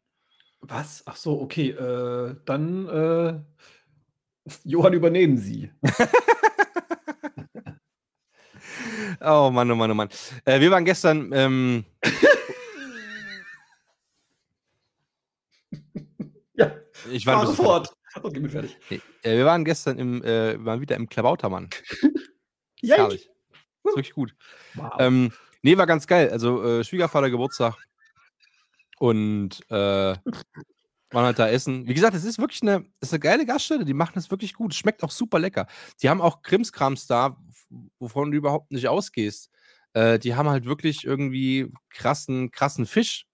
Was? 0.60 1.02
Ach 1.06 1.16
so, 1.16 1.40
okay. 1.40 1.70
Äh, 1.70 2.36
dann, 2.44 2.88
äh, 2.88 3.40
Johann, 4.64 4.92
übernehmen 4.92 5.38
Sie. 5.38 5.70
Oh 9.20 9.50
Mann, 9.50 9.68
oh 9.68 9.74
Mann, 9.74 9.90
oh 9.90 9.94
Mann. 9.94 10.08
Äh, 10.44 10.60
wir 10.60 10.70
waren 10.70 10.84
gestern. 10.84 11.32
Ähm, 11.32 11.84
Ja, 16.58 16.72
ich 17.10 17.24
war 17.24 17.46
sofort. 17.46 17.92
Okay, 18.20 18.40
bin 18.40 18.50
fertig. 18.50 18.76
Nee, 18.90 19.00
äh, 19.22 19.36
wir 19.36 19.44
waren 19.44 19.64
gestern 19.64 19.98
im, 19.98 20.22
äh, 20.24 20.62
waren 20.64 20.80
wieder 20.80 20.96
im 20.96 21.08
Klabautermann. 21.08 21.70
Yay. 22.80 22.96
Herrlich. 22.96 23.30
Ist 23.84 23.96
wirklich 23.96 24.12
gut. 24.12 24.34
Wow. 24.74 24.92
Ähm, 24.98 25.32
nee, 25.62 25.76
war 25.76 25.86
ganz 25.86 26.06
geil. 26.06 26.30
Also 26.30 26.64
äh, 26.64 26.84
Schwiegervater 26.84 27.30
Geburtstag 27.30 27.76
und 28.98 29.60
äh, 29.70 30.16
waren 31.10 31.24
halt 31.24 31.38
da 31.38 31.48
essen. 31.48 31.86
Wie 31.86 31.94
gesagt, 31.94 32.14
es 32.14 32.24
ist 32.24 32.38
wirklich 32.38 32.62
eine, 32.62 32.84
es 33.00 33.08
ist 33.08 33.14
eine 33.14 33.20
geile 33.20 33.46
Gaststätte. 33.46 33.84
Die 33.84 33.94
machen 33.94 34.12
das 34.14 34.30
wirklich 34.30 34.54
gut. 34.54 34.74
Schmeckt 34.74 35.02
auch 35.02 35.10
super 35.10 35.38
lecker. 35.38 35.66
Die 36.02 36.10
haben 36.10 36.20
auch 36.20 36.42
Krimskrams 36.42 37.06
da, 37.06 37.36
wovon 37.98 38.30
du 38.30 38.36
überhaupt 38.36 38.70
nicht 38.72 38.88
ausgehst. 38.88 39.50
Äh, 39.94 40.18
die 40.18 40.34
haben 40.34 40.48
halt 40.48 40.64
wirklich 40.66 41.04
irgendwie 41.04 41.72
krassen, 41.90 42.50
krassen 42.50 42.86
Fisch 42.86 43.26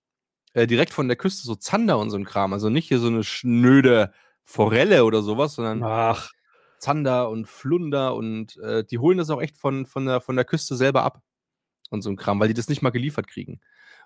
äh, 0.53 0.67
direkt 0.67 0.93
von 0.93 1.09
der 1.09 1.17
Küste, 1.17 1.47
so 1.47 1.57
Zander 1.57 1.99
und 1.99 2.11
so 2.11 2.17
ein 2.17 2.25
Kram. 2.25 2.53
Also 2.53 2.69
nicht 2.69 2.89
hier 2.89 3.01
so 3.01 3.09
eine 3.09 3.25
schnöde 3.25 4.13
Forelle 4.45 5.05
oder 5.05 5.23
sowas, 5.23 5.55
sondern 5.55 5.83
Ach, 5.83 6.31
Zander 6.79 7.31
und 7.31 7.49
Flunder 7.49 8.15
und 8.15 8.57
äh, 8.59 8.85
die 8.85 8.99
holen 8.99 9.19
das 9.19 9.31
auch 9.31 9.41
echt 9.41 9.57
von, 9.57 9.87
von, 9.87 10.07
der, 10.07 10.21
von 10.21 10.37
der 10.37 10.45
Küste 10.45 10.77
selber 10.77 11.03
ab 11.03 11.23
und 11.91 12.03
so 12.03 12.11
ein 12.11 12.17
Kram, 12.17 12.39
weil 12.41 12.49
die 12.49 12.55
das 12.55 12.69
nicht 12.69 12.83
mal 12.83 12.91
geliefert 12.91 13.27
kriegen. 13.27 13.61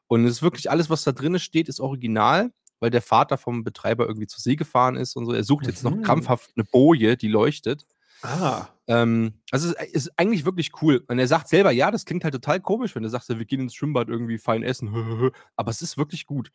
Und 0.06 0.24
es 0.24 0.36
ist 0.36 0.42
wirklich 0.42 0.70
alles, 0.70 0.88
was 0.88 1.04
da 1.04 1.12
drin 1.12 1.38
steht, 1.38 1.68
ist 1.68 1.80
original, 1.80 2.52
weil 2.80 2.90
der 2.90 3.02
Vater 3.02 3.38
vom 3.38 3.64
Betreiber 3.64 4.06
irgendwie 4.06 4.26
zur 4.26 4.40
See 4.40 4.56
gefahren 4.56 4.96
ist 4.96 5.16
und 5.16 5.26
so. 5.26 5.32
Er 5.32 5.44
sucht 5.44 5.66
jetzt 5.66 5.84
noch 5.84 5.94
Mhm. 5.94 6.02
krampfhaft 6.02 6.50
eine 6.56 6.64
Boje, 6.64 7.16
die 7.16 7.28
leuchtet. 7.28 7.86
ah. 8.22 8.66
Ähm, 8.90 9.34
also 9.50 9.74
es 9.76 9.92
ist, 9.92 10.12
eigentlich 10.18 10.46
wirklich 10.46 10.70
cool. 10.80 11.04
Und 11.08 11.18
er 11.18 11.28
sagt 11.28 11.48
selber, 11.48 11.70
ja, 11.72 11.90
das 11.90 12.06
klingt 12.06 12.24
halt 12.24 12.32
total 12.32 12.58
komisch, 12.60 12.94
wenn 12.94 13.02
du 13.02 13.10
sagst, 13.10 13.28
wir 13.28 13.44
gehen 13.44 13.60
ins 13.60 13.74
Schwimmbad 13.74 14.08
irgendwie 14.08 14.38
fein 14.38 14.62
essen. 14.62 14.88
Aber 15.56 15.70
es 15.70 15.82
ist 15.82 15.98
wirklich 15.98 16.24
gut. 16.26 16.50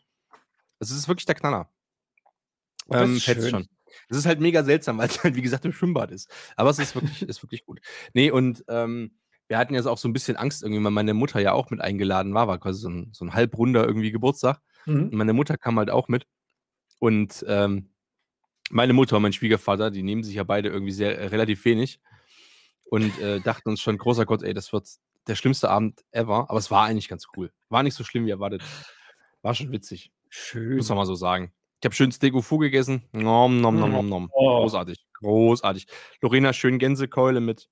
Es 0.80 0.90
ist 0.90 1.08
wirklich 1.08 1.26
der 1.28 1.36
Knaller. 1.36 1.70
Oh, 2.88 2.94
das 2.94 3.04
Ähm, 3.04 3.16
ist 3.18 3.24
schön. 3.24 3.50
schon. 3.50 3.68
Es 4.10 4.18
ist 4.18 4.26
halt 4.26 4.40
mega 4.40 4.64
seltsam, 4.64 4.98
weil 5.00 5.10
es 5.10 5.24
halt, 5.24 5.36
wie 5.36 5.42
gesagt, 5.44 5.64
im 5.66 5.72
Schwimmbad 5.74 6.12
ist. 6.12 6.28
Aber 6.56 6.70
es 6.72 6.80
ist 6.80 6.96
wirklich, 6.96 7.22
ist 7.22 7.44
wirklich 7.44 7.66
gut. 7.66 7.80
Nee, 8.14 8.32
und 8.32 8.64
ähm, 8.68 9.12
wir 9.48 9.58
hatten 9.60 9.76
jetzt 9.76 9.86
auch 9.86 9.98
so 10.00 10.08
ein 10.08 10.14
bisschen 10.14 10.36
Angst, 10.36 10.64
irgendwie, 10.64 10.84
weil 10.84 10.92
meine 10.92 11.14
Mutter 11.14 11.40
ja 11.40 11.52
auch 11.52 11.70
mit 11.70 11.82
eingeladen 11.82 12.34
war, 12.34 12.48
war 12.48 12.60
quasi 12.60 12.80
so 12.80 12.90
ein, 12.90 13.10
so 13.14 13.26
ein 13.26 13.34
halbrunder 13.34 13.86
irgendwie 13.86 14.12
Geburtstag. 14.12 14.60
Und 14.86 15.12
Mhm. 15.12 15.18
meine 15.18 15.34
Mutter 15.34 15.58
kam 15.58 15.78
halt 15.80 15.90
auch 15.90 16.08
mit. 16.08 16.26
Und 17.00 17.44
ähm, 17.48 17.90
meine 18.70 18.94
Mutter 18.94 19.18
und 19.18 19.22
mein 19.24 19.34
Schwiegervater, 19.34 19.92
die 19.92 20.04
nehmen 20.04 20.24
sich 20.24 20.36
ja 20.36 20.44
beide 20.44 20.70
irgendwie 20.70 20.92
sehr 20.94 21.18
äh, 21.20 21.28
relativ 21.28 21.64
wenig. 21.66 22.00
Und 22.86 23.18
äh, 23.20 23.40
dachten 23.40 23.70
uns 23.70 23.82
schon, 23.82 23.98
großer 23.98 24.26
Gott, 24.26 24.44
ey, 24.44 24.54
das 24.54 24.72
wird 24.72 24.88
der 25.28 25.36
schlimmste 25.36 25.70
Abend 25.70 26.04
ever. 26.12 26.50
Aber 26.50 26.60
es 26.60 26.70
war 26.72 26.86
eigentlich 26.86 27.08
ganz 27.08 27.28
cool. 27.36 27.52
War 27.70 27.84
nicht 27.84 27.96
so 27.96 28.04
schlimm 28.04 28.26
wie 28.26 28.32
erwartet. 28.32 28.62
War 29.42 29.54
schon 29.56 29.72
witzig. 29.72 30.12
Schön. 30.30 30.78
Muss 30.78 30.90
man 30.90 30.98
mal 30.98 31.06
so 31.06 31.16
sagen. 31.16 31.52
Ich 31.82 31.86
habe 31.86 31.96
schön 31.96 32.12
Steak 32.12 32.34
Fou 32.44 32.58
gegessen. 32.60 33.04
Nom, 33.12 33.60
nom, 33.60 33.78
nom, 33.78 33.92
nom, 33.92 34.08
nom. 34.08 34.30
Oh. 34.32 34.62
Großartig. 34.62 35.06
Großartig. 35.20 35.88
Lorena, 36.22 36.54
schön 36.54 36.80
Gänsekeule 36.80 37.42
mit 37.42 37.70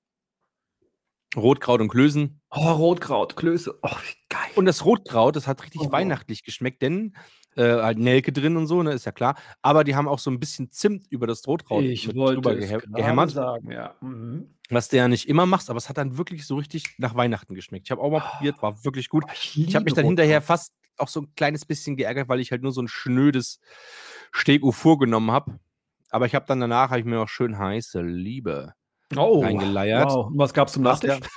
Rotkraut 1.36 1.80
und 1.80 1.88
Klößen. 1.88 2.40
Oh, 2.50 2.72
Rotkraut, 2.72 3.36
Klöße. 3.36 3.78
Oh, 3.82 3.88
wie 3.88 4.14
geil. 4.28 4.50
Und 4.54 4.66
das 4.66 4.84
Rotkraut, 4.84 5.34
das 5.36 5.46
hat 5.46 5.62
richtig 5.62 5.80
Oh. 5.82 5.92
weihnachtlich 5.92 6.42
geschmeckt, 6.44 6.82
denn 6.82 7.16
äh, 7.56 7.62
halt 7.82 7.98
Nelke 7.98 8.32
drin 8.32 8.56
und 8.56 8.66
so, 8.66 8.82
ne, 8.82 8.92
ist 8.92 9.04
ja 9.06 9.12
klar. 9.12 9.36
Aber 9.62 9.84
die 9.84 9.94
haben 9.94 10.08
auch 10.08 10.18
so 10.18 10.30
ein 10.30 10.38
bisschen 10.40 10.70
Zimt 10.72 11.06
über 11.10 11.26
das 11.26 11.46
Rotkraut 11.46 11.84
ich 11.84 12.14
wollte 12.14 12.34
drüber 12.40 12.54
gerade 12.56 12.86
gehämmert, 12.88 13.30
sagen, 13.30 13.70
ja. 13.70 13.94
Mhm. 14.00 14.54
was 14.70 14.88
du 14.88 14.96
ja 14.96 15.08
nicht 15.08 15.28
immer 15.28 15.44
machst, 15.46 15.68
aber 15.70 15.76
es 15.78 15.88
hat 15.88 15.98
dann 15.98 16.16
wirklich 16.18 16.46
so 16.46 16.56
richtig 16.56 16.94
nach 16.98 17.14
Weihnachten 17.14 17.54
geschmeckt. 17.54 17.86
Ich 17.86 17.90
habe 17.90 18.00
auch 18.02 18.10
mal 18.10 18.18
Ah. 18.22 18.30
probiert, 18.36 18.62
war 18.62 18.84
wirklich 18.84 19.08
gut. 19.08 19.24
Oh, 19.26 19.32
Ich 19.32 19.56
habe 19.56 19.66
liebe 19.66 19.84
mich 19.84 19.94
dann 19.94 20.06
hinterher 20.06 20.38
Rotkraut. 20.38 20.58
fast 20.58 20.72
auch 20.98 21.08
so 21.08 21.20
ein 21.22 21.34
kleines 21.34 21.64
bisschen 21.64 21.96
geärgert, 21.96 22.28
weil 22.28 22.40
ich 22.40 22.50
halt 22.52 22.62
nur 22.62 22.72
so 22.72 22.80
ein 22.82 22.88
schnödes 22.88 23.58
Steak 24.34 24.62
au 24.62 24.96
genommen 24.96 25.30
habe. 25.30 25.58
Aber 26.10 26.26
ich 26.26 26.34
habe 26.34 26.44
dann 26.46 26.60
danach, 26.60 26.90
habe 26.90 27.00
ich 27.00 27.06
mir 27.06 27.16
noch 27.16 27.28
schön 27.28 27.58
heiße 27.58 28.02
Liebe 28.02 28.72
Oh, 29.16 29.40
reingeleiert. 29.42 30.10
wow. 30.10 30.26
Und 30.26 30.38
was 30.38 30.52
gab's 30.54 30.72
zum 30.72 30.84
Was 30.84 31.02
Nachtisch? 31.02 31.28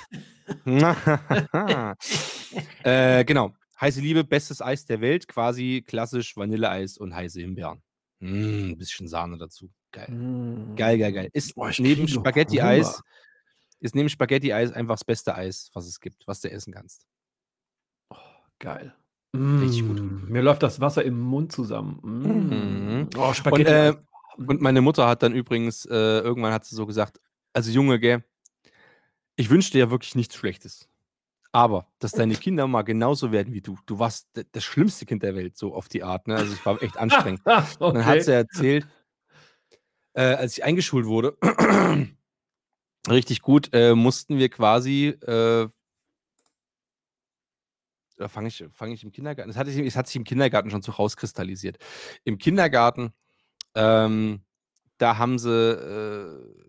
äh, 2.84 3.24
genau. 3.26 3.52
Heiße 3.80 4.00
Liebe, 4.02 4.24
bestes 4.24 4.62
Eis 4.62 4.86
der 4.86 5.02
Welt, 5.02 5.28
quasi 5.28 5.84
klassisch 5.86 6.36
Vanilleeis 6.38 6.98
und 6.98 7.14
heiße 7.14 7.42
Himbeeren. 7.42 7.82
Mm, 8.20 8.72
ein 8.72 8.78
bisschen 8.78 9.08
Sahne 9.08 9.38
dazu. 9.38 9.70
Geil. 9.92 10.10
Mm. 10.10 10.76
Geil, 10.76 10.98
geil, 10.98 11.12
geil. 11.12 11.30
Ist 11.34 11.56
Boah, 11.56 11.72
neben 11.80 12.08
Spaghetti-Eis, 12.08 13.02
ist 13.82 13.96
neben 13.96 14.10
Spaghetti-Eis 14.10 14.72
einfach 14.72 14.96
das 14.96 15.04
beste 15.04 15.36
Eis, 15.36 15.70
was 15.74 15.88
es 15.88 16.00
gibt, 16.00 16.26
was 16.28 16.40
du 16.42 16.50
essen 16.50 16.74
kannst. 16.74 17.06
Geil. 18.60 18.94
Richtig 19.36 19.86
gut. 19.86 20.00
Mm, 20.00 20.32
Mir 20.32 20.42
läuft 20.42 20.64
das 20.64 20.80
Wasser 20.80 21.04
im 21.04 21.20
Mund 21.20 21.52
zusammen. 21.52 22.00
Mm. 22.02 23.10
Oh, 23.18 23.28
Und, 23.28 23.36
Spaghetti. 23.36 23.70
äh, 23.70 23.94
und 24.38 24.62
meine 24.62 24.82
Mutter 24.82 25.08
hat 25.08 25.24
dann 25.24 25.34
übrigens, 25.36 25.86
äh, 25.86 26.20
irgendwann 26.20 26.54
hat 26.54 26.64
sie 26.64 26.76
so 26.76 26.86
gesagt, 26.86 27.20
also 27.56 27.72
Junge, 27.72 28.00
gell, 28.00 28.24
ich 29.38 29.50
wünsche 29.50 29.72
dir 29.72 29.80
ja 29.80 29.92
wirklich 29.92 30.16
nichts 30.16 30.36
Schlechtes. 30.36 30.88
Aber, 31.52 31.88
dass 32.00 32.12
deine 32.12 32.36
Kinder 32.36 32.68
mal 32.68 32.82
genauso 32.84 33.32
werden 33.32 33.54
wie 33.54 33.62
du. 33.62 33.78
Du 33.86 33.98
warst 33.98 34.28
das 34.52 34.64
schlimmste 34.64 35.06
Kind 35.06 35.24
der 35.24 35.36
Welt, 35.36 35.58
so 35.58 35.74
auf 35.74 35.88
die 35.88 36.04
Art. 36.04 36.28
Ne? 36.28 36.36
Also 36.36 36.54
ich 36.54 36.66
war 36.66 36.82
echt 36.84 36.98
anstrengend. 36.98 37.42
Und 37.80 37.96
dann 37.96 38.06
hat 38.06 38.24
sie 38.24 38.34
erzählt, 38.34 38.86
äh, 40.14 40.22
als 40.22 40.58
ich 40.58 40.64
eingeschult 40.64 41.06
wurde, 41.06 41.38
richtig 43.10 43.42
gut, 43.42 43.70
äh, 43.74 43.96
mussten 43.96 44.38
wir 44.38 44.50
quasi, 44.50 45.08
äh, 45.22 45.70
da 48.18 48.28
fange 48.30 48.48
ich, 48.48 48.66
fang 48.72 48.92
ich 48.92 49.04
im 49.04 49.12
Kindergarten, 49.12 49.50
es 49.50 49.58
hat, 49.58 49.68
sich, 49.68 49.86
es 49.86 49.96
hat 49.96 50.08
sich 50.08 50.16
im 50.16 50.24
Kindergarten 50.24 50.72
schon 50.72 50.82
so 50.82 50.92
rauskristallisiert. 50.94 51.78
Im 52.24 52.38
Kindergarten, 52.38 53.14
ähm, 53.76 54.42
da 54.98 55.18
haben 55.18 55.38
sie, 55.38 55.52
äh, 55.52 56.65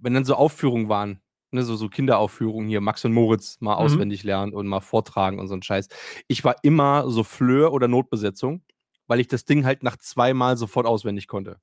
wenn 0.00 0.14
dann 0.14 0.24
so 0.24 0.34
Aufführungen 0.34 0.88
waren, 0.88 1.20
ne, 1.50 1.62
so, 1.62 1.76
so 1.76 1.88
Kinderaufführungen 1.88 2.68
hier, 2.68 2.80
Max 2.80 3.04
und 3.04 3.12
Moritz 3.12 3.58
mal 3.60 3.74
Mhm. 3.74 3.78
auswendig 3.80 4.22
lernen 4.24 4.52
und 4.54 4.66
mal 4.66 4.80
vortragen 4.80 5.38
und 5.38 5.48
so 5.48 5.54
ein 5.54 5.62
Scheiß. 5.62 5.88
Ich 6.28 6.44
war 6.44 6.56
immer 6.62 7.08
so 7.10 7.24
Fleur 7.24 7.72
oder 7.72 7.88
Notbesetzung, 7.88 8.62
weil 9.06 9.20
ich 9.20 9.28
das 9.28 9.44
Ding 9.44 9.64
halt 9.64 9.82
nach 9.82 9.96
zweimal 9.96 10.56
sofort 10.56 10.86
auswendig 10.86 11.28
konnte. 11.28 11.58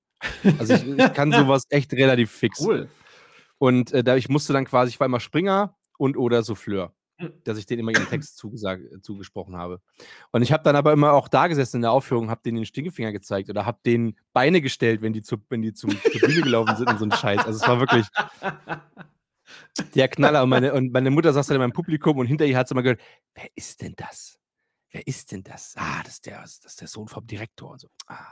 Also 0.59 0.73
ich, 0.73 0.85
ich 0.87 1.13
kann 1.13 1.31
sowas 1.33 1.63
echt 1.69 1.93
relativ 1.93 2.31
fix. 2.31 2.59
Cool. 2.61 2.89
Und 3.57 3.91
äh, 3.91 4.03
da 4.03 4.15
ich 4.15 4.29
musste 4.29 4.53
dann 4.53 4.65
quasi, 4.65 4.89
ich 4.91 4.99
war 4.99 5.05
immer 5.05 5.19
Springer 5.19 5.75
und 5.97 6.17
oder 6.17 6.43
Souffleur. 6.43 6.93
Dass 7.43 7.57
ich 7.57 7.65
denen 7.65 7.81
immer 7.81 7.91
ihren 7.91 8.07
Text 8.07 8.37
zugesag, 8.37 8.79
äh, 8.81 9.01
zugesprochen 9.01 9.55
habe. 9.55 9.81
Und 10.31 10.41
ich 10.41 10.51
habe 10.51 10.63
dann 10.63 10.75
aber 10.75 10.93
immer 10.93 11.13
auch 11.13 11.27
da 11.27 11.47
gesessen 11.47 11.77
in 11.77 11.81
der 11.83 11.91
Aufführung, 11.91 12.29
habe 12.29 12.41
denen 12.43 12.57
den 12.57 12.65
Stinkefinger 12.65 13.11
gezeigt 13.11 13.49
oder 13.49 13.65
habe 13.65 13.79
denen 13.85 14.17
Beine 14.33 14.61
gestellt, 14.61 15.01
wenn 15.01 15.13
die, 15.13 15.21
zu, 15.21 15.37
wenn 15.49 15.61
die 15.61 15.73
zum, 15.73 15.91
zur 15.91 16.21
Bühne 16.21 16.41
gelaufen 16.41 16.75
sind 16.75 16.89
und 16.89 16.99
so 16.99 17.05
ein 17.05 17.11
Scheiß. 17.11 17.45
Also 17.45 17.61
es 17.61 17.67
war 17.67 17.79
wirklich 17.79 18.07
der 19.95 20.07
Knaller. 20.07 20.43
Und 20.43 20.49
meine, 20.49 20.73
und 20.73 20.91
meine 20.91 21.11
Mutter 21.11 21.33
saß 21.33 21.47
dann 21.47 21.55
in 21.55 21.61
meinem 21.61 21.73
Publikum 21.73 22.17
und 22.17 22.27
hinter 22.27 22.45
ihr 22.45 22.57
hat 22.57 22.67
sie 22.67 22.73
immer 22.73 22.83
gehört, 22.83 23.01
wer 23.35 23.49
ist 23.55 23.81
denn 23.81 23.93
das? 23.95 24.37
Wer 24.91 25.05
ist 25.05 25.31
denn 25.31 25.43
das? 25.43 25.75
Ah, 25.77 26.01
das 26.03 26.13
ist 26.13 26.25
der, 26.25 26.41
das 26.41 26.59
ist 26.65 26.81
der 26.81 26.87
Sohn 26.87 27.07
vom 27.07 27.25
Direktor 27.27 27.71
und 27.71 27.81
so. 27.81 27.89
Ah. 28.07 28.25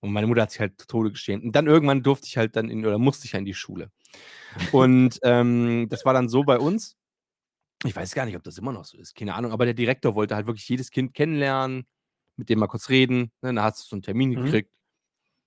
Und 0.00 0.12
meine 0.12 0.26
Mutter 0.26 0.42
hat 0.42 0.50
sich 0.50 0.60
halt 0.60 0.80
zu 0.80 0.86
Tode 0.86 1.12
geschämt. 1.12 1.44
Und 1.44 1.54
dann 1.54 1.68
irgendwann 1.68 2.02
durfte 2.02 2.26
ich 2.26 2.36
halt 2.36 2.56
dann 2.56 2.68
in, 2.68 2.84
oder 2.84 2.98
musste 2.98 3.26
ich 3.26 3.32
ja 3.32 3.38
in 3.38 3.44
die 3.44 3.54
Schule. 3.54 3.90
Und 4.72 5.20
ähm, 5.22 5.86
das 5.88 6.04
war 6.04 6.12
dann 6.12 6.28
so 6.28 6.42
bei 6.42 6.58
uns. 6.58 6.96
Ich 7.84 7.94
weiß 7.96 8.14
gar 8.14 8.24
nicht, 8.26 8.36
ob 8.36 8.42
das 8.44 8.58
immer 8.58 8.72
noch 8.72 8.84
so 8.84 8.96
ist. 8.98 9.14
Keine 9.16 9.34
Ahnung. 9.34 9.52
Aber 9.52 9.64
der 9.64 9.74
Direktor 9.74 10.14
wollte 10.14 10.34
halt 10.36 10.46
wirklich 10.46 10.68
jedes 10.68 10.90
Kind 10.90 11.14
kennenlernen, 11.14 11.86
mit 12.36 12.48
dem 12.48 12.58
mal 12.60 12.66
kurz 12.68 12.88
reden. 12.88 13.32
Ne? 13.40 13.52
Dann 13.54 13.60
hast 13.62 13.80
du 13.82 13.88
so 13.88 13.96
einen 13.96 14.02
Termin 14.02 14.30
Mhm. 14.30 14.44
gekriegt. 14.44 14.72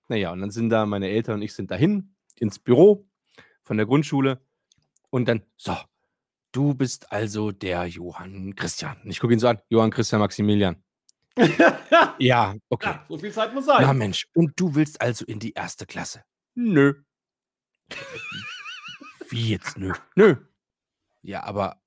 Naja, 0.08 0.32
und 0.32 0.40
dann 0.40 0.50
sind 0.50 0.68
da 0.70 0.86
meine 0.86 1.08
Eltern 1.08 1.36
und 1.36 1.42
ich 1.42 1.54
sind 1.54 1.70
dahin 1.70 2.14
ins 2.36 2.58
Büro 2.58 3.08
von 3.62 3.76
der 3.76 3.86
Grundschule. 3.86 4.40
Und 5.10 5.26
dann, 5.28 5.42
so, 5.56 5.76
du 6.52 6.74
bist 6.74 7.10
also 7.10 7.52
der 7.52 7.86
Johann 7.86 8.54
Christian. 8.54 9.00
Und 9.02 9.10
ich 9.10 9.18
gucke 9.18 9.32
ihn 9.32 9.38
so 9.40 9.48
an, 9.48 9.60
Johann 9.68 9.90
Christian 9.90 10.20
Maximilian. 10.20 10.76
Ja, 12.18 12.54
okay. 12.70 12.86
Ja, 12.90 13.04
so 13.08 13.18
viel 13.18 13.30
Zeit 13.32 13.52
muss 13.54 13.66
Na 13.66 13.78
sein. 13.84 13.98
Mensch, 13.98 14.26
und 14.34 14.58
du 14.58 14.74
willst 14.74 15.00
also 15.02 15.24
in 15.26 15.38
die 15.38 15.52
erste 15.52 15.84
Klasse? 15.86 16.22
Nö. 16.54 16.94
Wie 19.28 19.50
jetzt 19.50 19.76
nö? 19.76 19.92
Nö. 20.14 20.36
Ja, 21.22 21.42
aber 21.44 21.80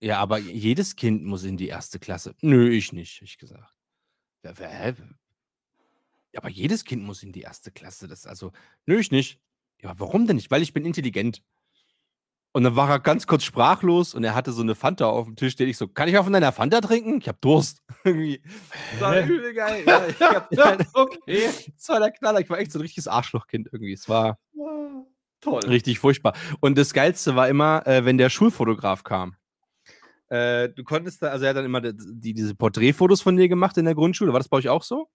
ja, 0.00 0.18
aber 0.18 0.38
jedes 0.38 0.96
Kind 0.96 1.24
muss 1.24 1.44
in 1.44 1.56
die 1.56 1.68
erste 1.68 1.98
Klasse. 1.98 2.34
Nö, 2.40 2.68
ich 2.70 2.92
nicht, 2.92 3.22
ich 3.22 3.38
gesagt. 3.38 3.72
Ja, 4.42 4.52
wer- 4.56 4.68
hä? 4.68 4.94
Ja, 6.32 6.40
aber 6.40 6.50
jedes 6.50 6.84
Kind 6.84 7.02
muss 7.02 7.22
in 7.22 7.32
die 7.32 7.40
erste 7.42 7.70
Klasse. 7.72 8.06
Das 8.08 8.26
also, 8.26 8.52
nö, 8.84 8.98
ich 8.98 9.10
nicht. 9.10 9.40
Ja, 9.82 9.98
warum 9.98 10.26
denn 10.26 10.36
nicht? 10.36 10.50
Weil 10.50 10.62
ich 10.62 10.72
bin 10.72 10.84
intelligent. 10.84 11.42
Und 12.52 12.64
dann 12.64 12.74
war 12.76 12.88
er 12.88 13.00
ganz 13.00 13.26
kurz 13.26 13.44
sprachlos 13.44 14.14
und 14.14 14.24
er 14.24 14.34
hatte 14.34 14.50
so 14.52 14.62
eine 14.62 14.74
Fanta 14.74 15.04
auf 15.06 15.26
dem 15.26 15.36
Tisch, 15.36 15.52
steh 15.52 15.64
ich 15.66 15.76
so, 15.76 15.88
kann 15.88 16.08
ich 16.08 16.14
mal 16.14 16.22
von 16.24 16.32
deiner 16.32 16.52
Fanta 16.52 16.80
trinken? 16.80 17.18
Ich 17.20 17.28
hab 17.28 17.38
Durst. 17.42 17.82
Irgendwie. 18.04 18.40
Das 18.92 19.00
war 19.02 19.20
übel 19.26 19.52
geil. 19.52 19.84
Ja, 19.86 20.06
ich 20.06 20.20
hab, 20.20 20.52
ja, 20.52 20.76
okay. 20.94 21.50
das 21.76 21.88
war 21.90 22.00
der 22.00 22.12
Knaller. 22.12 22.40
Ich 22.40 22.48
war 22.48 22.58
echt 22.58 22.72
so 22.72 22.78
ein 22.78 22.82
richtiges 22.82 23.08
Arschlochkind 23.08 23.68
irgendwie. 23.72 23.92
Es 23.92 24.08
war 24.08 24.38
Toll. 25.42 25.60
richtig 25.66 25.98
furchtbar. 25.98 26.34
Und 26.60 26.78
das 26.78 26.94
Geilste 26.94 27.36
war 27.36 27.48
immer, 27.48 27.86
äh, 27.86 28.04
wenn 28.06 28.16
der 28.16 28.30
Schulfotograf 28.30 29.04
kam. 29.04 29.36
Äh, 30.28 30.70
du 30.70 30.82
konntest 30.84 31.22
da, 31.22 31.28
also 31.28 31.44
er 31.44 31.50
hat 31.50 31.56
dann 31.56 31.64
immer 31.64 31.80
die, 31.80 31.92
die, 31.96 32.34
diese 32.34 32.54
Porträtfotos 32.54 33.22
von 33.22 33.36
dir 33.36 33.48
gemacht 33.48 33.76
in 33.78 33.84
der 33.84 33.94
Grundschule. 33.94 34.32
War 34.32 34.40
das 34.40 34.48
bei 34.48 34.56
euch 34.58 34.68
auch 34.68 34.82
so? 34.82 35.08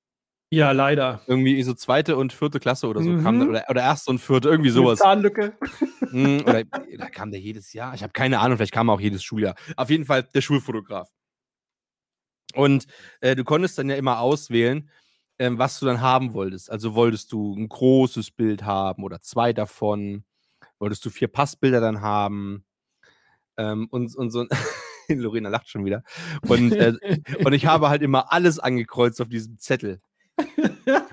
Ja, 0.54 0.72
leider. 0.72 1.22
Irgendwie 1.28 1.62
so 1.64 1.74
zweite 1.74 2.18
und 2.18 2.34
vierte 2.34 2.60
Klasse 2.60 2.88
oder 2.88 3.02
so 3.02 3.16
kam 3.22 3.36
Mhm. 3.36 3.40
da, 3.40 3.46
oder, 3.48 3.66
oder 3.70 3.82
erste 3.82 4.12
und 4.12 4.20
vierte, 4.20 4.50
irgendwie 4.50 4.70
sowas. 4.70 5.00
Zahnlücke. 5.00 5.58
Mm, 6.12 6.40
oder 6.46 6.64
da 6.98 7.10
kam 7.10 7.32
der 7.32 7.40
jedes 7.40 7.72
Jahr. 7.74 7.94
Ich 7.94 8.04
habe 8.04 8.12
keine 8.14 8.40
Ahnung, 8.40 8.58
vielleicht 8.58 8.74
kam 8.74 8.90
er 8.90 8.94
auch 8.94 9.00
jedes 9.02 9.24
Schuljahr. 9.24 9.56
Auf 9.78 9.90
jeden 9.90 10.06
Fall 10.06 10.24
der 10.24 10.42
Schulfotograf. 10.42 11.10
Und 12.54 12.86
äh, 13.22 13.36
du 13.36 13.44
konntest 13.46 13.78
dann 13.78 13.90
ja 13.90 13.96
immer 13.96 14.20
auswählen, 14.20 14.90
ähm, 15.40 15.58
was 15.58 15.80
du 15.80 15.86
dann 15.86 16.02
haben 16.02 16.34
wolltest. 16.34 16.70
Also 16.70 16.96
wolltest 16.96 17.32
du 17.32 17.56
ein 17.56 17.70
großes 17.70 18.32
Bild 18.32 18.64
haben 18.64 19.04
oder 19.04 19.22
zwei 19.22 19.54
davon? 19.54 20.26
Wolltest 20.80 21.06
du 21.06 21.10
vier 21.10 21.30
Passbilder 21.30 21.80
dann 21.80 22.02
haben? 22.02 22.66
Ähm, 23.58 23.88
und, 23.90 24.14
und 24.16 24.32
so. 24.32 24.46
Lorena 25.10 25.50
lacht 25.50 25.70
schon 25.70 25.86
wieder. 25.86 26.04
Und, 26.48 26.74
äh, 26.74 26.94
und 27.44 27.54
ich 27.54 27.66
habe 27.66 27.90
halt 27.90 28.02
immer 28.02 28.32
alles 28.32 28.60
angekreuzt 28.60 29.22
auf 29.22 29.30
diesem 29.30 29.58
Zettel. 29.58 30.02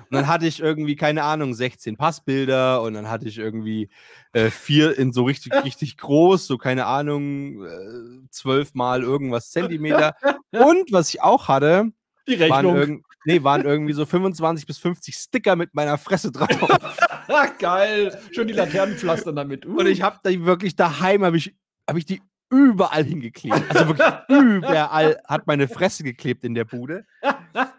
Und 0.09 0.15
dann 0.15 0.27
hatte 0.27 0.47
ich 0.47 0.59
irgendwie, 0.59 0.95
keine 0.95 1.23
Ahnung, 1.23 1.53
16 1.53 1.97
Passbilder 1.97 2.81
und 2.81 2.95
dann 2.95 3.09
hatte 3.09 3.27
ich 3.27 3.37
irgendwie 3.37 3.89
äh, 4.33 4.49
vier 4.49 4.97
in 4.97 5.13
so 5.13 5.23
richtig, 5.23 5.53
richtig 5.63 5.97
groß, 5.97 6.47
so 6.47 6.57
keine 6.57 6.87
Ahnung, 6.87 7.63
äh, 7.63 8.27
zwölf 8.31 8.73
mal 8.73 9.03
irgendwas 9.03 9.51
Zentimeter. 9.51 10.15
Und 10.51 10.91
was 10.91 11.09
ich 11.09 11.21
auch 11.21 11.47
hatte, 11.47 11.91
Die 12.27 12.39
waren, 12.39 12.51
Rechnung. 12.51 12.75
irgend, 12.75 13.05
nee, 13.25 13.43
waren 13.43 13.63
irgendwie 13.65 13.93
so 13.93 14.05
25 14.05 14.65
bis 14.65 14.79
50 14.79 15.15
Sticker 15.15 15.55
mit 15.55 15.75
meiner 15.75 15.97
Fresse 15.99 16.31
drauf. 16.31 16.49
Geil. 17.59 18.17
Schön 18.31 18.47
die 18.47 18.53
Laternenpflaster 18.53 19.33
damit. 19.33 19.65
Uh. 19.65 19.79
Und 19.79 19.87
ich 19.87 20.01
habe 20.01 20.17
da 20.23 20.31
wirklich 20.31 20.75
daheim, 20.75 21.23
habe 21.23 21.37
ich, 21.37 21.55
hab 21.87 21.97
ich 21.97 22.05
die 22.05 22.21
überall 22.49 23.03
hingeklebt. 23.03 23.63
Also 23.69 23.87
wirklich 23.87 24.07
überall 24.27 25.19
hat 25.27 25.47
meine 25.47 25.67
Fresse 25.67 26.03
geklebt 26.03 26.43
in 26.43 26.55
der 26.55 26.65
Bude. 26.65 27.05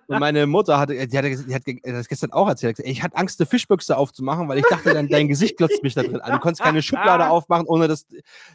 Und 0.07 0.19
meine 0.19 0.47
Mutter 0.49 0.79
hatte, 0.79 1.07
die 1.07 1.19
hat, 1.19 1.25
die 1.25 1.55
hat 1.55 1.63
das 1.85 2.09
gestern 2.09 2.33
auch 2.33 2.49
erzählt, 2.49 2.77
gesagt, 2.77 2.91
ich 2.91 3.03
hatte 3.03 3.17
Angst, 3.17 3.41
eine 3.41 3.47
Fischbüchse 3.47 3.97
aufzumachen, 3.97 4.49
weil 4.49 4.59
ich 4.59 4.65
dachte, 4.69 4.93
dann 4.93 5.09
dein 5.09 5.29
Gesicht 5.29 5.57
glotzt 5.57 5.85
mich 5.85 5.95
da 5.95 6.03
drin 6.03 6.21
an. 6.21 6.33
Du 6.33 6.39
konntest 6.41 6.63
keine 6.63 6.83
Schublade 6.83 7.29
aufmachen, 7.29 7.67
ohne 7.67 7.87
dass, 7.87 8.07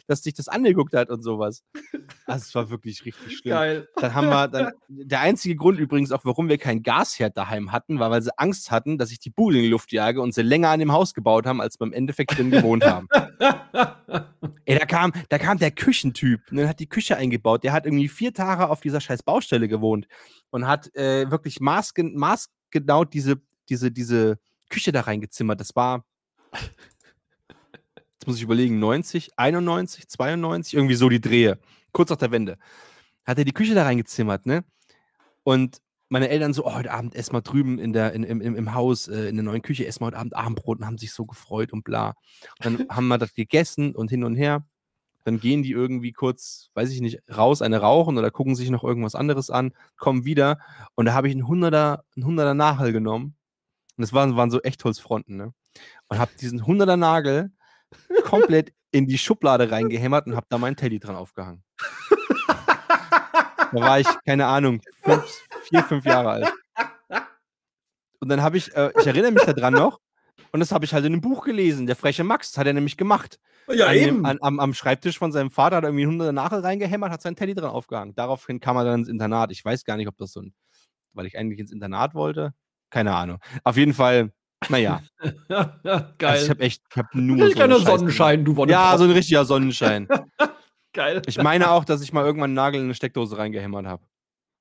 dass 0.06 0.20
dich 0.20 0.34
das 0.34 0.48
angeguckt 0.48 0.92
hat 0.92 1.08
und 1.08 1.22
sowas. 1.22 1.64
Also 2.26 2.44
es 2.44 2.54
war 2.54 2.68
wirklich 2.68 3.04
richtig 3.04 3.38
schlimm. 3.38 3.54
Geil. 3.54 3.88
Dann 3.96 4.14
haben 4.14 4.28
wir 4.28 4.48
dann, 4.48 4.72
der 4.88 5.20
einzige 5.20 5.56
Grund 5.56 5.78
übrigens 5.78 6.12
auch, 6.12 6.24
warum 6.24 6.48
wir 6.48 6.58
kein 6.58 6.82
Gasherd 6.82 7.36
daheim 7.36 7.72
hatten, 7.72 7.98
war, 7.98 8.10
weil 8.10 8.20
sie 8.20 8.36
Angst 8.38 8.70
hatten, 8.70 8.98
dass 8.98 9.10
ich 9.10 9.18
die 9.18 9.30
Bude 9.30 9.56
in 9.56 9.62
die 9.62 9.70
Luft 9.70 9.92
jage 9.92 10.20
und 10.20 10.34
sie 10.34 10.42
länger 10.42 10.68
an 10.68 10.80
dem 10.80 10.92
Haus 10.92 11.14
gebaut 11.14 11.46
haben, 11.46 11.62
als 11.62 11.80
wir 11.80 11.86
im 11.86 11.92
Endeffekt 11.94 12.36
drin 12.36 12.50
gewohnt 12.50 12.84
haben. 12.84 13.08
Ey, 14.64 14.78
da 14.78 14.86
kam, 14.86 15.12
da 15.28 15.38
kam 15.38 15.58
der 15.58 15.70
Küchentyp 15.70 16.40
und 16.50 16.56
dann 16.56 16.68
hat 16.68 16.80
die 16.80 16.88
Küche 16.88 17.16
eingebaut. 17.16 17.64
Der 17.64 17.72
hat 17.72 17.86
irgendwie 17.86 18.08
vier 18.08 18.32
Tage 18.32 18.68
auf 18.68 18.80
dieser 18.80 19.00
scheiß 19.00 19.22
Baustelle 19.22 19.68
gewohnt 19.68 20.06
und 20.50 20.66
hat 20.66 20.94
äh, 20.94 21.30
wirklich 21.30 21.60
maßgen 21.60 22.16
maßgenau 22.16 23.04
diese, 23.04 23.40
diese, 23.68 23.90
diese 23.90 24.38
Küche 24.68 24.92
da 24.92 25.02
reingezimmert. 25.02 25.60
Das 25.60 25.74
war, 25.76 26.04
jetzt 26.52 28.26
muss 28.26 28.36
ich 28.36 28.42
überlegen, 28.42 28.78
90, 28.78 29.38
91, 29.38 30.08
92, 30.08 30.74
irgendwie 30.74 30.94
so 30.94 31.08
die 31.08 31.20
Drehe. 31.20 31.58
Kurz 31.92 32.10
nach 32.10 32.16
der 32.16 32.30
Wende. 32.30 32.58
Hat 33.24 33.38
er 33.38 33.44
die 33.44 33.52
Küche 33.52 33.74
da 33.74 33.84
reingezimmert, 33.84 34.46
ne? 34.46 34.64
Und 35.42 35.80
meine 36.08 36.28
Eltern 36.28 36.52
so, 36.52 36.64
oh, 36.64 36.74
heute 36.74 36.92
Abend 36.92 37.14
essen 37.14 37.34
wir 37.34 37.42
drüben 37.42 37.78
in 37.78 37.92
der, 37.92 38.12
in, 38.12 38.22
im, 38.22 38.40
im, 38.40 38.74
Haus, 38.74 39.08
äh, 39.08 39.28
in 39.28 39.36
der 39.36 39.44
neuen 39.44 39.62
Küche, 39.62 39.86
essen 39.86 40.00
wir 40.00 40.06
heute 40.06 40.18
Abend 40.18 40.36
Abendbrot 40.36 40.78
und 40.78 40.86
haben 40.86 40.98
sich 40.98 41.12
so 41.12 41.26
gefreut 41.26 41.72
und 41.72 41.82
bla. 41.82 42.14
Und 42.58 42.64
dann 42.64 42.86
haben 42.90 43.08
wir 43.08 43.18
das 43.18 43.34
gegessen 43.34 43.94
und 43.94 44.08
hin 44.10 44.24
und 44.24 44.36
her. 44.36 44.64
Dann 45.24 45.40
gehen 45.40 45.64
die 45.64 45.72
irgendwie 45.72 46.12
kurz, 46.12 46.70
weiß 46.74 46.92
ich 46.92 47.00
nicht, 47.00 47.20
raus, 47.36 47.60
eine 47.60 47.78
rauchen 47.78 48.16
oder 48.16 48.30
gucken 48.30 48.54
sich 48.54 48.70
noch 48.70 48.84
irgendwas 48.84 49.16
anderes 49.16 49.50
an, 49.50 49.72
kommen 49.96 50.24
wieder 50.24 50.60
und 50.94 51.06
da 51.06 51.14
habe 51.14 51.26
ich 51.26 51.34
einen 51.34 51.48
Hunderter, 51.48 52.04
einen 52.14 52.26
Hunderter 52.26 52.54
Nachhall 52.54 52.92
genommen 52.92 53.36
Und 53.96 54.02
das 54.02 54.12
waren, 54.12 54.36
waren 54.36 54.52
so 54.52 54.62
Echtholzfronten, 54.62 55.36
ne? 55.36 55.52
Und 56.08 56.18
habe 56.18 56.30
diesen 56.40 56.62
100er 56.62 56.96
Nagel 56.96 57.50
komplett 58.24 58.72
in 58.92 59.06
die 59.06 59.18
Schublade 59.18 59.70
reingehämmert 59.70 60.26
und 60.26 60.36
habe 60.36 60.46
da 60.48 60.58
meinen 60.58 60.76
Teddy 60.76 61.00
dran 61.00 61.16
aufgehangen. 61.16 61.64
Da 63.72 63.80
war 63.80 64.00
ich, 64.00 64.06
keine 64.24 64.46
Ahnung, 64.46 64.80
fünf, 65.02 65.24
vier, 65.62 65.82
fünf 65.84 66.04
Jahre 66.04 66.30
alt. 66.30 66.52
Und 68.20 68.28
dann 68.28 68.42
habe 68.42 68.56
ich, 68.56 68.74
äh, 68.74 68.92
ich 68.98 69.06
erinnere 69.06 69.32
mich 69.32 69.44
daran 69.44 69.74
noch, 69.74 70.00
und 70.52 70.60
das 70.60 70.72
habe 70.72 70.84
ich 70.84 70.94
halt 70.94 71.04
in 71.04 71.12
einem 71.12 71.20
Buch 71.20 71.44
gelesen. 71.44 71.86
Der 71.86 71.96
freche 71.96 72.24
Max, 72.24 72.52
das 72.52 72.58
hat 72.58 72.66
er 72.66 72.72
nämlich 72.72 72.96
gemacht. 72.96 73.38
Ja, 73.68 73.88
an 73.88 73.96
eben. 73.96 74.16
Dem, 74.16 74.24
an, 74.24 74.38
am, 74.40 74.60
am 74.60 74.74
Schreibtisch 74.74 75.18
von 75.18 75.32
seinem 75.32 75.50
Vater 75.50 75.76
hat 75.76 75.84
er 75.84 75.88
irgendwie 75.88 76.04
100 76.04 76.32
Nagel 76.32 76.60
reingehämmert, 76.60 77.10
hat 77.10 77.20
seinen 77.20 77.36
Teddy 77.36 77.54
dran 77.54 77.70
aufgehangen. 77.70 78.14
Daraufhin 78.14 78.60
kam 78.60 78.76
er 78.76 78.84
dann 78.84 79.00
ins 79.00 79.08
Internat. 79.08 79.50
Ich 79.50 79.64
weiß 79.64 79.84
gar 79.84 79.96
nicht, 79.96 80.08
ob 80.08 80.16
das 80.16 80.32
so 80.32 80.40
ein, 80.40 80.54
weil 81.12 81.26
ich 81.26 81.36
eigentlich 81.36 81.58
ins 81.58 81.72
Internat 81.72 82.14
wollte. 82.14 82.54
Keine 82.90 83.14
Ahnung. 83.14 83.38
Auf 83.64 83.76
jeden 83.76 83.92
Fall, 83.92 84.32
naja. 84.68 85.02
ja, 85.48 85.78
Also 85.84 86.06
geil. 86.18 86.42
ich 86.42 86.50
habe 86.50 86.60
echt, 86.62 86.82
ich 86.90 86.96
habe 86.96 87.08
nur. 87.20 87.44
ein 87.44 87.70
so 87.72 87.78
Sonnenschein, 87.78 88.44
du. 88.44 88.56
Wonne. 88.56 88.72
Ja, 88.72 88.96
so 88.96 89.04
ein 89.04 89.10
richtiger 89.10 89.44
Sonnenschein. 89.44 90.08
geil. 90.96 91.22
Ich 91.26 91.38
meine 91.40 91.70
auch, 91.70 91.84
dass 91.84 92.02
ich 92.02 92.12
mal 92.12 92.24
irgendwann 92.24 92.48
einen 92.50 92.54
Nagel 92.54 92.80
in 92.80 92.86
eine 92.86 92.94
Steckdose 92.94 93.38
reingehämmert 93.38 93.86
habe. 93.86 94.02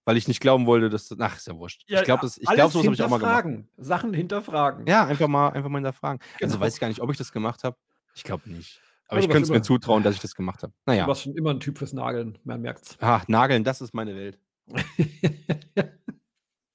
Weil 0.08 0.18
ich 0.18 0.28
nicht 0.28 0.40
glauben 0.40 0.68
wollte, 0.68 0.90
dass. 0.92 1.08
das- 1.08 1.20
Ach, 1.20 1.36
ist 1.36 1.48
ja 1.48 1.56
wurscht. 1.58 1.82
ich 1.88 2.04
glaube, 2.04 2.28
ich 2.28 2.48
alles 2.48 2.58
glaub, 2.58 2.72
sowas 2.72 2.86
habe 2.86 2.94
ich 2.96 3.02
auch 3.02 3.10
mal 3.10 3.18
gemacht. 3.18 3.66
Sachen 3.78 4.14
hinterfragen. 4.14 4.86
Ja, 4.86 5.06
einfach 5.08 5.28
mal, 5.28 5.50
einfach 5.50 5.70
mal 5.70 5.80
hinterfragen. 5.80 6.20
Also 6.40 6.54
Genau. 6.58 6.60
weiß 6.66 6.76
ich 6.76 6.80
gar 6.80 6.90
nicht, 6.90 7.02
ob 7.02 7.10
ich 7.10 7.18
das 7.18 7.32
gemacht 7.32 7.64
habe. 7.64 7.76
Ich 8.14 8.24
glaube 8.24 8.48
nicht. 8.48 8.80
Aber 9.08 9.18
Ja, 9.18 9.22
ich 9.22 9.28
du 9.28 9.34
könnte 9.34 9.46
es 9.46 9.50
mir 9.50 9.64
zutrauen, 9.64 10.04
dass 10.04 10.14
ich 10.14 10.22
das 10.22 10.36
gemacht 10.36 10.62
habe. 10.62 10.74
Du 10.86 10.92
Naja. 10.92 11.08
warst 11.08 11.24
schon 11.24 11.34
immer 11.36 11.50
ein 11.52 11.60
Typ 11.60 11.80
fürs 11.80 11.94
Nageln, 11.94 12.38
man 12.44 12.62
merkt's. 12.62 12.98
Ah, 13.02 13.22
Nageln, 13.28 13.64
das 13.64 13.82
ist 13.82 13.96
meine 13.96 14.16
Welt. 14.16 14.38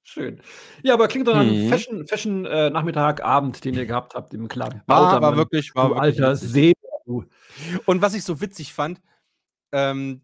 Schön. 0.03 0.41
Ja, 0.83 0.95
aber 0.95 1.07
klingt 1.07 1.27
doch 1.27 1.33
nach 1.33 1.41
einem 1.41 1.65
Mhm. 1.65 1.69
Fashion, 1.69 2.05
Fashion 2.07 2.45
äh, 2.45 2.69
Nachmittag, 2.69 3.23
Abend, 3.23 3.63
den 3.63 3.75
ihr 3.75 3.85
gehabt 3.85 4.13
habt 4.13 4.33
im 4.33 4.47
Clan. 4.49 4.81
War, 4.87 5.21
war 5.21 5.37
wirklich, 5.37 5.73
war 5.73 5.89
du 5.89 5.95
wirklich 5.95 6.21
alter. 6.21 6.35
See. 6.35 6.73
Du. 7.05 7.23
Und 7.85 8.01
was 8.01 8.13
ich 8.13 8.23
so 8.23 8.41
witzig 8.41 8.73
fand, 8.73 9.01
ähm, 9.71 10.21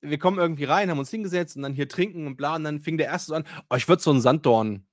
wir 0.00 0.18
kommen 0.18 0.38
irgendwie 0.38 0.64
rein, 0.64 0.90
haben 0.90 0.98
uns 0.98 1.10
hingesetzt 1.10 1.56
und 1.56 1.62
dann 1.62 1.74
hier 1.74 1.88
trinken 1.88 2.26
und 2.26 2.36
bla. 2.36 2.56
Und 2.56 2.64
dann 2.64 2.80
fing 2.80 2.98
der 2.98 3.06
erste 3.06 3.28
so 3.28 3.34
an, 3.34 3.44
oh, 3.70 3.76
ich 3.76 3.88
würde 3.88 4.02
so 4.02 4.10
einen 4.10 4.20
Sanddorn, 4.20 4.84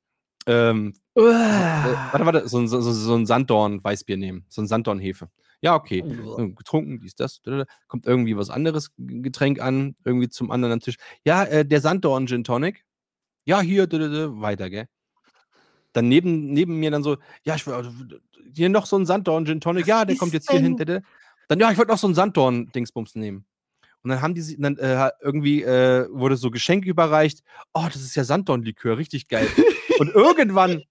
ähm, 0.46 0.94
äh, 1.16 1.22
warte, 1.22 2.26
warte, 2.26 2.48
so 2.48 2.60
ein, 2.60 2.68
so, 2.68 2.80
so, 2.82 2.92
so 2.92 3.16
ein 3.16 3.26
Sanddorn-Weißbier 3.26 4.18
nehmen. 4.18 4.46
So 4.48 4.62
ein 4.62 4.68
Sanddorn-Hefe. 4.68 5.30
Ja, 5.62 5.76
okay. 5.76 6.04
So, 6.24 6.38
getrunken, 6.54 7.00
dies, 7.02 7.16
das, 7.16 7.42
da, 7.42 7.52
da, 7.52 7.58
da. 7.58 7.66
kommt 7.88 8.06
irgendwie 8.06 8.38
was 8.38 8.50
anderes 8.50 8.92
Getränk 8.98 9.60
an, 9.60 9.96
irgendwie 10.06 10.30
zum 10.30 10.52
anderen 10.52 10.80
Tisch. 10.80 10.96
Ja, 11.26 11.44
äh, 11.44 11.66
der 11.66 11.82
Sanddorn 11.82 12.28
Gin 12.28 12.44
Tonic. 12.44 12.86
Ja, 13.46 13.62
hier, 13.62 13.88
weiter, 13.92 14.70
gell? 14.70 14.88
Dann 15.94 16.08
neben, 16.08 16.52
neben 16.52 16.80
mir 16.80 16.92
dann 16.92 17.04
so, 17.04 17.18
ja, 17.44 17.56
ich 17.56 17.66
will, 17.68 18.22
hier 18.56 18.70
noch 18.70 18.86
so 18.86 18.98
ein 18.98 19.06
Sanddorn 19.06 19.46
Gin 19.46 19.60
Tonic. 19.60 19.88
Ja, 19.88 20.06
der 20.06 20.16
kommt 20.16 20.34
jetzt 20.34 20.50
hier 20.50 20.62
hin. 20.62 20.78
Dann, 21.50 21.60
ja, 21.60 21.70
ich 21.72 21.78
wollte 21.78 21.92
noch 21.92 21.98
so 21.98 22.08
einen 22.08 22.16
Sanddorn-Dingsbums 22.16 23.16
nehmen. 23.16 23.46
Und 24.02 24.12
dann 24.12 24.22
haben 24.22 24.34
die, 24.34 24.42
sie- 24.42 24.58
dann 24.58 24.78
äh, 24.78 25.10
irgendwie 25.20 25.62
äh, 25.64 26.08
wurde 26.12 26.38
so 26.38 26.50
Geschenk 26.52 26.86
überreicht. 26.86 27.42
Oh, 27.74 27.84
das 27.86 27.98
ist 27.98 28.16
ja 28.16 28.24
Sanddorn-Likör, 28.24 28.98
richtig 28.98 29.28
geil. 29.28 29.48
Und 30.00 30.10
irgendwann 30.16 30.84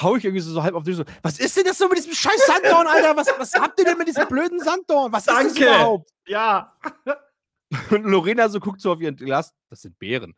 hau 0.00 0.14
ich 0.14 0.24
irgendwie 0.24 0.42
so, 0.42 0.52
so 0.52 0.62
halb 0.62 0.74
auf 0.76 0.84
den 0.84 0.94
Tisch 0.94 1.04
so, 1.04 1.12
was 1.22 1.40
ist 1.40 1.56
denn 1.56 1.64
das 1.64 1.78
so 1.78 1.88
mit 1.88 1.98
diesem 1.98 2.12
scheiß 2.12 2.46
Sanddorn, 2.46 2.86
Alter? 2.86 3.16
Was, 3.16 3.26
was 3.36 3.54
habt 3.54 3.76
ihr 3.80 3.84
denn 3.84 3.98
mit 3.98 4.06
diesem 4.06 4.28
blöden 4.28 4.60
Sanddorn? 4.60 5.10
Was 5.12 5.26
ist 5.26 5.34
das 5.34 5.36
Danke. 5.54 5.64
überhaupt? 5.64 6.10
Ja. 6.26 6.72
Und 7.90 8.04
Lorena 8.04 8.48
so 8.48 8.60
guckt 8.60 8.80
so 8.80 8.92
auf 8.92 9.00
ihren 9.00 9.16
Glas, 9.16 9.52
das 9.70 9.80
sind 9.82 9.98
Beeren. 9.98 10.34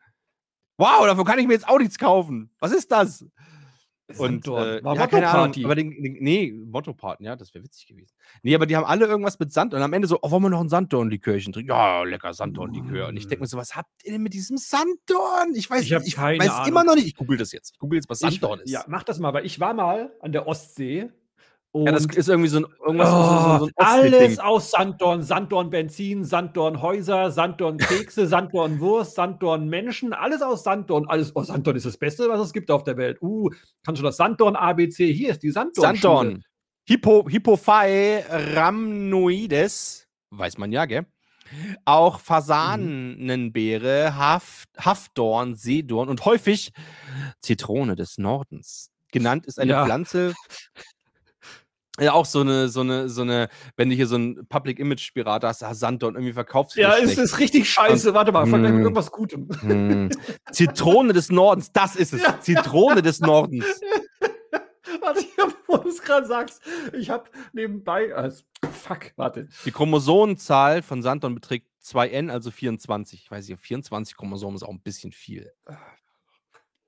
Wow, 0.77 1.05
davon 1.05 1.25
kann 1.25 1.37
ich 1.37 1.45
mir 1.47 1.53
jetzt 1.53 1.67
auch 1.67 1.77
nichts 1.77 1.97
kaufen. 1.97 2.49
Was 2.59 2.71
ist 2.71 2.89
das? 2.91 3.25
Und 4.19 4.47
äh, 4.47 4.83
War 4.83 4.95
ja, 4.95 5.07
keine 5.07 5.27
Ahnung, 5.29 5.65
aber 5.65 5.73
den, 5.73 5.89
den, 5.89 6.17
nee, 6.19 6.51
Motto-Party, 6.51 7.23
ja, 7.23 7.35
das 7.35 7.53
wäre 7.55 7.63
witzig 7.63 7.87
gewesen. 7.87 8.13
Nee, 8.43 8.53
aber 8.53 8.67
die 8.67 8.75
haben 8.75 8.85
alle 8.85 9.07
irgendwas 9.07 9.39
mit 9.39 9.51
Sand 9.51 9.73
und 9.73 9.81
am 9.81 9.93
Ende 9.93 10.07
so, 10.07 10.19
oh, 10.21 10.29
wollen 10.29 10.43
wir 10.43 10.49
noch 10.51 10.61
ein 10.61 10.69
Sanddorn-Likörchen 10.69 11.53
trinken? 11.53 11.69
Ja, 11.71 12.03
lecker 12.03 12.31
Sanddorn-Likör. 12.31 13.07
Und 13.07 13.17
ich 13.17 13.27
denke 13.27 13.41
mir 13.41 13.47
so, 13.47 13.57
was 13.57 13.75
habt 13.75 13.89
ihr 14.03 14.11
denn 14.11 14.21
mit 14.21 14.33
diesem 14.35 14.57
Sanddorn? 14.57 15.55
Ich 15.55 15.69
weiß, 15.69 15.81
Ich 15.81 15.91
ich 15.91 16.17
weiß 16.17 16.49
Ahnung. 16.49 16.67
immer 16.67 16.83
noch 16.83 16.93
nicht. 16.95 17.07
Ich 17.07 17.15
google 17.15 17.37
das 17.37 17.51
jetzt. 17.51 17.71
Ich 17.73 17.79
google 17.79 17.97
jetzt, 17.97 18.07
was 18.09 18.21
Ich- 18.21 18.29
Sanddorn 18.39 18.59
ist. 18.59 18.69
Ja, 18.69 18.83
mach 18.87 19.03
das 19.03 19.17
mal, 19.17 19.33
weil 19.33 19.45
ich 19.45 19.59
war 19.59 19.73
mal 19.73 20.13
an 20.21 20.31
der 20.31 20.47
Ostsee. 20.47 21.09
Und 21.75 21.87
Ja, 21.87 21.91
das 21.91 22.05
ist 22.05 22.29
irgendwie 22.29 22.47
so 22.47 22.59
ein, 22.59 22.65
irgendwas, 22.85 23.09
so, 23.09 23.15
so, 23.15 23.23
Oh, 23.25 23.59
so 23.59 23.65
ein 23.65 23.71
alles 23.75 24.39
aus 24.39 24.71
Sanddorn, 24.71 25.23
Sanddorn 25.23 25.69
Benzin, 25.69 26.23
Sanddorn 26.23 26.81
Häuser, 26.81 27.31
Sanddorn 27.31 27.77
Kekse, 27.77 28.27
Sanddorn 28.27 28.79
Wurst, 28.79 29.15
Sanddorn 29.15 29.67
Menschen, 29.67 30.13
alles 30.13 30.41
aus 30.41 30.63
Sanddorn. 30.63 31.05
Alles, 31.09 31.35
oh, 31.35 31.43
Sanddorn 31.43 31.75
ist 31.75 31.85
das 31.85 31.97
Beste, 31.97 32.29
was 32.29 32.39
es 32.39 32.53
gibt 32.53 32.71
auf 32.71 32.85
der 32.85 32.95
Welt. 32.95 33.21
Uh, 33.21 33.49
kannst 33.85 33.99
du 34.01 34.05
das 34.05 34.15
Sanddorn 34.15 34.55
ABC? 34.55 35.11
Hier 35.11 35.31
ist 35.31 35.43
die 35.43 35.51
Sanddorn. 35.51 35.97
Sanddorn. 35.97 36.43
Hippo, 36.87 37.27
Hippophae 37.27 38.23
rhamnoides, 38.55 40.07
weiß 40.29 40.57
man 40.57 40.71
ja, 40.71 40.85
gell? 40.85 41.05
Auch 41.83 42.19
Fasanenbeere, 42.21 44.15
Haft, 44.15 44.69
Haffdorn, 44.77 45.55
Seedorn 45.55 46.07
und 46.07 46.23
häufig 46.23 46.71
Zitrone 47.41 47.97
des 47.97 48.17
Nordens. 48.17 48.91
Genannt 49.11 49.45
ist 49.45 49.59
eine 49.59 49.71
Ja. 49.71 49.83
Pflanze. 49.85 50.33
Ja, 51.99 52.11
auch 52.13 52.25
so 52.25 52.41
eine, 52.41 52.67
so 52.67 52.81
eine, 52.81 53.07
so 53.07 53.21
eine, 53.21 53.47
wenn 53.77 53.89
du 53.89 53.95
hier 53.95 54.07
so 54.07 54.17
ein 54.17 54.45
Public 54.49 54.79
Image 54.79 55.13
Pirat 55.13 55.43
hast, 55.45 55.63
ah, 55.63 55.73
Sanddorn 55.73 56.15
irgendwie 56.15 56.33
verkaufst. 56.33 56.75
Ja, 56.75 56.97
es 56.97 57.17
ist 57.17 57.39
richtig 57.39 57.69
scheiße. 57.69 58.13
Warte 58.13 58.31
mal, 58.33 58.45
vergleich 58.45 58.71
mit 58.71 58.81
Mm. 58.81 58.83
irgendwas 58.83 59.11
Gutem. 59.11 59.47
Hm. 59.61 60.09
Zitrone 60.51 61.13
des 61.13 61.29
Nordens, 61.29 61.71
das 61.71 61.95
ist 61.95 62.13
es. 62.13 62.21
Ja. 62.21 62.39
Zitrone 62.41 63.01
des 63.01 63.21
Nordens. 63.21 63.65
Warte, 65.01 65.19
ich 65.21 65.37
hab, 65.37 65.53
wo 65.67 65.77
du 65.77 65.89
es 65.89 66.01
gerade 66.01 66.25
sagst, 66.27 66.61
ich 66.93 67.09
habe 67.09 67.25
nebenbei. 67.53 68.13
Also, 68.15 68.43
fuck, 68.71 69.11
warte. 69.17 69.47
Die 69.65 69.71
Chromosomenzahl 69.71 70.81
von 70.81 71.01
Sanddorn 71.01 71.35
beträgt 71.35 71.67
2n, 71.83 72.29
also 72.29 72.49
24. 72.51 73.23
Ich 73.23 73.31
weiß 73.31 73.47
nicht, 73.49 73.59
24 73.59 74.15
Chromosomen 74.15 74.55
ist 74.55 74.63
auch 74.63 74.69
ein 74.69 74.81
bisschen 74.81 75.11
viel. 75.11 75.51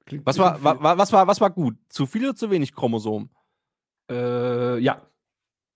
Klingt 0.06 0.26
Was 0.26 0.38
war, 0.38 0.64
wa, 0.64 0.82
wa, 0.82 0.98
was 0.98 1.12
war, 1.12 1.28
was 1.28 1.42
war 1.42 1.50
gut? 1.50 1.76
Zu 1.90 2.06
viel 2.08 2.24
oder 2.26 2.36
zu 2.36 2.50
wenig 2.50 2.74
Chromosomen? 2.74 3.30
Äh, 4.10 4.80
ja. 4.80 5.02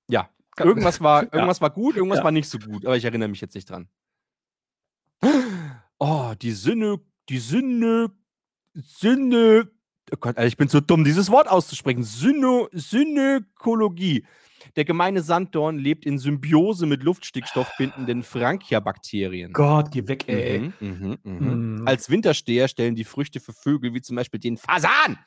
Ja. 0.09 0.29
Irgendwas 0.57 1.01
war, 1.01 1.23
Ja. 1.25 1.29
irgendwas 1.33 1.61
war 1.61 1.69
gut, 1.69 1.95
irgendwas 1.95 2.19
Ja. 2.19 2.23
war 2.23 2.31
nicht 2.31 2.49
so 2.49 2.59
gut, 2.59 2.85
aber 2.85 2.97
ich 2.97 3.05
erinnere 3.05 3.29
mich 3.29 3.41
jetzt 3.41 3.55
nicht 3.55 3.69
dran. 3.69 3.87
Oh, 6.03 6.33
die 6.41 6.51
Sinne, 6.51 6.99
die 7.29 7.37
Sinne, 7.37 8.11
Sinne. 8.73 9.69
Oh 10.11 10.17
Gott, 10.19 10.35
Alter, 10.35 10.47
ich 10.47 10.57
bin 10.57 10.67
so 10.67 10.79
dumm, 10.79 11.03
dieses 11.03 11.29
Wort 11.29 11.47
auszusprechen. 11.47 12.01
Syno, 12.03 12.69
Synökologie. 12.71 14.25
Der 14.75 14.85
gemeine 14.85 15.21
Sanddorn 15.21 15.77
lebt 15.77 16.05
in 16.05 16.17
Symbiose 16.17 16.85
mit 16.85 17.03
luftstickstoffbindenden 17.03 18.23
Frankia-Bakterien. 18.23 19.53
Gott, 19.53 19.91
geh 19.91 20.07
weg, 20.07 20.25
ey. 20.27 20.59
Mhm, 20.59 20.73
mhm, 20.79 21.17
mhm. 21.23 21.75
Mhm. 21.79 21.87
Als 21.87 22.09
Wintersteher 22.09 22.67
stellen 22.67 22.95
die 22.95 23.03
Früchte 23.03 23.39
für 23.39 23.53
Vögel 23.53 23.93
wie 23.93 24.01
zum 24.01 24.15
Beispiel 24.15 24.39
den 24.39 24.57
Fasan 24.57 25.17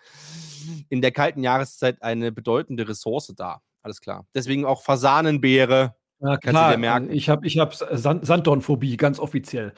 in 0.88 1.02
der 1.02 1.12
kalten 1.12 1.42
Jahreszeit 1.42 2.02
eine 2.02 2.32
bedeutende 2.32 2.88
Ressource 2.88 3.32
dar. 3.36 3.62
Alles 3.82 4.00
klar. 4.00 4.26
Deswegen 4.34 4.64
auch 4.64 4.82
Fasanenbeere. 4.82 5.94
Ja, 6.20 6.36
Kannst 6.38 6.62
du 6.62 6.70
dir 6.72 6.78
merken. 6.78 7.10
Ich 7.10 7.28
habe 7.28 7.46
ich 7.46 7.58
hab 7.58 7.74
Sand 7.74 8.24
Sanddornphobie, 8.24 8.96
ganz 8.96 9.18
offiziell. 9.18 9.74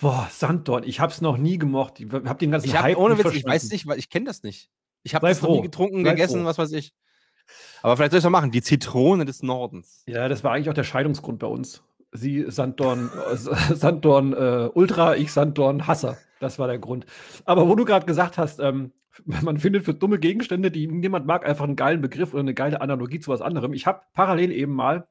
Boah, 0.00 0.28
Sanddorn, 0.30 0.84
ich 0.84 0.98
habe 1.00 1.12
es 1.12 1.20
noch 1.20 1.36
nie 1.36 1.58
gemocht. 1.58 2.00
Ich 2.00 2.10
habe 2.10 2.38
den 2.38 2.50
ganzen 2.50 2.66
Ich 2.68 2.74
habe 2.74 2.84
Hype 2.88 2.96
ohne 2.96 3.18
Witz, 3.18 3.32
ich 3.34 3.44
weiß 3.44 3.70
nicht, 3.70 3.86
weil 3.86 3.98
ich 3.98 4.08
kenne 4.08 4.24
das 4.24 4.42
nicht. 4.42 4.70
Ich 5.02 5.14
habe 5.14 5.28
das 5.28 5.42
noch 5.42 5.50
nie 5.50 5.56
froh. 5.56 5.62
getrunken, 5.62 6.04
Sei 6.04 6.10
gegessen, 6.12 6.40
froh. 6.40 6.46
was 6.46 6.58
weiß 6.58 6.72
ich. 6.72 6.94
Aber 7.82 7.96
vielleicht 7.96 8.12
soll 8.12 8.18
ich 8.18 8.24
es 8.24 8.30
mal 8.30 8.38
machen. 8.38 8.50
Die 8.50 8.62
Zitrone 8.62 9.24
des 9.24 9.42
Nordens. 9.42 10.02
Ja, 10.06 10.28
das 10.28 10.44
war 10.44 10.52
eigentlich 10.52 10.70
auch 10.70 10.74
der 10.74 10.84
Scheidungsgrund 10.84 11.38
bei 11.38 11.46
uns. 11.46 11.82
Sie 12.12 12.44
Sanddorn, 12.48 13.10
äh, 13.30 13.36
Sanddorn 13.74 14.32
äh, 14.32 14.70
Ultra, 14.72 15.16
ich 15.16 15.32
Sanddorn 15.32 15.86
Hasser. 15.86 16.16
Das 16.40 16.58
war 16.58 16.66
der 16.66 16.78
Grund. 16.78 17.06
Aber 17.44 17.68
wo 17.68 17.74
du 17.74 17.84
gerade 17.84 18.06
gesagt 18.06 18.38
hast, 18.38 18.60
ähm, 18.60 18.92
man 19.24 19.58
findet 19.58 19.84
für 19.84 19.94
dumme 19.94 20.18
Gegenstände, 20.18 20.70
die 20.70 20.86
niemand 20.86 21.26
mag, 21.26 21.46
einfach 21.46 21.64
einen 21.64 21.76
geilen 21.76 22.00
Begriff 22.00 22.32
oder 22.32 22.40
eine 22.40 22.54
geile 22.54 22.80
Analogie 22.80 23.20
zu 23.20 23.30
was 23.30 23.40
anderem. 23.40 23.72
Ich 23.72 23.86
habe 23.86 24.02
parallel 24.12 24.52
eben 24.52 24.72
mal 24.72 25.08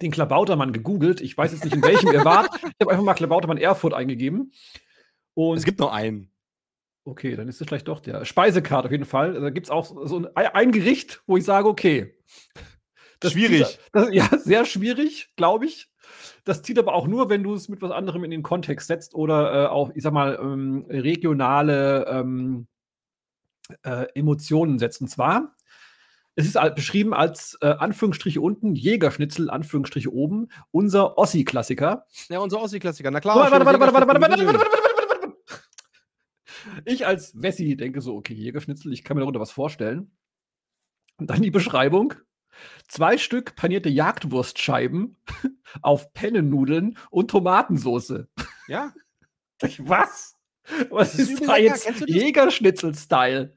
den 0.00 0.10
Klabautermann 0.10 0.72
gegoogelt. 0.72 1.20
Ich 1.20 1.36
weiß 1.36 1.52
jetzt 1.52 1.64
nicht, 1.64 1.74
in 1.74 1.82
welchem 1.82 2.12
ihr 2.12 2.24
wart. 2.24 2.50
Ich 2.64 2.86
habe 2.86 2.90
einfach 2.90 3.04
mal 3.04 3.14
Klabautermann 3.14 3.58
Erfurt 3.58 3.94
eingegeben. 3.94 4.52
Und 5.34 5.56
Es 5.56 5.64
gibt 5.64 5.78
nur 5.78 5.92
einen. 5.92 6.30
Okay, 7.04 7.36
dann 7.36 7.48
ist 7.48 7.60
es 7.60 7.66
vielleicht 7.66 7.88
doch 7.88 8.00
der 8.00 8.24
Speisekarte 8.24 8.86
auf 8.86 8.92
jeden 8.92 9.04
Fall. 9.04 9.34
Da 9.34 9.50
gibt 9.50 9.66
es 9.66 9.70
auch 9.70 9.94
so 10.06 10.26
ein, 10.34 10.46
ein 10.48 10.72
Gericht, 10.72 11.22
wo 11.26 11.36
ich 11.36 11.44
sage, 11.44 11.68
okay. 11.68 12.14
Schwierig. 13.22 13.66
Zieht, 13.66 13.80
das, 13.92 14.08
ja, 14.12 14.28
sehr 14.38 14.64
schwierig, 14.64 15.30
glaube 15.36 15.66
ich. 15.66 15.90
Das 16.44 16.62
zieht 16.62 16.78
aber 16.78 16.94
auch 16.94 17.06
nur, 17.06 17.30
wenn 17.30 17.42
du 17.42 17.54
es 17.54 17.68
mit 17.68 17.80
was 17.80 17.90
anderem 17.90 18.24
in 18.24 18.30
den 18.30 18.42
Kontext 18.42 18.86
setzt 18.86 19.14
oder 19.14 19.64
äh, 19.64 19.66
auch, 19.68 19.90
ich 19.94 20.02
sag 20.02 20.12
mal, 20.12 20.38
ähm, 20.40 20.84
regionale 20.88 22.06
ähm, 22.06 22.66
äh, 23.82 24.06
Emotionen 24.14 24.78
setzt. 24.78 25.00
Und 25.00 25.08
zwar, 25.08 25.56
es 26.36 26.46
ist 26.46 26.58
beschrieben 26.74 27.14
als 27.14 27.56
äh, 27.60 27.66
Anführungsstriche 27.66 28.40
unten, 28.40 28.74
Jägerschnitzel, 28.74 29.48
Anführungsstriche 29.50 30.12
oben, 30.12 30.48
unser 30.70 31.16
Ossi-Klassiker. 31.16 32.06
Ja, 32.28 32.40
unser 32.40 32.60
Ossi-Klassiker. 32.60 33.10
Na 33.10 33.20
klar. 33.20 33.36
Warte, 33.36 33.52
warte, 33.52 33.64
schöne 33.64 33.80
warte, 33.80 33.80
warte, 33.80 33.94
warte, 33.94 34.08
warte, 34.08 34.20
Jägerschnitzel, 34.20 34.46
warte, 34.46 34.46
warte, 34.46 34.46
warte, 34.46 34.58
warte, 34.58 34.72
warte, 34.72 34.82
warte. 34.82 34.93
Ich 36.84 37.06
als 37.06 37.40
Wessi 37.40 37.76
denke 37.76 38.00
so, 38.00 38.16
okay, 38.16 38.34
Jägerschnitzel, 38.34 38.92
ich 38.92 39.04
kann 39.04 39.16
mir 39.16 39.20
darunter 39.20 39.40
was 39.40 39.50
vorstellen. 39.50 40.10
Und 41.16 41.30
dann 41.30 41.42
die 41.42 41.50
Beschreibung. 41.50 42.14
Zwei 42.88 43.18
Stück 43.18 43.56
panierte 43.56 43.88
Jagdwurstscheiben 43.88 45.16
auf 45.82 46.12
Pennennudeln 46.12 46.98
und 47.10 47.30
Tomatensoße. 47.30 48.28
Ja. 48.68 48.92
Was? 49.78 50.36
Was 50.90 51.18
ist 51.18 51.32
ist 51.32 51.48
da 51.48 51.56
jetzt? 51.56 51.88
Jägerschnitzel-Style? 52.06 53.54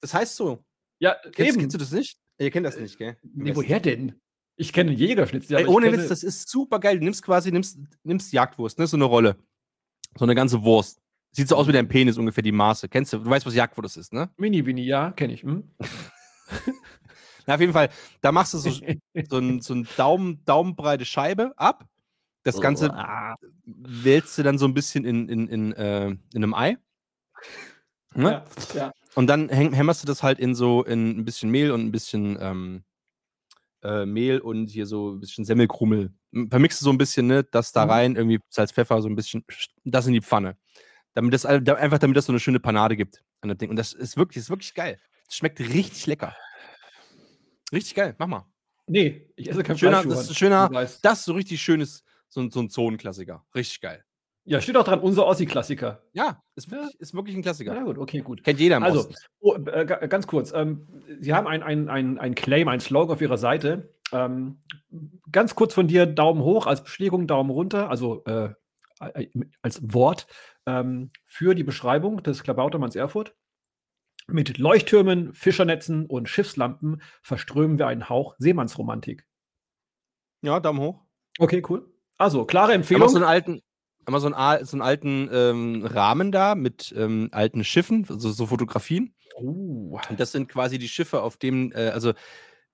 Das 0.00 0.14
heißt 0.14 0.36
so. 0.36 0.64
Ja, 0.98 1.16
Kennst, 1.32 1.38
eben. 1.38 1.60
kennst 1.60 1.74
du 1.74 1.78
das 1.78 1.92
nicht? 1.92 2.18
Ihr 2.38 2.50
kennt 2.50 2.66
das 2.66 2.78
nicht, 2.78 2.98
gell? 2.98 3.18
Nee, 3.22 3.54
woher 3.54 3.80
denn? 3.80 4.20
Ich 4.56 4.72
kenne 4.72 4.92
Jägerschnitzel. 4.92 5.58
Ey, 5.58 5.66
ohne 5.66 5.92
Witz, 5.92 6.08
das 6.08 6.22
ist 6.22 6.48
super 6.48 6.80
geil. 6.80 6.98
Du 6.98 7.04
nimmst 7.04 7.22
quasi, 7.22 7.50
nimmst, 7.50 7.78
nimmst 8.02 8.32
Jagdwurst, 8.32 8.78
ne? 8.78 8.86
So 8.86 8.96
eine 8.96 9.04
Rolle. 9.04 9.36
So 10.18 10.24
eine 10.24 10.34
ganze 10.34 10.62
Wurst. 10.62 11.00
Sieht 11.32 11.48
so 11.48 11.56
aus 11.56 11.68
wie 11.68 11.72
dein 11.72 11.88
Penis 11.88 12.18
ungefähr 12.18 12.42
die 12.42 12.52
Maße. 12.52 12.88
Kennst 12.88 13.12
du? 13.12 13.18
Du 13.18 13.30
weißt, 13.30 13.46
was 13.46 13.54
Jagdwurst 13.54 13.96
ist, 13.96 14.12
ne? 14.12 14.30
Mini-Winnie, 14.36 14.84
ja, 14.84 15.12
kenne 15.12 15.32
ich. 15.32 15.42
Hm? 15.42 15.70
Na, 17.46 17.54
auf 17.54 17.60
jeden 17.60 17.72
Fall, 17.72 17.88
da 18.20 18.32
machst 18.32 18.54
du 18.54 18.58
so, 18.58 18.70
so 19.28 19.38
ein, 19.38 19.60
so 19.60 19.74
ein 19.74 19.88
Daumen, 19.96 20.44
daumenbreite 20.44 21.04
Scheibe 21.04 21.52
ab. 21.56 21.86
Das 22.42 22.60
Ganze 22.60 22.90
Ah, 22.92 23.36
wälzt 23.64 24.36
du 24.38 24.42
dann 24.42 24.58
so 24.58 24.66
ein 24.66 24.74
bisschen 24.74 25.04
in, 25.04 25.28
in, 25.28 25.46
in, 25.48 25.72
äh, 25.72 26.08
in 26.08 26.18
einem 26.34 26.54
Ei. 26.54 26.76
Ne? 28.14 28.42
ja, 28.74 28.74
ja. 28.74 28.92
Und 29.14 29.26
dann 29.28 29.48
häng, 29.48 29.72
hämmerst 29.72 30.02
du 30.02 30.06
das 30.06 30.22
halt 30.22 30.38
in 30.38 30.54
so 30.54 30.82
in 30.84 31.18
ein 31.18 31.24
bisschen 31.24 31.50
Mehl 31.50 31.70
und 31.70 31.80
ein 31.82 31.92
bisschen 31.92 32.38
ähm, 32.40 32.82
äh, 33.82 34.04
Mehl 34.06 34.40
und 34.40 34.68
hier 34.68 34.86
so 34.86 35.10
ein 35.12 35.20
bisschen 35.20 35.44
Semmelkrummel. 35.44 36.12
Vermixst 36.48 36.80
du 36.80 36.84
so 36.84 36.90
ein 36.90 36.98
bisschen, 36.98 37.26
ne, 37.26 37.44
das 37.44 37.72
da 37.72 37.84
Mhm. 37.84 37.90
rein, 37.90 38.16
irgendwie 38.16 38.40
Salz, 38.48 38.72
Pfeffer, 38.72 39.00
so 39.02 39.08
ein 39.08 39.16
bisschen, 39.16 39.44
das 39.84 40.06
in 40.06 40.14
die 40.14 40.20
Pfanne. 40.22 40.56
Damit 41.14 41.34
das 41.34 41.42
da- 41.42 41.74
einfach 41.74 41.98
damit 41.98 42.16
das 42.16 42.26
so 42.26 42.32
eine 42.32 42.40
schöne 42.40 42.60
Panade 42.60 42.96
gibt 42.96 43.22
an 43.40 43.48
das 43.48 43.58
Ding. 43.58 43.70
Und 43.70 43.76
das 43.76 43.92
ist 43.92 44.16
wirklich, 44.16 44.38
ist 44.38 44.50
wirklich 44.50 44.74
geil. 44.74 44.98
Das 45.26 45.36
schmeckt 45.36 45.60
richtig 45.60 46.06
lecker. 46.06 46.34
Richtig 47.72 47.94
geil, 47.94 48.14
mach 48.18 48.26
mal. 48.26 48.46
Nee, 48.86 49.28
ich 49.36 49.48
esse 49.48 49.62
kein 49.62 49.78
Schöner, 49.78 50.02
Fleisch. 50.02 50.14
das 50.16 50.30
ist 50.30 50.36
schöner, 50.38 50.68
das 50.68 51.18
ist 51.20 51.24
so 51.24 51.32
richtig 51.34 51.62
schönes, 51.62 52.02
so, 52.28 52.40
ein- 52.40 52.50
so 52.50 52.60
ein 52.60 52.68
Zonenklassiker. 52.70 53.44
Richtig 53.54 53.80
geil. 53.80 54.04
Ja, 54.44 54.60
steht 54.60 54.76
auch 54.76 54.84
dran, 54.84 55.00
unser 55.00 55.26
Ossi-Klassiker. 55.26 56.02
Ja, 56.12 56.42
ist 56.56 56.70
wirklich, 56.70 56.98
ist 56.98 57.14
wirklich 57.14 57.36
ein 57.36 57.42
Klassiker. 57.42 57.74
Ja, 57.74 57.82
gut, 57.84 57.98
okay, 57.98 58.20
gut. 58.20 58.42
Kennt 58.42 58.58
jeder 58.58 58.78
im 58.78 58.82
Also, 58.82 59.08
oh, 59.38 59.54
äh, 59.54 59.84
ga- 59.84 60.06
ganz 60.06 60.26
kurz. 60.26 60.50
Ähm, 60.52 60.88
Sie 61.20 61.32
haben 61.34 61.46
ein, 61.46 61.62
ein, 61.62 61.88
ein, 61.88 62.18
ein 62.18 62.34
Claim, 62.34 62.66
ein 62.66 62.80
Slogan 62.80 63.14
auf 63.14 63.20
Ihrer 63.20 63.38
Seite. 63.38 63.94
Ähm, 64.12 64.58
ganz 65.30 65.54
kurz 65.54 65.74
von 65.74 65.86
dir, 65.86 66.06
Daumen 66.06 66.42
hoch 66.42 66.66
als 66.66 66.82
Bestätigung, 66.82 67.28
Daumen 67.28 67.50
runter, 67.50 67.90
also 67.90 68.24
äh, 68.24 68.48
als 69.62 69.80
Wort 69.94 70.26
ähm, 70.66 71.10
für 71.24 71.54
die 71.54 71.64
Beschreibung 71.64 72.22
des 72.22 72.42
Klabautermanns 72.42 72.96
Erfurt. 72.96 73.34
Mit 74.26 74.58
Leuchttürmen, 74.58 75.34
Fischernetzen 75.34 76.06
und 76.06 76.28
Schiffslampen 76.28 77.02
verströmen 77.22 77.78
wir 77.78 77.86
einen 77.86 78.08
Hauch 78.08 78.36
Seemannsromantik. 78.38 79.26
Ja, 80.42 80.60
Daumen 80.60 80.80
hoch. 80.80 81.00
Okay, 81.38 81.62
cool. 81.68 81.92
Also, 82.16 82.44
klare 82.44 82.64
Haben 82.64 82.70
wir 82.70 82.74
Empfehlung. 82.76 83.08
so 83.08 83.16
einen 83.16 83.24
alten, 83.24 83.62
haben 84.06 84.14
wir 84.14 84.20
so 84.20 84.32
einen, 84.32 84.64
so 84.64 84.76
einen 84.76 84.82
alten 84.82 85.28
ähm, 85.32 85.84
Rahmen 85.84 86.32
da 86.32 86.54
mit 86.54 86.94
ähm, 86.96 87.28
alten 87.32 87.64
Schiffen, 87.64 88.04
so, 88.04 88.30
so 88.30 88.46
Fotografien. 88.46 89.14
Oh. 89.36 89.98
Und 90.08 90.20
das 90.20 90.32
sind 90.32 90.48
quasi 90.48 90.78
die 90.78 90.88
Schiffe, 90.88 91.22
auf 91.22 91.36
denen, 91.36 91.72
äh, 91.72 91.90
also 91.92 92.10
äh, 92.10 92.14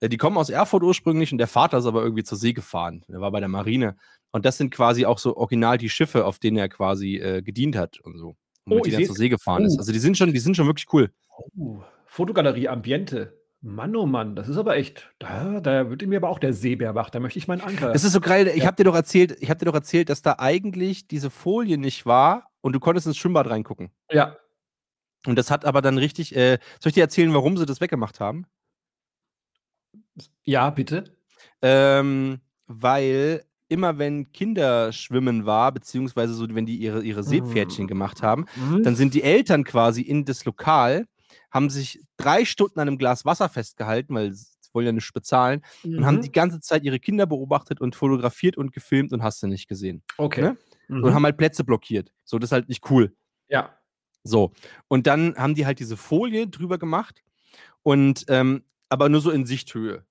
die 0.03 0.17
kommen 0.17 0.37
aus 0.37 0.51
Erfurt 0.51 0.83
ursprünglich 0.83 1.33
und 1.33 1.39
der 1.39 1.47
Vater 1.47 1.79
ist 1.79 1.87
aber 1.87 2.03
irgendwie 2.03 2.25
zur 2.25 2.39
See 2.39 2.53
gefahren. 2.53 3.03
Er 3.09 3.21
war 3.21 3.31
bei 3.31 3.41
der 3.41 3.49
Marine. 3.49 3.97
Und 4.33 4.45
das 4.45 4.59
sind 4.59 4.71
quasi 4.71 5.07
auch 5.07 5.19
so 5.19 5.37
original 5.37 5.79
die 5.79 5.89
Schiffe, 5.89 6.27
auf 6.27 6.39
denen 6.39 6.59
er 6.59 6.69
quasi 6.69 7.17
äh, 7.17 7.43
gedient 7.43 7.77
hat 7.77 7.99
und 8.01 8.19
so. 8.19 8.37
Und 8.65 8.73
Oh, 8.73 8.75
mit 8.77 8.87
denen 8.87 9.01
er 9.01 9.07
zur 9.07 9.15
See 9.17 9.29
gefahren 9.29 9.63
Oh. 9.63 9.67
ist. 9.67 9.79
Also 9.79 9.93
die 9.93 9.99
sind 9.99 10.19
schon, 10.19 10.33
die 10.33 10.39
sind 10.39 10.57
schon 10.57 10.67
wirklich 10.67 10.87
cool. 10.93 11.11
Oh, 11.57 11.81
Fotogalerie 12.07 12.69
Ambiente. 12.69 13.41
Mann, 13.63 13.97
oh 13.97 14.07
Mann, 14.07 14.37
das 14.37 14.49
ist 14.49 14.59
aber 14.59 14.77
echt. 14.77 15.11
Da, 15.19 15.61
da 15.61 15.89
wird 15.91 16.07
mir 16.07 16.19
aber 16.19 16.29
auch 16.29 16.39
der 16.39 16.53
Seebär 16.53 16.95
wach. 16.95 17.09
Da 17.11 17.19
möchte 17.21 17.39
ich 17.39 17.49
meinen 17.49 17.63
Anker. 17.63 17.93
Das 17.93 18.05
ist 18.05 18.13
so 18.13 18.21
geil. 18.21 18.49
Ich 18.49 18.59
Ja. 18.63 18.67
habe 18.67 18.77
dir 18.77 18.85
doch 18.85 18.95
erzählt, 18.95 19.37
ich 19.41 19.49
habe 19.49 19.59
dir 19.59 19.65
doch 19.65 19.75
erzählt, 19.75 20.09
dass 20.11 20.21
da 20.23 20.37
eigentlich 20.39 21.09
diese 21.09 21.31
Folie 21.31 21.79
nicht 21.79 22.05
war 22.07 22.51
und 22.61 22.75
du 22.75 22.81
konntest 22.81 23.07
ins 23.07 23.17
Schwimmbad 23.17 23.49
reingucken. 23.49 23.91
ja. 24.11 24.37
Und 25.27 25.37
das 25.37 25.51
hat 25.51 25.65
aber 25.65 25.83
dann 25.83 25.99
richtig. 25.99 26.37
Äh, 26.37 26.59
soll 26.81 26.91
ich 26.91 26.95
dir 26.95 27.01
erzählen, 27.01 27.35
warum 27.35 27.57
sie 27.57 27.67
das 27.67 27.81
weggemacht 27.81 28.21
haben? 28.21 28.47
Ja, 30.45 30.71
bitte. 30.71 31.05
Ähm, 31.63 32.41
weil 32.67 33.45
immer 33.69 33.99
wenn 33.99 34.33
Kinderschwimmen 34.33 35.45
war, 35.47 35.73
beziehungsweise 35.73 36.35
so, 36.35 36.47
wenn 36.55 36.67
die 36.67 36.77
ihre, 36.77 37.03
ihre 37.03 37.23
Seepferdchen 37.25 37.87
gemacht 37.89 38.23
haben, 38.23 38.47
dann 38.83 38.95
sind 38.97 39.15
die 39.15 39.23
Eltern 39.23 39.65
quasi 39.65 40.03
in 40.03 40.25
das 40.25 40.45
Lokal, 40.45 41.07
haben 41.51 41.69
sich 41.71 42.01
drei 42.17 42.45
Stunden 42.45 42.79
an 42.79 42.89
einem 42.89 42.99
Glas 42.99 43.25
Wasser 43.25 43.49
festgehalten, 43.49 44.15
weil 44.15 44.33
sie 44.33 44.47
wollen 44.73 44.87
ja 44.87 44.93
nicht 44.93 45.13
bezahlen, 45.15 45.63
und 45.85 45.97
Mhm. 45.97 46.05
haben 46.07 46.21
die 46.21 46.31
ganze 46.33 46.61
Zeit 46.61 46.85
ihre 46.85 47.01
Kinder 47.01 47.27
beobachtet 47.27 47.81
und 47.81 47.97
fotografiert 47.97 48.57
und 48.57 48.73
gefilmt 48.73 49.13
und 49.13 49.23
hast 49.23 49.43
du 49.43 49.47
nicht 49.49 49.69
gesehen. 49.69 50.03
Okay. 50.19 50.43
ne? 50.43 50.57
Mhm. 50.89 51.03
Und 51.05 51.15
haben 51.15 51.25
halt 51.25 51.37
Plätze 51.39 51.65
blockiert. 51.65 52.13
So, 52.25 52.39
das 52.39 52.49
ist 52.49 52.53
halt 52.53 52.69
nicht 52.69 52.89
cool. 52.91 53.15
ja. 53.49 53.77
So. 54.23 54.53
Und 54.89 55.07
dann 55.07 55.37
haben 55.37 55.55
die 55.55 55.67
halt 55.67 55.79
diese 55.79 55.97
Folie 55.97 56.49
drüber 56.49 56.79
gemacht 56.79 57.23
und 57.85 58.25
ähm, 58.29 58.65
aber 58.89 59.09
nur 59.09 59.21
so 59.21 59.31
in 59.31 59.47
Sichthöhe. 59.47 60.05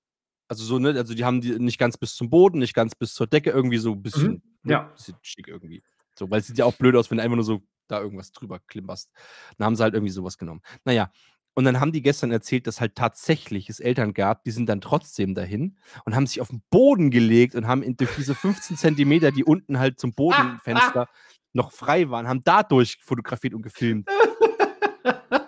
Also 0.47 0.63
so, 0.63 0.77
ne, 0.79 0.89
also 0.89 1.13
die 1.15 1.25
haben 1.25 1.41
die 1.41 1.57
nicht 1.59 1.79
ganz 1.79 1.97
bis 1.97 2.15
zum 2.15 2.29
Boden, 2.29 2.59
nicht 2.59 2.73
ganz 2.75 2.93
bis 2.95 3.13
zur 3.13 3.25
Decke, 3.27 3.49
irgendwie 3.49 3.77
so 3.79 3.93
ein 3.93 4.01
bisschen, 4.03 4.31
Mhm. 4.33 4.41
ne, 4.63 4.71
Ja. 4.73 4.79
bisschen 4.95 5.15
schick 5.21 5.47
irgendwie. 5.47 5.83
So, 6.17 6.29
weil 6.29 6.39
es 6.39 6.47
sieht 6.47 6.57
ja 6.57 6.65
auch 6.65 6.75
blöd 6.75 6.95
aus, 6.95 7.09
wenn 7.09 7.17
du 7.17 7.23
einfach 7.23 7.35
nur 7.35 7.43
so 7.45 7.61
da 7.87 7.99
irgendwas 7.99 8.31
drüber 8.31 8.59
klimperst. 8.67 9.11
Dann 9.57 9.65
haben 9.65 9.75
sie 9.75 9.83
halt 9.83 9.93
irgendwie 9.95 10.11
sowas 10.11 10.37
genommen. 10.37 10.61
Naja, 10.85 11.11
und 11.55 11.65
dann 11.65 11.79
haben 11.79 11.91
die 11.91 12.01
gestern 12.01 12.31
erzählt, 12.31 12.67
dass 12.67 12.79
halt 12.81 12.95
tatsächlich 12.95 13.69
es 13.69 13.79
Eltern 13.79 14.13
gab, 14.13 14.43
die 14.43 14.51
sind 14.51 14.67
dann 14.67 14.81
trotzdem 14.81 15.35
dahin 15.35 15.77
und 16.05 16.15
haben 16.15 16.27
sich 16.27 16.41
auf 16.41 16.49
den 16.49 16.61
Boden 16.69 17.11
gelegt 17.11 17.55
und 17.55 17.65
haben 17.67 17.81
in, 17.83 17.95
durch 17.97 18.13
diese 18.15 18.35
15 18.35 18.75
Zentimeter, 18.77 19.31
die 19.31 19.43
unten 19.43 19.79
halt 19.79 19.99
zum 19.99 20.13
Bodenfenster 20.15 21.07
noch 21.53 21.71
frei 21.71 22.09
waren, 22.09 22.27
haben 22.27 22.41
dadurch 22.43 22.97
fotografiert 23.01 23.53
und 23.53 23.61
gefilmt. 23.61 24.07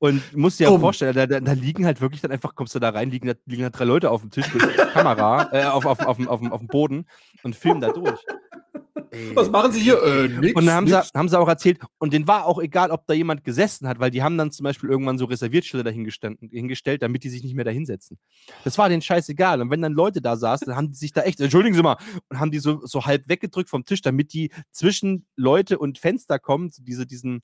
Und 0.00 0.34
musst 0.36 0.58
dir 0.58 0.64
ja 0.64 0.70
Dumm. 0.70 0.80
vorstellen, 0.80 1.14
da, 1.14 1.26
da, 1.26 1.40
da 1.40 1.52
liegen 1.52 1.84
halt 1.86 2.00
wirklich 2.00 2.20
dann 2.22 2.32
einfach, 2.32 2.54
kommst 2.54 2.74
du 2.74 2.78
da 2.78 2.88
rein, 2.88 3.10
liegen 3.10 3.28
da, 3.28 3.34
liegen 3.46 3.62
da 3.62 3.70
drei 3.70 3.84
Leute 3.84 4.10
auf 4.10 4.22
dem 4.22 4.30
Tisch 4.30 4.52
mit 4.52 4.62
Kamera, 4.92 5.48
äh, 5.52 5.64
auf, 5.66 5.84
auf, 5.86 6.00
auf, 6.00 6.16
dem- 6.16 6.26
auf, 6.26 6.40
dem- 6.40 6.52
auf 6.52 6.58
dem 6.60 6.68
Boden 6.68 7.06
und 7.42 7.54
filmen 7.54 7.80
da 7.82 7.92
durch. 7.92 8.18
Was 9.34 9.50
machen 9.50 9.72
Sie 9.72 9.80
hier? 9.80 10.00
Äh, 10.02 10.28
nix, 10.28 10.54
Und 10.56 10.66
dann 10.66 10.74
haben 10.74 10.86
sie, 10.86 10.94
haben 10.96 11.28
sie 11.28 11.38
auch 11.38 11.48
erzählt, 11.48 11.80
und 11.98 12.12
denen 12.12 12.26
war 12.28 12.46
auch 12.46 12.60
egal, 12.60 12.90
ob 12.92 13.06
da 13.06 13.14
jemand 13.14 13.42
gesessen 13.44 13.88
hat, 13.88 13.98
weil 13.98 14.10
die 14.10 14.22
haben 14.22 14.38
dann 14.38 14.52
zum 14.52 14.64
Beispiel 14.64 14.88
irgendwann 14.88 15.18
so 15.18 15.24
Reserviertschilder 15.24 15.90
dahingestanden- 15.90 16.50
hingestellt, 16.50 17.02
damit 17.02 17.24
die 17.24 17.28
sich 17.28 17.42
nicht 17.42 17.54
mehr 17.54 17.64
da 17.64 17.70
hinsetzen. 17.72 18.18
Das 18.64 18.78
war 18.78 18.88
denen 18.88 19.02
scheißegal. 19.02 19.60
Und 19.60 19.70
wenn 19.70 19.82
dann 19.82 19.92
Leute 19.92 20.22
da 20.22 20.36
saßen, 20.36 20.66
dann 20.68 20.76
haben 20.76 20.90
die 20.92 20.96
sich 20.96 21.12
da 21.12 21.22
echt, 21.22 21.40
entschuldigen 21.40 21.74
Sie 21.74 21.82
mal, 21.82 21.96
und 22.28 22.38
haben 22.40 22.50
die 22.52 22.58
so, 22.60 22.86
so 22.86 23.04
halb 23.04 23.28
weggedrückt 23.28 23.68
vom 23.68 23.84
Tisch, 23.84 24.00
damit 24.00 24.32
die 24.32 24.50
zwischen 24.70 25.26
Leute 25.36 25.78
und 25.78 25.98
Fenster 25.98 26.38
kommen, 26.38 26.70
diese, 26.78 27.04
diesen, 27.04 27.42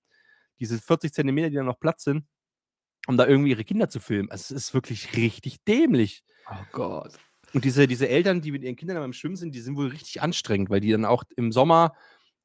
diese 0.60 0.78
40 0.78 1.12
Zentimeter, 1.12 1.50
die 1.50 1.56
da 1.56 1.64
noch 1.64 1.80
Platz 1.80 2.04
sind, 2.04 2.24
um 3.06 3.16
da 3.16 3.26
irgendwie 3.26 3.50
ihre 3.50 3.64
Kinder 3.64 3.88
zu 3.88 4.00
filmen. 4.00 4.30
Also 4.30 4.54
es 4.54 4.62
ist 4.62 4.74
wirklich 4.74 5.16
richtig 5.16 5.64
dämlich. 5.64 6.22
Oh 6.50 6.64
Gott. 6.72 7.12
Und 7.54 7.64
diese, 7.64 7.86
diese 7.86 8.08
Eltern, 8.08 8.40
die 8.40 8.52
mit 8.52 8.62
ihren 8.62 8.76
Kindern 8.76 8.98
beim 8.98 9.12
Schwimmen 9.12 9.36
sind, 9.36 9.54
die 9.54 9.60
sind 9.60 9.76
wohl 9.76 9.88
richtig 9.88 10.20
anstrengend, 10.20 10.68
weil 10.68 10.80
die 10.80 10.90
dann 10.90 11.04
auch 11.04 11.24
im 11.36 11.52
Sommer 11.52 11.94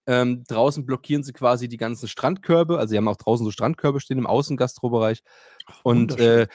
ähm, 0.08 0.44
draußen 0.48 0.86
blockieren 0.86 1.24
sie 1.24 1.34
quasi 1.34 1.68
die 1.68 1.78
ganzen 1.78 2.08
Strandkörbe. 2.08 2.80
Also, 2.80 2.92
sie 2.92 2.98
haben 2.98 3.08
auch 3.08 3.18
draußen 3.18 3.46
so 3.46 3.52
Strandkörbe 3.52 4.00
stehen 4.00 4.18
im 4.18 4.26
Außengastrobereich 4.26 5.22
und 5.84 6.20
äh, 6.20 6.48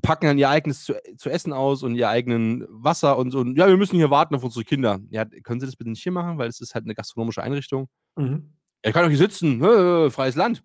packen 0.00 0.26
dann 0.26 0.38
ihr 0.38 0.48
eigenes 0.48 0.84
zu, 0.84 0.94
zu 1.16 1.28
essen 1.28 1.52
aus 1.52 1.82
und 1.82 1.96
ihr 1.96 2.08
eigenen 2.08 2.64
Wasser 2.68 3.18
und 3.18 3.30
so. 3.30 3.40
Und, 3.40 3.58
ja, 3.58 3.68
wir 3.68 3.76
müssen 3.76 3.96
hier 3.96 4.10
warten 4.10 4.34
auf 4.34 4.44
unsere 4.44 4.64
Kinder. 4.64 5.00
Ja, 5.10 5.24
können 5.24 5.60
Sie 5.60 5.66
das 5.66 5.76
bitte 5.76 5.90
nicht 5.90 6.02
hier 6.02 6.12
machen, 6.12 6.38
weil 6.38 6.48
es 6.48 6.60
ist 6.60 6.74
halt 6.74 6.86
eine 6.86 6.94
gastronomische 6.94 7.42
Einrichtung. 7.42 7.88
Mhm. 8.16 8.54
Ich 8.86 8.92
kann 8.92 9.02
doch 9.02 9.08
hier 9.08 9.16
sitzen, 9.18 9.62
äh, 9.64 10.10
freies 10.10 10.34
Land. 10.34 10.60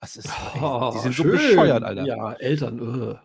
Das 0.00 0.16
ist, 0.16 0.30
Oh, 0.60 0.92
die 0.94 1.00
sind 1.00 1.14
so 1.14 1.24
schön. 1.24 1.32
bescheuert, 1.32 1.82
Alter. 1.84 2.06
Ja, 2.06 2.32
Eltern. 2.34 2.78
äh. 2.78 3.16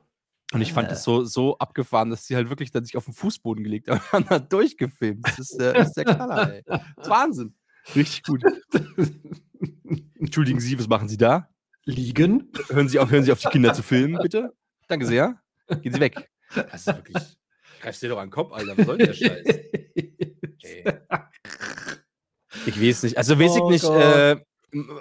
Und 0.54 0.62
ich 0.62 0.74
fand 0.74 0.92
es 0.92 1.04
so, 1.04 1.24
so 1.24 1.58
abgefahren, 1.60 2.10
dass 2.10 2.26
sie 2.26 2.36
halt 2.36 2.50
wirklich 2.50 2.72
dann 2.72 2.84
sich 2.84 2.98
auf 2.98 3.06
den 3.06 3.14
Fußboden 3.14 3.64
gelegt 3.64 3.88
haben 3.88 4.00
und 4.12 4.12
haben 4.12 4.26
da 4.28 4.40
durchgefilmt. 4.40 5.26
Das 5.26 5.40
ist 5.40 5.58
der, 5.60 5.76
ist 5.76 5.94
der 5.94 6.04
Knaller, 6.06 6.54
ey. 6.54 6.64
Das 6.66 6.82
ist 6.98 7.10
Wahnsinn. 7.10 7.56
Richtig 7.96 8.24
gut. 8.24 8.44
Entschuldigen 10.20 10.60
Sie, 10.60 10.78
was 10.78 10.88
machen 10.90 11.08
Sie 11.08 11.18
da? 11.18 11.48
Liegen. 11.86 12.52
Hören 12.68 12.90
Sie 12.90 13.00
auf, 13.00 13.10
hören 13.10 13.24
Sie 13.24 13.32
auf, 13.32 13.40
die 13.40 13.48
Kinder 13.48 13.74
zu 13.74 13.84
filmen, 13.84 14.20
bitte. 14.22 14.54
Danke 14.90 15.06
sehr. 15.06 15.40
Gehen 15.82 15.94
Sie 15.94 16.00
weg. 16.00 16.30
Das 16.54 16.82
ist 16.82 16.88
wirklich. 16.88 17.38
Greifst 17.82 18.02
dir 18.04 18.10
doch 18.10 18.18
an 18.18 18.26
den 18.28 18.32
Kopf, 18.32 18.52
Alter. 18.52 18.78
Was 18.78 18.86
soll 18.86 18.98
denn 18.98 19.08
der 19.08 19.14
Scheiß? 19.14 19.46
Ey. 20.64 20.84
Ich 22.66 22.82
weiß 22.82 23.04
nicht. 23.04 23.18
Also 23.18 23.40
weiß 23.40 23.52
Oh 23.60 23.72
ich 23.72 23.82
nicht, 23.82 23.90
äh, 23.90 24.38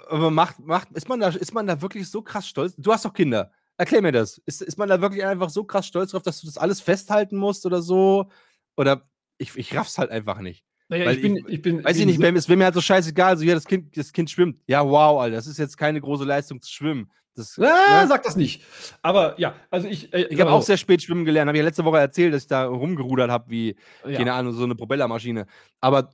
aber 0.08 0.30
macht, 0.30 0.58
macht, 0.60 0.88
ist, 0.92 1.08
man 1.08 1.20
da, 1.20 1.28
ist 1.28 1.52
man 1.52 1.66
da 1.66 1.80
wirklich 1.80 2.08
so 2.08 2.22
krass 2.22 2.48
stolz? 2.48 2.74
Du 2.76 2.92
hast 2.92 3.04
doch 3.04 3.12
Kinder. 3.12 3.50
Erklär 3.76 4.02
mir 4.02 4.12
das. 4.12 4.38
Ist, 4.46 4.62
ist 4.62 4.78
man 4.78 4.88
da 4.88 5.00
wirklich 5.00 5.24
einfach 5.24 5.50
so 5.50 5.64
krass 5.64 5.86
stolz 5.86 6.10
drauf, 6.10 6.22
dass 6.22 6.40
du 6.40 6.46
das 6.46 6.58
alles 6.58 6.80
festhalten 6.80 7.36
musst 7.36 7.64
oder 7.64 7.82
so? 7.82 8.30
Oder 8.76 9.08
ich, 9.36 9.56
ich 9.56 9.74
raff's 9.76 9.98
halt 9.98 10.10
einfach 10.10 10.40
nicht. 10.40 10.64
Naja, 10.88 11.10
ich 11.10 11.20
bin, 11.20 11.44
ich 11.46 11.60
bin. 11.60 11.84
Weiß 11.84 11.98
ich 11.98 12.06
nicht, 12.06 12.18
wäre 12.18 12.34
wär 12.34 12.56
mir 12.56 12.64
halt 12.64 12.74
so 12.74 12.80
scheißegal, 12.80 13.36
so 13.36 13.44
ja, 13.44 13.54
das 13.54 13.66
Kind, 13.66 13.96
das 13.96 14.12
Kind 14.12 14.30
schwimmt. 14.30 14.58
Ja, 14.66 14.84
wow, 14.84 15.20
Alter, 15.20 15.36
das 15.36 15.46
ist 15.46 15.58
jetzt 15.58 15.76
keine 15.76 16.00
große 16.00 16.24
Leistung 16.24 16.62
zu 16.62 16.72
schwimmen. 16.72 17.10
Das, 17.34 17.58
Ah, 17.58 18.02
ne? 18.02 18.08
sag 18.08 18.22
das 18.24 18.36
nicht. 18.36 18.64
Aber 19.02 19.38
ja, 19.38 19.54
also 19.70 19.86
ich. 19.86 20.12
Äh, 20.12 20.22
Ich 20.30 20.40
habe 20.40 20.50
also, 20.50 20.56
auch 20.58 20.62
sehr 20.62 20.78
spät 20.78 21.02
schwimmen 21.02 21.24
gelernt. 21.24 21.48
Habe 21.48 21.58
ich 21.58 21.60
ja 21.60 21.66
letzte 21.66 21.84
Woche 21.84 21.98
erzählt, 21.98 22.32
dass 22.34 22.42
ich 22.42 22.48
da 22.48 22.64
rumgerudert 22.64 23.30
habe, 23.30 23.50
wie, 23.50 23.76
ja. 24.04 24.16
keine 24.16 24.32
Ahnung, 24.32 24.54
so 24.54 24.64
eine 24.64 24.74
Propellermaschine. 24.74 25.46
Aber 25.80 26.10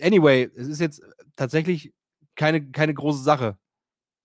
anyway, 0.00 0.50
es 0.56 0.68
ist 0.68 0.80
jetzt 0.80 1.02
tatsächlich 1.36 1.92
keine, 2.34 2.70
keine 2.70 2.94
große 2.94 3.22
Sache. 3.22 3.56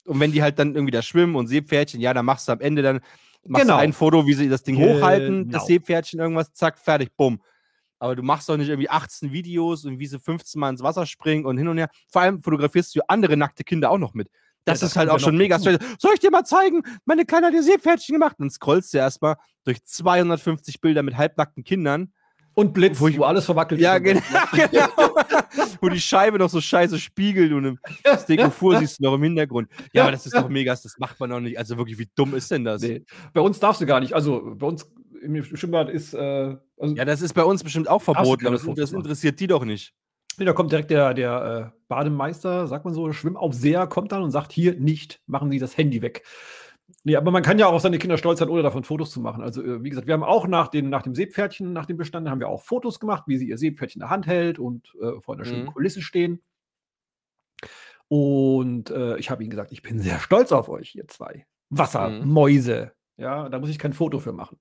Und 0.05 0.19
wenn 0.19 0.31
die 0.31 0.41
halt 0.41 0.57
dann 0.57 0.73
irgendwie 0.75 0.91
da 0.91 1.01
schwimmen 1.01 1.35
und 1.35 1.47
Seepferdchen, 1.47 2.01
ja, 2.01 2.13
dann 2.13 2.25
machst 2.25 2.47
du 2.47 2.51
am 2.51 2.61
Ende 2.61 2.81
dann 2.81 3.01
machst 3.45 3.63
Genau. 3.63 3.75
du 3.77 3.81
ein 3.83 3.93
Foto, 3.93 4.25
wie 4.25 4.33
sie 4.33 4.49
das 4.49 4.63
Ding 4.63 4.77
hochhalten, 4.77 5.43
Genau. 5.45 5.51
das 5.57 5.67
Seepferdchen, 5.67 6.19
irgendwas, 6.19 6.51
zack, 6.53 6.79
fertig, 6.79 7.15
bumm. 7.15 7.41
Aber 7.99 8.15
du 8.15 8.23
machst 8.23 8.47
doch 8.49 8.57
nicht 8.57 8.69
irgendwie 8.69 8.89
18 8.89 9.31
Videos 9.31 9.85
und 9.85 9.99
wie 9.99 10.07
sie 10.07 10.19
15 10.19 10.59
Mal 10.59 10.69
ins 10.69 10.81
Wasser 10.81 11.05
springen 11.05 11.45
und 11.45 11.57
hin 11.57 11.67
und 11.67 11.77
her. 11.77 11.89
Vor 12.07 12.21
allem 12.21 12.41
fotografierst 12.41 12.95
du 12.95 13.01
andere 13.07 13.35
nackte 13.37 13.63
Kinder 13.63 13.91
auch 13.91 13.97
noch 13.97 14.13
mit. 14.13 14.29
Das, 14.65 14.79
das 14.79 14.91
ist 14.91 14.97
halt 14.97 15.09
auch 15.09 15.13
ja 15.15 15.19
schon 15.19 15.37
mega 15.37 15.59
strange. 15.59 15.79
Soll 15.99 16.13
ich 16.13 16.19
dir 16.19 16.31
mal 16.31 16.45
zeigen? 16.45 16.81
Meine 17.05 17.25
Kleine 17.25 17.47
hat 17.47 17.53
ihr 17.53 17.63
Seepferdchen 17.63 18.13
gemacht. 18.13 18.35
Dann 18.39 18.49
scrollst 18.49 18.93
du 18.93 18.97
erstmal 18.97 19.35
durch 19.63 19.83
250 19.83 20.79
Bilder 20.81 21.03
mit 21.03 21.17
halbnackten 21.17 21.63
Kindern. 21.63 22.13
Und 22.59 22.73
Blitz, 22.73 22.99
Wo 22.99 23.05
wo, 23.05 23.07
ich- 23.07 23.19
alles 23.21 23.45
verwackelt 23.45 23.79
Ja, 23.79 23.95
ist. 23.95 24.03
genau. 24.03 24.21
genau. 24.53 25.15
Wo 25.81 25.89
die 25.89 25.99
Scheibe 25.99 26.37
noch 26.37 26.49
so 26.49 26.59
scheiße 26.59 26.99
spiegelt 26.99 27.53
und 27.53 27.65
im 27.65 27.79
Stegophur 28.23 28.79
siehst 28.79 28.99
du 28.99 29.03
noch 29.05 29.13
im 29.15 29.23
Hintergrund. 29.23 29.69
Ja, 29.93 30.03
aber 30.03 30.11
das 30.11 30.25
ist 30.25 30.35
doch 30.35 30.49
mega, 30.49 30.73
das 30.73 30.95
macht 30.99 31.19
man 31.19 31.29
noch 31.29 31.39
nicht. 31.39 31.57
Also 31.57 31.77
wirklich, 31.77 31.97
wie 31.99 32.09
dumm 32.15 32.35
ist 32.35 32.51
denn 32.51 32.65
das? 32.65 32.81
Nee. 32.81 33.03
Bei 33.33 33.41
uns 33.41 33.59
darfst 33.59 33.81
du 33.81 33.85
gar 33.85 33.99
nicht. 33.99 34.13
Also 34.13 34.53
bei 34.55 34.67
uns 34.67 34.91
im 35.21 35.41
Schwimmbad 35.43 35.89
ist. 35.89 36.13
Äh, 36.13 36.55
also, 36.77 36.95
Ja, 36.95 37.05
das 37.05 37.21
ist 37.21 37.33
bei 37.33 37.43
uns 37.43 37.63
bestimmt 37.63 37.87
auch 37.87 38.01
verboten, 38.01 38.45
aber 38.47 38.57
das, 38.57 38.67
das 38.75 38.91
interessiert 38.91 39.39
die 39.39 39.47
doch 39.47 39.63
nicht. 39.65 39.93
nee, 40.37 40.45
da 40.45 40.53
kommt 40.53 40.71
direkt 40.71 40.91
der, 40.91 41.13
der 41.13 41.71
äh, 41.73 41.79
Bademeister, 41.87 42.67
sagt 42.67 42.85
man 42.85 42.93
so, 42.93 43.11
Schwimmaufseher, 43.11 43.87
kommt 43.87 44.11
dann 44.11 44.21
und 44.23 44.31
sagt: 44.31 44.51
Hier 44.51 44.75
nicht, 44.75 45.21
machen 45.27 45.49
Sie 45.51 45.59
das 45.59 45.77
Handy 45.77 46.01
weg. 46.01 46.23
Nee, 47.03 47.15
aber 47.15 47.31
man 47.31 47.43
kann 47.43 47.59
ja 47.59 47.67
auch 47.67 47.73
auf 47.73 47.81
seine 47.81 47.97
Kinder 47.97 48.17
stolz 48.17 48.39
sein, 48.39 48.49
ohne 48.49 48.61
davon 48.63 48.83
Fotos 48.83 49.11
zu 49.11 49.21
machen. 49.21 49.41
Also, 49.41 49.63
äh, 49.63 49.83
wie 49.83 49.89
gesagt, 49.89 50.07
wir 50.07 50.13
haben 50.13 50.23
auch 50.23 50.47
nach, 50.47 50.67
den, 50.67 50.89
nach 50.89 51.01
dem 51.01 51.15
Seepferdchen, 51.15 51.71
nach 51.73 51.85
dem 51.85 51.97
Bestand, 51.97 52.29
haben 52.29 52.39
wir 52.39 52.49
auch 52.49 52.61
Fotos 52.63 52.99
gemacht, 52.99 53.23
wie 53.27 53.37
sie 53.37 53.47
ihr 53.47 53.57
Seepferdchen 53.57 54.01
in 54.01 54.05
der 54.05 54.09
Hand 54.09 54.27
hält 54.27 54.59
und 54.59 54.93
äh, 55.01 55.19
vor 55.21 55.35
einer 55.35 55.45
schönen 55.45 55.63
Mhm. 55.65 55.73
Kulisse 55.73 56.01
stehen. 56.01 56.41
Und 58.07 58.89
äh, 58.89 59.17
ich 59.17 59.29
habe 59.29 59.43
ihnen 59.43 59.51
gesagt, 59.51 59.71
ich 59.71 59.81
bin 59.81 59.99
sehr 59.99 60.19
stolz 60.19 60.51
auf 60.51 60.67
euch, 60.69 60.95
ihr 60.95 61.07
zwei. 61.07 61.45
Wassermäuse. 61.69 62.91
Ja, 63.17 63.49
da 63.49 63.59
muss 63.59 63.69
ich 63.69 63.77
kein 63.79 63.93
Foto 63.93 64.19
für 64.19 64.33
machen. 64.33 64.59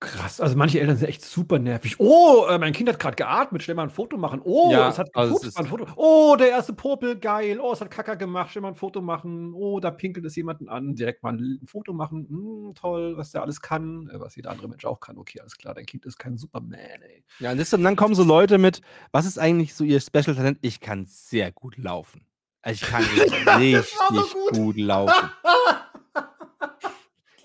Krass, 0.00 0.40
also 0.40 0.56
manche 0.56 0.78
Eltern 0.78 0.96
sind 0.96 1.08
echt 1.08 1.24
super 1.24 1.58
nervig. 1.58 1.98
Oh, 1.98 2.46
äh, 2.48 2.56
mein 2.58 2.72
Kind 2.72 2.88
hat 2.88 3.00
gerade 3.00 3.16
geatmet, 3.16 3.64
schnell 3.64 3.74
mal 3.74 3.82
ein 3.82 3.90
Foto 3.90 4.16
machen. 4.16 4.40
Oh, 4.44 4.70
Ja, 4.70 4.88
es 4.90 4.98
hat 4.98 5.10
also 5.16 5.34
es 5.34 5.40
gepupst, 5.40 5.58
mal 5.58 5.64
ein 5.64 5.70
Foto. 5.70 5.86
Oh, 5.96 6.36
der 6.38 6.50
erste 6.50 6.72
Popel, 6.72 7.18
geil. 7.18 7.58
Oh, 7.60 7.72
es 7.72 7.80
hat 7.80 7.90
Kacker 7.90 8.14
gemacht, 8.14 8.52
schnell 8.52 8.62
mal 8.62 8.68
ein 8.68 8.74
Foto 8.76 9.02
machen. 9.02 9.52
Oh, 9.54 9.80
da 9.80 9.90
pinkelt 9.90 10.24
es 10.24 10.36
jemanden 10.36 10.68
an, 10.68 10.94
direkt 10.94 11.24
mal 11.24 11.32
ein 11.32 11.66
Foto 11.66 11.92
machen. 11.92 12.28
Hm, 12.28 12.74
toll, 12.76 13.16
was 13.16 13.32
der 13.32 13.42
alles 13.42 13.60
kann, 13.60 14.08
äh, 14.08 14.20
was 14.20 14.36
jeder 14.36 14.52
andere 14.52 14.68
Mensch 14.68 14.84
auch 14.84 15.00
kann. 15.00 15.18
Okay, 15.18 15.40
alles 15.40 15.56
klar, 15.56 15.74
dein 15.74 15.86
Kind 15.86 16.06
ist 16.06 16.16
kein 16.16 16.38
Superman, 16.38 16.78
ey. 16.78 17.24
Ja, 17.40 17.50
und, 17.50 17.82
dann 17.82 17.96
kommen 17.96 18.14
so 18.14 18.22
Leute 18.22 18.58
mit, 18.58 18.82
was 19.10 19.26
ist 19.26 19.38
eigentlich 19.38 19.74
so 19.74 19.82
ihr 19.82 20.00
Special-Talent? 20.00 20.58
Ich 20.62 20.78
kann 20.78 21.06
sehr 21.06 21.50
gut 21.50 21.76
laufen. 21.76 22.24
Also 22.62 22.84
ich 22.84 22.88
kann 22.88 23.02
richtig 23.16 23.46
war 23.48 24.14
so 24.14 24.38
gut. 24.44 24.52
gut 24.52 24.76
laufen. 24.76 25.30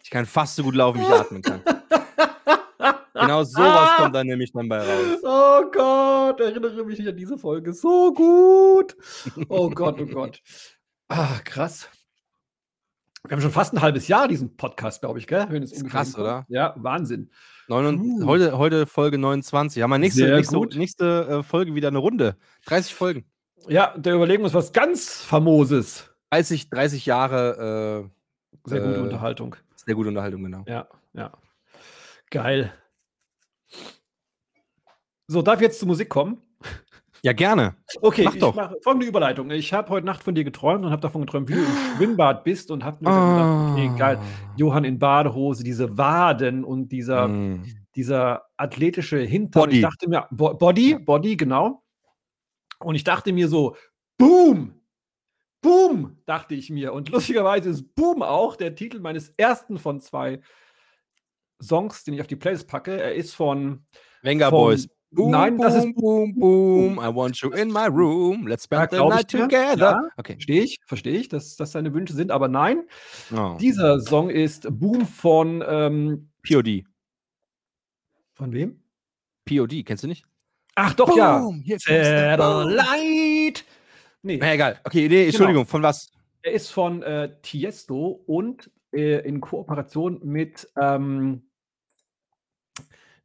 Ich 0.04 0.16
kann 0.16 0.28
fast 0.28 0.58
so 0.58 0.64
gut 0.64 0.76
laufen, 0.76 0.99
wie 0.99 1.06
ich 1.06 1.10
atmen 1.10 1.41
kann. 1.41 1.64
Genau 3.14 3.43
sowas 3.43 3.97
kommt 3.97 4.16
dann 4.16 4.28
nämlich 4.28 4.51
dann 4.51 4.68
bei 4.70 4.80
raus. 4.80 5.20
Oh 5.24 5.64
Gott, 5.72 6.39
erinnere 6.39 6.84
mich 6.84 6.99
nicht 6.99 7.07
an 7.07 7.18
diese 7.18 7.38
Folge. 7.38 7.74
So 7.74 8.14
gut. 8.14 8.95
Oh 9.49 9.70
Gott, 9.70 9.99
oh 10.01 10.05
Gott. 10.05 10.41
Ah, 11.09 11.39
krass. 11.43 11.89
Wir 13.26 13.36
haben 13.36 13.41
schon 13.41 13.51
fast 13.51 13.74
ein 13.74 13.82
halbes 13.82 14.07
Jahr 14.09 14.28
diesen 14.28 14.57
Podcast, 14.57 15.01
glaube 15.01 15.20
ich, 15.20 15.28
gell? 15.28 15.45
Wenn 15.49 15.64
Ist 15.64 15.88
krass, 15.88 16.18
oder? 16.18 16.45
Ja, 16.49 16.74
Wahnsinn. 16.78 17.30
Neun 17.70 18.26
heute, 18.26 18.57
heute 18.57 18.86
Folge 18.86 19.18
29. 19.18 19.82
Haben 19.82 19.91
wir 19.91 19.97
nächste, 19.97 20.36
nächste, 20.36 20.57
nächste 20.78 21.28
äh, 21.39 21.43
Folge 21.43 21.74
wieder 21.76 21.88
eine 21.88 21.99
Runde. 21.99 22.36
30 22.66 22.93
Folgen. 22.93 23.26
Ja, 23.70 23.95
da 23.97 24.14
überlegen 24.14 24.41
wir 24.41 24.45
uns 24.45 24.53
was 24.53 24.74
ganz 24.74 25.22
Famoses. 25.22 26.09
30, 26.32 26.70
30 26.70 27.05
Jahre 27.05 28.09
Sehr 28.66 28.82
gute 28.82 28.95
Äh, 28.95 28.99
Unterhaltung. 28.99 29.53
äh, 29.53 29.57
sehr 29.86 29.95
gute 29.95 30.09
Unterhaltung, 30.09 30.43
genau. 30.43 30.66
Ja, 30.68 30.88
ja. 31.14 31.32
Geil. 32.30 32.74
So, 35.28 35.42
darf 35.42 35.56
ich 35.56 35.62
jetzt 35.64 35.80
zur 35.80 35.88
Musik 35.88 36.10
kommen? 36.10 36.42
Ja, 37.22 37.32
gerne. 37.32 37.76
Okay, 38.02 38.24
Mach 38.26 38.34
ich 38.34 38.42
doch. 38.42 38.54
mache 38.54 38.76
folgende 38.84 39.06
Überleitung. 39.08 39.50
Ich 39.52 39.72
habe 39.72 39.90
heute 39.90 40.06
Nacht 40.06 40.22
von 40.24 40.36
dir 40.36 40.44
geträumt 40.44 40.84
und 40.84 40.92
habe 40.92 41.02
davon 41.02 41.22
geträumt, 41.22 41.48
wie 41.48 41.54
du 41.54 41.60
im 41.62 41.96
Schwimmbad 41.96 42.44
bist 42.44 42.70
und 42.70 42.84
habe 42.84 42.98
mir 43.00 43.10
gedacht, 43.10 43.72
okay, 43.72 43.98
geil. 43.98 44.20
Johann 44.58 44.84
in 44.84 45.00
Badehose, 45.00 45.64
diese 45.64 45.98
Waden 45.98 46.66
und 46.66 46.90
dieser, 46.90 47.30
Mm. 47.30 47.64
dieser 47.96 48.44
athletische 48.58 49.20
Hintern. 49.20 49.64
Body. 49.64 49.78
Ich 49.78 49.82
dachte 49.84 50.10
mir, 50.10 50.28
Bo 50.32 50.54
Body, 50.54 51.00
Body, 51.00 51.38
genau. 51.38 51.82
Und 52.80 52.96
ich 52.96 53.06
dachte 53.06 53.32
mir 53.32 53.48
so, 53.48 53.78
Boom! 54.18 54.74
Boom, 55.62 56.18
dachte 56.26 56.56
ich 56.56 56.70
mir. 56.70 56.92
Und 56.92 57.08
lustigerweise 57.10 57.70
ist 57.70 57.96
Boom 57.96 58.22
auch 58.22 58.58
der 58.58 58.76
Titel 58.76 59.00
meines 59.00 59.30
ersten 59.38 59.78
von 59.78 60.02
zwei 60.02 60.42
Songs, 61.64 62.03
den 62.03 62.14
ich 62.14 62.22
auf 62.22 62.28
die 62.28 62.36
Playlist 62.36 62.68
packe. 62.68 63.01
Er 63.01 63.16
ist 63.16 63.34
von 63.36 63.84
Venga 64.22 64.49
Von- 64.49 64.59
Boys. 64.59 64.88
Boom, 65.16 65.30
Nein, 65.30 65.57
boom, 65.57 65.66
das 65.66 65.76
ist- 65.76 65.95
boom, 65.95 66.34
boom. 66.39 66.93
I 66.97 67.14
want 67.16 67.38
you 67.38 67.51
in 67.51 67.72
my 67.72 67.86
room. 67.86 68.47
Let's 68.47 68.68
Ja, 68.72 68.84
spend 68.88 68.99
the 68.99 69.07
night 69.07 69.30
together. 69.30 69.78
Ja. 69.78 70.01
Okay. 70.18 70.34
Verstehe 70.34 70.64
ich, 70.64 70.80
verstehe 70.88 71.14
ich, 71.20 71.30
dass 71.30 71.55
das 71.55 71.72
seine 71.72 71.93
Wünsche 71.93 72.14
sind, 72.14 72.32
aber 72.32 72.47
nein, 72.47 72.84
Oh. 73.32 73.55
dieser 73.59 73.99
Song 73.99 74.32
ist 74.32 74.66
Boom 74.72 75.05
von 75.05 75.64
ähm, 75.68 76.30
POD. 76.41 76.84
von 78.34 78.51
wem? 78.53 78.80
POD, 79.45 79.84
kennst 79.86 80.03
du 80.03 80.07
nicht? 80.07 80.26
Ach 80.74 80.93
doch, 80.95 81.16
ja. 81.16 81.38
Boom, 81.38 81.61
the 81.64 81.70
boom. 81.74 81.80
Satellite. 81.80 83.61
Nee, 84.24 84.38
Na 84.38 84.53
egal. 84.53 84.80
Okay, 84.84 85.07
nee, 85.07 85.26
Entschuldigung, 85.26 85.66
von 85.68 85.84
was? 85.84 86.11
er 86.41 86.53
ist 86.53 86.72
von 86.72 87.03
äh, 87.03 87.30
Tiesto 87.43 88.24
und 88.26 88.72
äh, 88.91 89.20
in 89.28 89.41
Kooperation 89.41 90.20
mit, 90.24 90.68
ähm, 90.82 91.43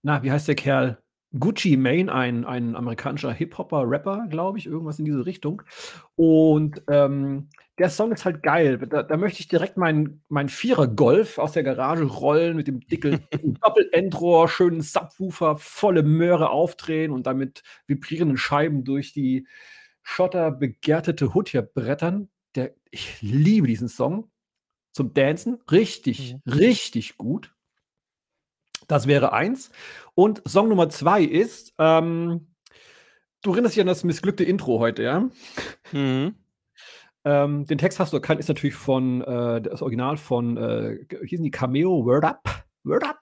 na, 0.02 0.22
wie 0.22 0.30
heißt 0.30 0.48
der 0.48 0.54
Kerl? 0.54 1.02
Gucci 1.38 1.76
Mane, 1.76 2.10
ein, 2.12 2.46
ein 2.46 2.74
amerikanischer 2.74 3.32
Hip-Hopper, 3.32 3.82
Rapper, 3.84 4.26
glaube 4.30 4.58
ich, 4.58 4.66
irgendwas 4.66 4.98
in 4.98 5.04
diese 5.04 5.26
Richtung. 5.26 5.62
Und 6.16 6.82
ähm, 6.88 7.50
der 7.78 7.90
Song 7.90 8.12
ist 8.12 8.24
halt 8.24 8.42
geil. 8.42 8.78
Da, 8.78 9.02
da 9.02 9.16
möchte 9.18 9.40
ich 9.40 9.48
direkt 9.48 9.76
meinen 9.76 10.22
mein 10.28 10.48
Vierer-Golf 10.48 11.38
aus 11.38 11.52
der 11.52 11.64
Garage 11.64 12.04
rollen 12.04 12.56
mit 12.56 12.66
dem 12.66 12.80
dicken 12.80 13.20
Doppel-Endrohr, 13.62 14.48
schönen 14.48 14.80
Subwoofer, 14.80 15.56
volle 15.58 16.02
Möhre 16.02 16.48
aufdrehen 16.50 17.12
und 17.12 17.26
damit 17.26 17.62
vibrierenden 17.86 18.38
Scheiben 18.38 18.84
durch 18.84 19.12
die 19.12 19.46
schotterbegärtete 20.02 21.34
Hut 21.34 21.50
hier 21.50 21.62
brettern. 21.62 22.30
Der, 22.54 22.74
ich 22.90 23.20
liebe 23.20 23.66
diesen 23.66 23.88
Song 23.88 24.30
zum 24.92 25.12
Dancen. 25.12 25.58
Richtig, 25.70 26.36
richtig 26.46 27.18
gut. 27.18 27.54
Das 28.88 29.06
wäre 29.06 29.32
eins. 29.32 29.70
Und 30.14 30.42
Song 30.48 30.68
Nummer 30.68 30.88
zwei 30.88 31.22
ist, 31.22 31.74
ähm, 31.78 32.48
du 33.42 33.52
erinnerst 33.52 33.76
dich 33.76 33.80
an 33.80 33.86
das 33.86 34.02
missglückte 34.02 34.44
Intro 34.44 34.80
heute, 34.80 35.02
ja? 35.02 35.28
Mhm. 35.92 36.34
Ähm, 37.24 37.66
den 37.66 37.78
Text 37.78 38.00
hast 38.00 38.12
du 38.12 38.16
erkannt, 38.16 38.40
ist 38.40 38.48
natürlich 38.48 38.74
von, 38.74 39.22
äh, 39.22 39.60
das 39.60 39.82
Original 39.82 40.16
von, 40.16 40.56
äh, 40.56 40.98
wie 41.20 41.28
hießen 41.28 41.44
die 41.44 41.50
Cameo, 41.50 42.04
Word 42.04 42.24
Up? 42.24 42.64
Word 42.84 43.04
Up? 43.04 43.20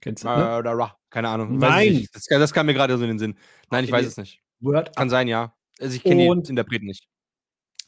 Kennst 0.00 0.24
du, 0.24 0.28
ne? 0.28 0.62
Äh, 0.64 0.88
keine 1.10 1.28
Ahnung. 1.28 1.58
Nein. 1.58 1.70
Weiß 1.70 1.86
ich 1.86 1.98
nicht. 2.00 2.16
Das, 2.16 2.24
das 2.24 2.52
kam 2.52 2.66
mir 2.66 2.74
gerade 2.74 2.96
so 2.96 3.04
in 3.04 3.10
den 3.10 3.18
Sinn. 3.18 3.36
Nein, 3.70 3.84
ich 3.84 3.92
weiß 3.92 4.06
es 4.06 4.16
nicht. 4.16 4.42
Word 4.60 4.88
Up. 4.88 4.96
Kann 4.96 5.10
sein, 5.10 5.28
ja. 5.28 5.54
Also 5.78 5.94
ich 5.94 6.02
kenne 6.02 6.22
die 6.22 6.50
Interpreten 6.50 6.86
nicht. 6.86 7.06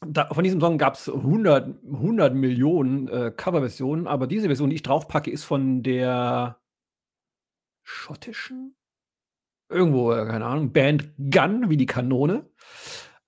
Da, 0.06 0.28
von 0.32 0.44
diesem 0.44 0.60
Song 0.60 0.78
gab 0.78 0.94
es 0.94 1.08
100, 1.08 1.84
100 1.84 2.34
Millionen 2.34 3.08
äh, 3.08 3.32
Coverversionen, 3.34 4.06
aber 4.06 4.26
diese 4.26 4.46
Version, 4.46 4.70
die 4.70 4.76
ich 4.76 4.82
draufpacke, 4.82 5.30
ist 5.30 5.44
von 5.44 5.82
der 5.82 6.58
schottischen, 7.82 8.76
irgendwo, 9.68 10.12
äh, 10.12 10.26
keine 10.26 10.46
Ahnung, 10.46 10.72
Band 10.72 11.10
Gun, 11.18 11.70
wie 11.70 11.76
die 11.76 11.86
Kanone. 11.86 12.48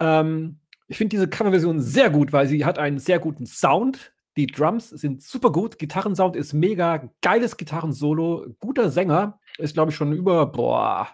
Ähm, 0.00 0.60
ich 0.88 0.98
finde 0.98 1.10
diese 1.10 1.28
Coverversion 1.28 1.80
sehr 1.80 2.10
gut, 2.10 2.32
weil 2.32 2.46
sie 2.46 2.64
hat 2.64 2.78
einen 2.78 2.98
sehr 2.98 3.18
guten 3.18 3.46
Sound. 3.46 4.12
Die 4.36 4.46
Drums 4.46 4.90
sind 4.90 5.22
super 5.22 5.50
gut, 5.50 5.78
Gitarrensound 5.78 6.36
ist 6.36 6.52
mega, 6.52 7.10
geiles 7.22 7.56
Gitarrensolo, 7.56 8.46
guter 8.60 8.90
Sänger, 8.90 9.40
ist 9.58 9.74
glaube 9.74 9.90
ich 9.90 9.96
schon 9.96 10.12
über, 10.12 10.46
boah, 10.46 11.08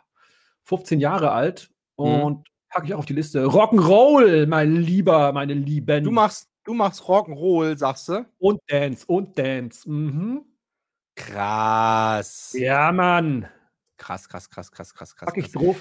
15 0.64 1.00
Jahre 1.00 1.32
alt 1.32 1.70
und 1.94 2.48
packe 2.72 2.86
ich 2.86 2.94
auch 2.94 3.00
auf 3.00 3.06
die 3.06 3.12
Liste. 3.12 3.44
Rock'n'Roll, 3.44 4.46
mein 4.46 4.76
Lieber, 4.76 5.32
meine 5.32 5.54
Lieben. 5.54 6.04
Du 6.04 6.10
machst, 6.10 6.48
du 6.64 6.74
machst 6.74 7.02
Rock'n'Roll, 7.02 7.76
sagst 7.76 8.08
du? 8.08 8.26
Und 8.38 8.60
Dance, 8.66 9.04
und 9.06 9.38
Dance. 9.38 9.88
Mhm. 9.88 10.44
Krass. 11.14 12.54
Ja, 12.58 12.90
Mann. 12.90 13.46
Krass, 13.98 14.28
krass, 14.28 14.48
krass, 14.50 14.72
krass, 14.72 14.94
krass, 14.94 15.14
krass. 15.14 15.26
Pack 15.26 15.36
ich 15.36 15.52
drauf. 15.52 15.76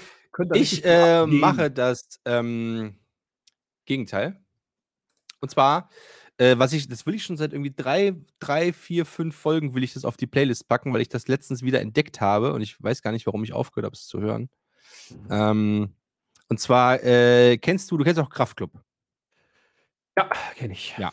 Ich 0.54 0.84
äh, 0.84 1.26
mache 1.26 1.70
das 1.70 2.20
ähm, 2.24 2.96
Gegenteil. 3.84 4.40
Und 5.40 5.50
zwar, 5.50 5.90
äh, 6.38 6.56
was 6.58 6.72
ich, 6.72 6.88
das 6.88 7.04
will 7.04 7.14
ich 7.14 7.24
schon 7.24 7.36
seit 7.36 7.52
irgendwie 7.52 7.74
drei, 7.74 8.14
drei, 8.38 8.72
vier, 8.72 9.04
fünf 9.04 9.34
Folgen 9.34 9.74
will 9.74 9.82
ich 9.82 9.94
das 9.94 10.04
auf 10.04 10.16
die 10.16 10.26
Playlist 10.26 10.68
packen, 10.68 10.92
weil 10.92 11.00
ich 11.00 11.08
das 11.08 11.28
letztens 11.28 11.62
wieder 11.62 11.80
entdeckt 11.80 12.20
habe 12.20 12.52
und 12.52 12.62
ich 12.62 12.80
weiß 12.82 13.02
gar 13.02 13.12
nicht, 13.12 13.26
warum 13.26 13.42
ich 13.44 13.52
aufgehört 13.52 13.86
habe, 13.86 13.94
es 13.94 14.06
zu 14.06 14.20
hören. 14.20 14.48
Ähm, 15.30 15.94
und 16.52 16.58
zwar 16.58 17.02
äh, 17.02 17.56
kennst 17.56 17.90
du, 17.90 17.96
du 17.96 18.04
kennst 18.04 18.20
auch 18.20 18.28
Kraftklub, 18.28 18.72
Ja, 20.18 20.28
kenne 20.54 20.74
ich. 20.74 20.94
Ja. 20.98 21.10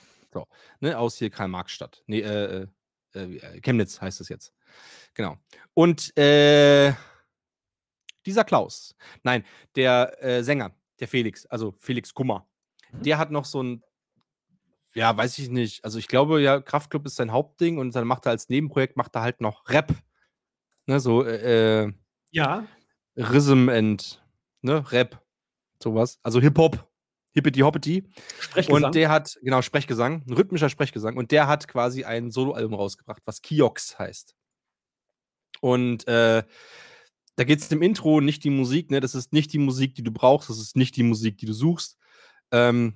ne, 0.81 0.97
aus 0.97 1.15
hier 1.15 1.29
Karl-Marx-Stadt. 1.29 2.03
Nee, 2.07 2.19
äh, 2.19 2.67
äh, 3.15 3.21
äh, 3.21 3.61
Chemnitz 3.61 4.01
heißt 4.01 4.19
es 4.19 4.27
jetzt. 4.27 4.53
Genau. 5.13 5.37
Und 5.73 6.11
äh, 6.17 6.91
dieser 8.25 8.43
Klaus, 8.43 8.97
nein, 9.23 9.45
der 9.77 10.21
äh, 10.21 10.43
Sänger, 10.43 10.75
der 10.99 11.07
Felix, 11.07 11.45
also 11.45 11.71
Felix 11.79 12.13
Kummer, 12.13 12.45
der 12.91 13.17
hat 13.17 13.31
noch 13.31 13.45
so 13.45 13.63
ein, 13.63 13.81
ja, 14.93 15.15
weiß 15.15 15.39
ich 15.39 15.47
nicht, 15.47 15.85
also 15.85 15.99
ich 15.99 16.09
glaube 16.09 16.41
ja, 16.41 16.59
Kraftklub 16.59 17.05
ist 17.05 17.15
sein 17.15 17.31
Hauptding 17.31 17.77
und 17.77 17.95
dann 17.95 18.05
macht 18.05 18.25
er 18.25 18.31
als 18.31 18.49
Nebenprojekt, 18.49 18.97
macht 18.97 19.15
er 19.15 19.21
halt 19.21 19.39
noch 19.39 19.69
Rap, 19.69 19.93
ne, 20.85 20.99
so 20.99 21.23
äh, 21.23 21.83
äh, 21.85 21.93
Ja. 22.31 22.67
Rhythm 23.15 23.69
and, 23.69 24.21
ne, 24.61 24.91
Rap, 24.91 25.21
sowas, 25.81 26.19
also 26.23 26.39
Hip-Hop, 26.41 26.87
Hippity 27.31 27.59
Hoppity. 27.59 28.03
Sprechgesang. 28.39 28.83
Und 28.83 28.95
der 28.95 29.09
hat, 29.09 29.37
genau, 29.41 29.61
Sprechgesang, 29.61 30.23
ein 30.27 30.33
rhythmischer 30.33 30.69
Sprechgesang. 30.69 31.17
Und 31.17 31.31
der 31.31 31.47
hat 31.47 31.67
quasi 31.67 32.03
ein 32.03 32.31
Soloalbum 32.31 32.73
rausgebracht, 32.73 33.21
was 33.25 33.41
Kiox 33.41 33.99
heißt. 33.99 34.35
Und 35.61 36.07
äh, 36.07 36.43
da 37.35 37.43
geht 37.43 37.59
es 37.59 37.71
im 37.71 37.81
Intro 37.81 38.21
nicht 38.21 38.43
die 38.43 38.49
Musik, 38.49 38.91
ne? 38.91 38.99
Das 38.99 39.15
ist 39.15 39.31
nicht 39.31 39.53
die 39.53 39.59
Musik, 39.59 39.95
die 39.95 40.03
du 40.03 40.11
brauchst, 40.11 40.49
das 40.49 40.59
ist 40.59 40.75
nicht 40.75 40.95
die 40.95 41.03
Musik, 41.03 41.37
die 41.37 41.45
du 41.45 41.53
suchst. 41.53 41.97
Ähm, 42.51 42.95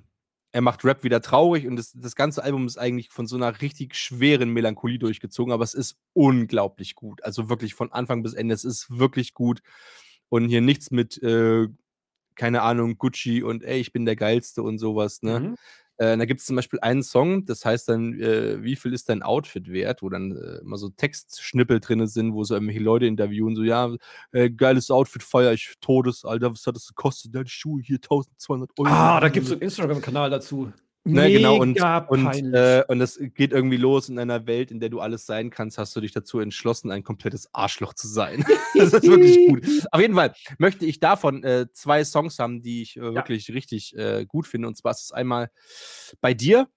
er 0.52 0.60
macht 0.60 0.84
Rap 0.84 1.02
wieder 1.02 1.20
traurig 1.20 1.66
und 1.66 1.76
das, 1.76 1.92
das 1.92 2.14
ganze 2.14 2.44
Album 2.44 2.66
ist 2.66 2.78
eigentlich 2.78 3.10
von 3.10 3.26
so 3.26 3.36
einer 3.36 3.60
richtig 3.60 3.96
schweren 3.96 4.50
Melancholie 4.50 4.98
durchgezogen, 4.98 5.52
aber 5.52 5.64
es 5.64 5.74
ist 5.74 5.96
unglaublich 6.12 6.94
gut. 6.94 7.24
Also 7.24 7.48
wirklich 7.48 7.74
von 7.74 7.90
Anfang 7.90 8.22
bis 8.22 8.34
Ende, 8.34 8.54
es 8.54 8.64
ist 8.64 8.98
wirklich 8.98 9.34
gut. 9.34 9.62
Und 10.28 10.48
hier 10.48 10.60
nichts 10.60 10.90
mit, 10.90 11.20
äh, 11.22 11.68
keine 12.36 12.62
Ahnung, 12.62 12.98
Gucci 12.98 13.42
und 13.42 13.62
ey, 13.62 13.80
ich 13.80 13.92
bin 13.92 14.04
der 14.04 14.16
Geilste 14.16 14.62
und 14.62 14.78
sowas, 14.78 15.22
ne? 15.22 15.40
Mhm. 15.40 15.56
Äh, 15.96 16.16
da 16.16 16.24
gibt 16.24 16.40
es 16.40 16.46
zum 16.46 16.56
Beispiel 16.56 16.80
einen 16.80 17.04
Song, 17.04 17.44
das 17.44 17.64
heißt 17.64 17.88
dann, 17.88 18.18
äh, 18.20 18.60
wie 18.62 18.74
viel 18.74 18.92
ist 18.92 19.08
dein 19.08 19.22
Outfit 19.22 19.70
wert, 19.70 20.02
wo 20.02 20.08
dann 20.08 20.32
äh, 20.32 20.58
immer 20.58 20.76
so 20.76 20.88
Textschnippel 20.88 21.78
drin 21.78 22.04
sind, 22.08 22.34
wo 22.34 22.42
so 22.42 22.54
irgendwelche 22.54 22.80
Leute 22.80 23.06
interviewen, 23.06 23.54
so, 23.54 23.62
ja, 23.62 23.94
äh, 24.32 24.50
geiles 24.50 24.90
Outfit, 24.90 25.22
feier 25.22 25.52
ich 25.52 25.74
Todes, 25.80 26.24
Alter, 26.24 26.50
was 26.50 26.66
hat 26.66 26.74
das 26.74 26.88
gekostet? 26.88 27.32
Deine 27.34 27.46
Schuhe 27.46 27.80
hier 27.80 27.96
1200 27.98 28.70
Euro. 28.76 28.88
Ah, 28.88 29.20
da 29.20 29.28
gibt 29.28 29.44
es 29.44 29.50
so 29.50 29.54
einen 29.54 29.62
Instagram-Kanal 29.62 30.30
dazu. 30.30 30.72
Ne, 31.06 31.30
genau, 31.30 31.60
und, 31.60 31.78
und, 32.08 32.54
äh, 32.54 32.82
und 32.88 32.98
das 32.98 33.18
geht 33.34 33.52
irgendwie 33.52 33.76
los 33.76 34.08
in 34.08 34.18
einer 34.18 34.46
Welt, 34.46 34.70
in 34.70 34.80
der 34.80 34.88
du 34.88 35.00
alles 35.00 35.26
sein 35.26 35.50
kannst, 35.50 35.76
hast 35.76 35.94
du 35.94 36.00
dich 36.00 36.12
dazu 36.12 36.40
entschlossen, 36.40 36.90
ein 36.90 37.02
komplettes 37.02 37.52
Arschloch 37.52 37.92
zu 37.92 38.08
sein. 38.08 38.42
das 38.74 38.94
ist 38.94 39.02
wirklich 39.06 39.48
gut. 39.48 39.66
Auf 39.92 40.00
jeden 40.00 40.14
Fall 40.14 40.34
möchte 40.56 40.86
ich 40.86 41.00
davon 41.00 41.44
äh, 41.44 41.66
zwei 41.74 42.04
Songs 42.04 42.38
haben, 42.38 42.62
die 42.62 42.80
ich 42.82 42.96
äh, 42.96 43.14
wirklich 43.14 43.52
richtig 43.52 43.94
äh, 43.98 44.24
gut 44.24 44.46
finde. 44.46 44.66
Und 44.66 44.76
zwar 44.78 44.92
ist 44.92 45.02
es 45.02 45.12
einmal 45.12 45.50
bei 46.22 46.32
dir, 46.32 46.68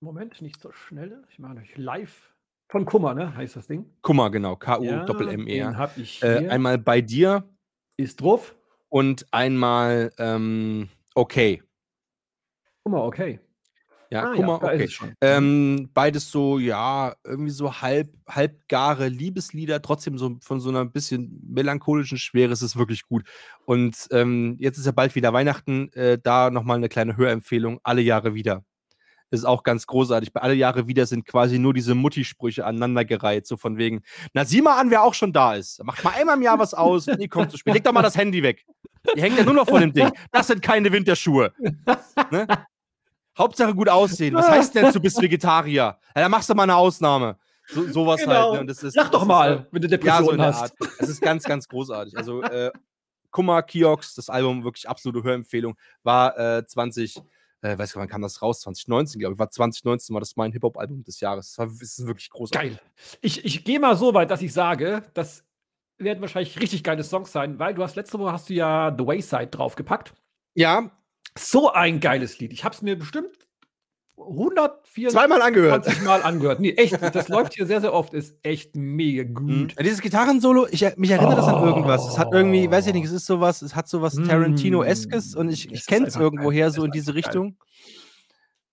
Moment, 0.00 0.42
nicht 0.42 0.60
so 0.60 0.70
schnell. 0.72 1.22
Ich 1.30 1.38
mache 1.38 1.56
euch 1.56 1.76
live. 1.76 2.34
Von 2.68 2.84
Kummer, 2.84 3.14
ne? 3.14 3.34
Heißt 3.36 3.56
das 3.56 3.66
Ding. 3.66 3.86
Kummer, 4.02 4.30
genau, 4.30 4.54
den 4.54 4.60
K-U-Doppel-M-E-R. 4.60 5.76
hab 5.76 5.96
ich 5.96 6.22
Äh, 6.22 6.48
einmal 6.48 6.76
bei 6.78 7.00
dir 7.00 7.48
Ist 7.96 8.20
drauf. 8.20 8.54
und 8.88 9.26
einmal 9.32 10.12
ähm, 10.18 10.88
okay. 11.14 11.62
Kummer, 12.84 13.02
okay. 13.02 13.40
Ja, 14.10 14.30
Ah, 14.30 14.34
Kummer, 14.34 14.56
ist 14.56 14.62
okay. 14.62 14.84
es 14.84 14.92
schon. 14.92 15.14
Ähm, 15.22 15.90
beides 15.92 16.30
so, 16.30 16.58
ja, 16.58 17.14
irgendwie 17.24 17.50
so 17.50 17.80
halb, 17.80 18.10
halbgare 18.28 19.08
Liebeslieder, 19.08 19.82
trotzdem 19.82 20.18
so 20.18 20.36
von 20.40 20.60
so 20.60 20.68
einer 20.68 20.84
bisschen 20.84 21.40
melancholischen 21.48 22.18
Schwere. 22.18 22.52
Es 22.52 22.62
ist 22.62 22.76
wirklich 22.76 23.02
gut. 23.08 23.24
Und 23.64 23.96
ähm, 24.12 24.56
jetzt 24.60 24.78
ist 24.78 24.86
ja 24.86 24.92
bald 24.92 25.14
wieder 25.16 25.32
Weihnachten. 25.32 25.90
Äh, 25.94 26.18
da 26.22 26.50
nochmal 26.50 26.76
eine 26.76 26.88
kleine 26.88 27.16
Hörempfehlung: 27.16 27.80
Alle 27.82 28.02
Jahre 28.02 28.34
wieder. 28.34 28.62
Ist 29.30 29.44
auch 29.46 29.64
ganz 29.64 29.86
großartig. 29.86 30.32
Bei 30.32 30.42
Alle 30.42 30.54
Jahre 30.54 30.86
wieder 30.86 31.06
sind 31.06 31.24
quasi 31.26 31.58
nur 31.58 31.74
diese 31.74 31.96
Mutti-Sprüche 31.96 32.64
aneinandergereiht, 32.66 33.46
so 33.48 33.56
von 33.56 33.78
wegen: 33.78 34.02
Na, 34.34 34.44
sieh 34.44 34.62
mal 34.62 34.78
an, 34.78 34.90
wer 34.90 35.02
auch 35.02 35.14
schon 35.14 35.32
da 35.32 35.54
ist. 35.54 35.82
Macht 35.82 36.04
mal 36.04 36.12
einmal 36.14 36.36
im 36.36 36.42
Jahr 36.42 36.58
was 36.58 36.74
aus 36.74 37.08
ihr 37.08 37.28
kommt 37.28 37.50
zu 37.50 37.56
spät. 37.56 37.74
Leg 37.74 37.82
doch 37.82 37.92
mal 37.92 38.02
das 38.02 38.16
Handy 38.16 38.42
weg. 38.42 38.64
Ihr 39.16 39.22
hängt 39.22 39.38
ja 39.38 39.44
nur 39.44 39.54
noch 39.54 39.68
vor 39.68 39.80
dem 39.80 39.92
Ding. 39.92 40.10
Das 40.30 40.46
sind 40.46 40.62
keine 40.62 40.92
Winterschuhe. 40.92 41.52
Ne? 42.30 42.46
Hauptsache 43.36 43.74
gut 43.74 43.88
aussehen. 43.88 44.34
Was 44.34 44.48
heißt 44.48 44.74
denn, 44.74 44.92
du 44.92 45.00
bist 45.00 45.20
Vegetarier? 45.20 45.82
Ja, 45.82 45.98
dann 46.14 46.30
machst 46.30 46.48
du 46.48 46.54
mal 46.54 46.62
eine 46.64 46.76
Ausnahme. 46.76 47.36
So, 47.66 47.86
sowas 47.88 48.20
Genau. 48.20 48.32
halt. 48.34 48.52
Ne? 48.54 48.60
Und 48.60 48.66
das 48.68 48.82
ist, 48.82 48.94
Sag 48.94 49.04
das 49.04 49.10
doch 49.12 49.22
ist, 49.22 49.28
mal, 49.28 49.52
äh, 49.52 49.64
wenn 49.72 49.82
du 49.82 49.88
Ja, 49.88 49.90
so 49.90 49.96
Depressionen 49.96 50.30
in 50.32 50.38
der 50.38 50.54
hast. 50.60 50.74
Es 50.98 51.08
ist 51.08 51.20
ganz, 51.22 51.44
ganz 51.44 51.66
großartig. 51.68 52.16
Also, 52.16 52.42
äh, 52.42 52.70
Kummer, 53.30 53.62
Kiox, 53.62 54.14
das 54.14 54.28
Album, 54.28 54.62
wirklich 54.64 54.88
absolute 54.88 55.22
Hörempfehlung, 55.22 55.76
war 56.02 56.38
äh, 56.38 56.64
20, 56.64 57.16
äh, 57.16 57.22
weiß 57.76 57.76
gar 57.76 57.84
nicht, 57.84 57.96
wann 57.96 58.08
kam 58.08 58.22
das 58.22 58.40
raus? 58.42 58.60
2019, 58.60 59.18
glaube 59.18 59.32
ich. 59.34 59.38
War 59.38 59.50
2019 59.50 60.14
war 60.14 60.20
das 60.20 60.36
mein 60.36 60.52
Hip-Hop-Album 60.52 61.02
des 61.04 61.20
Jahres. 61.20 61.48
Das, 61.48 61.58
war, 61.58 61.66
das 61.66 61.80
ist 61.98 62.06
wirklich 62.06 62.30
großartig. 62.30 62.70
Geil. 62.72 62.80
Ich, 63.22 63.44
ich 63.44 63.64
gehe 63.64 63.80
mal 63.80 63.96
so 63.96 64.14
weit, 64.14 64.30
dass 64.30 64.42
ich 64.42 64.52
sage, 64.52 65.02
das 65.14 65.42
werden 65.98 66.20
wahrscheinlich 66.20 66.60
richtig 66.60 66.84
geile 66.84 67.02
Songs 67.02 67.32
sein, 67.32 67.58
weil 67.58 67.74
du 67.74 67.82
hast 67.82 67.96
letzte 67.96 68.18
Woche 68.18 68.32
hast 68.32 68.50
du 68.50 68.54
ja 68.54 68.94
The 68.96 69.06
Wayside 69.06 69.46
draufgepackt. 69.48 70.12
Ja, 70.54 70.90
So 71.36 71.72
ein 71.72 72.00
geiles 72.00 72.38
Lied. 72.38 72.52
Ich 72.52 72.64
habe 72.64 72.74
es 72.74 72.82
mir 72.82 72.96
bestimmt 72.98 73.30
124 74.16 75.08
zweimal 75.08 75.42
angehört. 75.42 75.86
Mal 76.04 76.22
angehört. 76.22 76.60
Nee, 76.60 76.70
echt, 76.74 76.96
das 77.14 77.28
läuft 77.28 77.54
hier 77.54 77.66
sehr, 77.66 77.80
sehr 77.80 77.92
oft. 77.92 78.14
Ist 78.14 78.36
echt 78.42 78.76
mega 78.76 79.24
Mhm. 79.24 79.34
gut. 79.34 79.74
Ja, 79.76 79.82
Dieses 79.82 80.00
Gitarrensolo, 80.00 80.68
ich, 80.70 80.84
mich 80.96 81.10
erinnert 81.10 81.36
das 81.38 81.46
an 81.48 81.62
irgendwas. 81.64 82.06
Es 82.06 82.18
hat 82.18 82.28
irgendwie, 82.32 82.70
weiß 82.70 82.86
ich 82.86 82.94
nicht, 82.94 83.06
es 83.06 83.12
ist 83.12 83.26
sowas, 83.26 83.60
es 83.62 83.74
hat 83.74 83.88
sowas 83.88 84.14
Mm. 84.14 84.24
Tarantino-eskes 84.28 85.34
und 85.34 85.48
ich, 85.50 85.72
ich 85.72 85.86
kenne 85.86 86.06
es 86.06 86.14
irgendwoher 86.16 86.70
so 86.70 86.84
in 86.84 86.92
diese. 86.92 87.14
Richtung. 87.14 87.56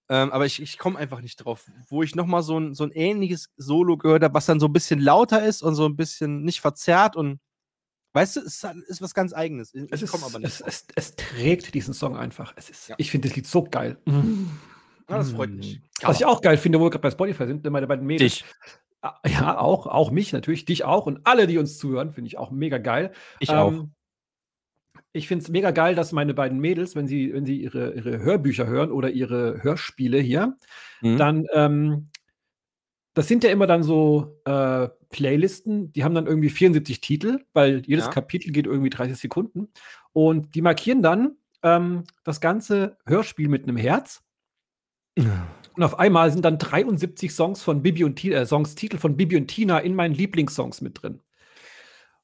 Ähm, 0.10 0.32
aber 0.32 0.46
ich, 0.46 0.62
ich 0.62 0.78
komme 0.78 1.00
einfach 1.00 1.22
nicht 1.22 1.38
drauf, 1.38 1.66
wo 1.90 2.04
ich 2.04 2.16
nochmal 2.16 2.44
so 2.44 2.60
ein, 2.60 2.74
so 2.76 2.84
ein 2.84 2.92
ähnliches 2.92 3.50
Solo 3.56 3.98
gehört 3.98 4.24
habe, 4.24 4.34
was 4.34 4.46
dann 4.46 4.60
so 4.60 4.66
ein 4.68 4.74
bisschen 4.74 5.00
lauter 5.00 5.44
ist 5.44 5.64
und 5.64 5.74
so 5.76 5.86
ein 5.86 5.96
bisschen 5.96 6.44
nicht 6.44 6.60
verzerrt 6.62 7.16
und 7.16 7.40
weißt 8.14 8.36
du, 8.36 8.40
es 8.42 8.64
ist, 8.64 8.76
ist 8.88 9.02
was 9.02 9.14
ganz 9.14 9.34
Eigenes. 9.34 9.74
Ich 9.74 9.84
Es, 9.92 10.02
ist, 10.02 10.12
komme 10.12 10.26
aber 10.26 10.40
nicht 10.40 10.48
es, 10.50 10.62
es, 10.62 10.86
es 10.96 11.16
trägt 11.16 11.74
diesen 11.74 11.94
Song 11.94 12.18
einfach. 12.18 12.54
Es 12.56 12.70
ist, 12.70 12.90
Ja. 12.90 12.96
Ich 12.98 13.12
finde 13.12 13.28
das 13.28 13.36
Lied 13.36 13.48
so 13.48 13.64
geil. 13.64 13.98
Ja, 14.06 15.18
das 15.18 15.32
freut 15.32 15.50
mich. 15.52 15.82
Was 16.02 16.20
ich 16.20 16.26
auch 16.26 16.42
geil 16.42 16.58
finde, 16.58 16.80
wo 16.80 16.86
wir 16.86 16.90
gerade 16.90 17.02
bei 17.02 17.12
Spotify 17.12 17.46
sind, 17.48 17.64
meine 17.70 17.88
beiden 17.88 18.06
Mädels. 18.06 18.34
Dich. 18.40 18.46
Ah, 19.02 19.20
Ja, 19.26 19.58
auch, 19.58 19.88
auch 19.88 20.12
mich 20.12 20.32
natürlich, 20.32 20.66
dich 20.66 20.84
auch 20.84 21.06
und 21.08 21.22
alle, 21.26 21.48
die 21.48 21.58
uns 21.58 21.78
zuhören, 21.78 22.12
finde 22.14 22.28
ich 22.28 22.38
auch 22.38 22.52
mega 22.52 22.78
geil. 22.78 23.12
Ich 23.40 23.50
auch. 23.50 23.72
Ähm, 23.72 23.92
Ich 25.14 25.28
finde 25.28 25.44
es 25.44 25.50
mega 25.50 25.72
geil, 25.72 25.96
dass 25.96 26.12
meine 26.12 26.34
beiden 26.34 26.60
Mädels, 26.60 26.96
wenn 26.96 27.08
sie, 27.08 27.34
wenn 27.34 27.46
sie 27.46 27.62
ihre, 27.62 27.94
ihre 27.94 28.20
Hörbücher 28.20 28.68
hören 28.68 28.92
oder 28.92 29.10
ihre 29.10 29.62
Hörspiele 29.64 30.20
hier, 30.20 30.56
Mhm. 31.02 31.18
dann, 31.18 31.46
ähm, 31.54 32.08
das 33.14 33.28
sind 33.28 33.44
ja 33.44 33.50
immer 33.50 33.68
dann 33.68 33.84
so 33.84 34.40
äh, 34.46 34.88
Playlisten, 35.10 35.92
die 35.92 36.04
haben 36.04 36.16
dann 36.16 36.28
irgendwie 36.28 36.50
74 36.50 37.02
Titel, 37.02 37.44
weil 37.54 37.82
jedes 37.86 38.06
Ja. 38.06 38.12
Kapitel 38.12 38.52
geht 38.52 38.66
irgendwie 38.66 38.90
30 38.90 39.18
Sekunden. 39.18 39.70
Und 40.14 40.56
die 40.56 40.62
markieren 40.62 41.02
dann 41.02 41.36
ähm, 41.64 42.06
das 42.24 42.40
ganze 42.42 42.98
Hörspiel 43.06 43.50
mit 43.50 43.64
einem 43.64 43.78
Herz. 43.78 44.24
Und 45.76 45.84
auf 45.84 46.00
einmal 46.00 46.32
sind 46.32 46.46
dann 46.46 46.58
73 46.58 47.32
Songs 47.34 47.62
von 47.62 47.82
Bibi 47.82 48.04
und 48.06 48.16
Tina, 48.16 48.38
äh, 48.38 48.46
Songs, 48.46 48.76
Titel 48.76 48.98
von 48.98 49.18
Bibi 49.18 49.36
und 49.38 49.48
Tina 49.48 49.80
in 49.80 49.96
meinen 49.96 50.14
Lieblingssongs 50.16 50.82
mit 50.82 51.02
drin. 51.02 51.22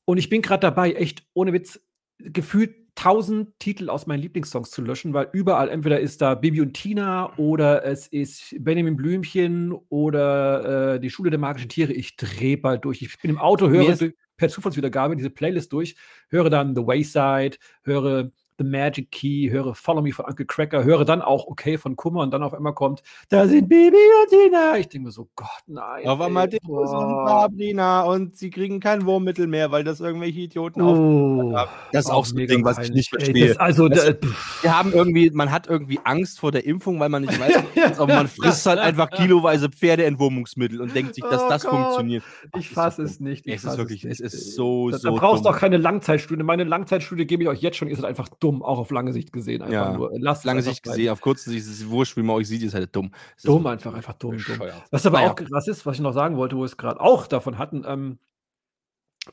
Und 0.05 0.17
ich 0.17 0.29
bin 0.29 0.41
gerade 0.41 0.61
dabei, 0.61 0.93
echt 0.93 1.25
ohne 1.33 1.51
Witz, 1.51 1.81
gefühlt 2.19 2.75
1000 2.97 3.59
Titel 3.59 3.89
aus 3.89 4.07
meinen 4.07 4.21
Lieblingssongs 4.21 4.71
zu 4.71 4.81
löschen, 4.81 5.13
weil 5.13 5.29
überall 5.31 5.69
entweder 5.69 5.99
ist 5.99 6.21
da 6.21 6.35
Bibi 6.35 6.61
und 6.61 6.73
Tina 6.73 7.37
oder 7.37 7.85
es 7.85 8.07
ist 8.07 8.55
Benjamin 8.59 8.95
Blümchen 8.95 9.71
oder 9.89 10.95
äh, 10.95 10.99
die 10.99 11.09
Schule 11.09 11.29
der 11.29 11.39
magischen 11.39 11.69
Tiere. 11.69 11.93
Ich 11.93 12.17
drehe 12.17 12.57
bald 12.57 12.85
durch. 12.85 13.01
Ich 13.01 13.19
bin 13.21 13.31
im 13.31 13.37
Auto, 13.37 13.69
höre 13.69 13.95
per 14.37 14.49
Zufallswiedergabe 14.49 15.15
diese 15.15 15.29
Playlist 15.29 15.71
durch, 15.73 15.95
höre 16.29 16.49
dann 16.49 16.75
The 16.75 16.85
Wayside, 16.85 17.57
höre 17.83 18.31
The 18.59 18.63
Magic 18.63 19.11
Key, 19.11 19.49
höre 19.51 19.75
Follow 19.75 20.01
Me 20.01 20.11
von 20.11 20.25
Uncle 20.25 20.45
Cracker, 20.45 20.83
höre 20.83 21.05
dann 21.05 21.21
auch 21.21 21.45
Okay 21.47 21.77
von 21.77 21.95
Kummer 21.95 22.21
und 22.21 22.31
dann 22.31 22.41
auf 22.43 22.53
einmal 22.53 22.73
kommt, 22.73 23.03
da 23.29 23.47
sind 23.47 23.69
Bibi 23.69 23.95
und 23.95 24.29
Tina. 24.29 24.77
Ich 24.77 24.87
denke 24.89 25.05
mir 25.07 25.11
so, 25.11 25.27
Gott, 25.35 25.47
nein. 25.67 26.07
Auf 26.07 26.19
einmal 26.21 26.47
ey, 26.51 26.57
und 26.63 26.67
boah. 26.67 27.27
Sabrina 27.41 28.01
und 28.03 28.35
sie 28.35 28.49
kriegen 28.49 28.79
kein 28.79 29.05
Wurmmittel 29.05 29.45
mehr, 29.47 29.71
weil 29.71 29.83
das 29.83 29.99
irgendwelche 29.99 30.39
Idioten 30.39 30.81
Oh, 30.81 31.55
haben. 31.55 31.69
Das 31.91 32.05
ist 32.05 32.11
auch 32.11 32.25
so 32.25 32.35
ein 32.35 32.47
Ding, 32.47 32.63
was 32.65 32.79
ich 32.79 32.91
nicht. 32.91 33.13
Ey, 33.13 33.19
verstehe. 33.19 33.59
also, 33.59 33.87
Das-. 33.89 34.15
Wir 34.61 34.77
haben 34.77 34.91
irgendwie, 34.93 35.29
man 35.31 35.51
hat 35.51 35.67
irgendwie 35.67 35.99
Angst 36.03 36.39
vor 36.39 36.51
der 36.51 36.65
Impfung, 36.65 36.99
weil 36.99 37.09
man 37.09 37.21
nicht 37.23 37.39
weiß, 37.39 37.99
aber 37.99 38.13
man 38.15 38.27
frisst 38.27 38.65
halt 38.65 38.79
einfach 38.79 39.09
kiloweise 39.11 39.69
Pferdeentwurmungsmittel 39.69 40.81
und 40.81 40.95
denkt 40.95 41.15
sich, 41.15 41.23
dass 41.23 41.43
Oh 41.43 41.49
das 41.49 41.63
Gott. 41.63 41.71
funktioniert. 41.73 42.23
Ach, 42.51 42.59
ich 42.59 42.69
fasse 42.69 43.03
es 43.03 43.19
nicht. 43.19 43.45
Ich 43.45 43.53
es 43.55 43.63
ist 43.65 43.77
wirklich- 43.77 44.03
es 44.05 44.19
ist 44.19 44.55
so, 44.55 44.89
da, 44.89 44.97
so 44.97 45.09
Da 45.09 45.15
brauchst 45.15 45.43
du 45.45 45.49
dumm. 45.49 45.55
auch 45.55 45.59
keine 45.59 45.77
Langzeitstudie. 45.77 46.43
Meine 46.43 46.63
Langzeitstudie 46.63 47.25
gebe 47.27 47.43
ich 47.43 47.49
euch 47.49 47.61
jetzt 47.61 47.77
schon. 47.77 47.87
Ihr 47.87 47.95
seid 47.95 48.05
einfach 48.05 48.29
dumm, 48.39 48.46
auch 48.61 48.79
auf 48.79 48.91
lange 48.91 49.13
Sicht 49.13 49.31
gesehen. 49.31 49.61
Einfach 49.61 49.73
Ja, 49.73 49.93
nur. 49.93 50.11
Lasst 50.19 50.43
Lange 50.45 50.61
Sicht 50.61 50.83
bleiben. 50.83 50.97
gesehen, 50.97 51.11
auf 51.11 51.21
kurze 51.21 51.49
Sicht 51.49 51.65
ist 51.65 51.71
es 51.81 51.89
wurscht, 51.89 52.17
wie 52.17 52.23
man 52.23 52.35
euch 52.35 52.47
sieht, 52.47 52.63
ist 52.63 52.73
halt 52.73 52.95
dumm. 52.95 53.11
Es 53.31 53.43
ist 53.43 53.47
Dumm 53.47 53.63
wirklich 53.63 53.85
einfach, 53.85 53.93
einfach 53.95 54.13
dumm, 54.13 54.37
dumm. 54.37 54.61
Was 54.91 55.05
aber 55.05 55.19
Naja. 55.19 55.31
auch 55.31 55.35
krass 55.35 55.67
ist, 55.67 55.85
was 55.85 55.95
ich 55.95 56.01
noch 56.01 56.13
sagen 56.13 56.37
wollte, 56.37 56.55
wo 56.55 56.61
wir 56.61 56.65
es 56.65 56.77
gerade 56.77 56.99
auch 56.99 57.27
davon 57.27 57.57
hatten, 57.57 57.83
ähm, 57.87 58.19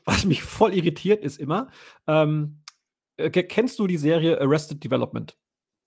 was 0.03 0.25
mich 0.25 0.43
voll 0.43 0.73
irritiert, 0.73 1.23
ist 1.23 1.37
immer, 1.39 1.69
ähm, 2.07 2.59
äh, 3.17 3.29
ke- 3.29 3.43
kennst 3.45 3.79
du 3.79 3.87
die 3.87 3.97
Serie 3.97 4.39
Arrested 4.41 4.83
Development? 4.83 5.37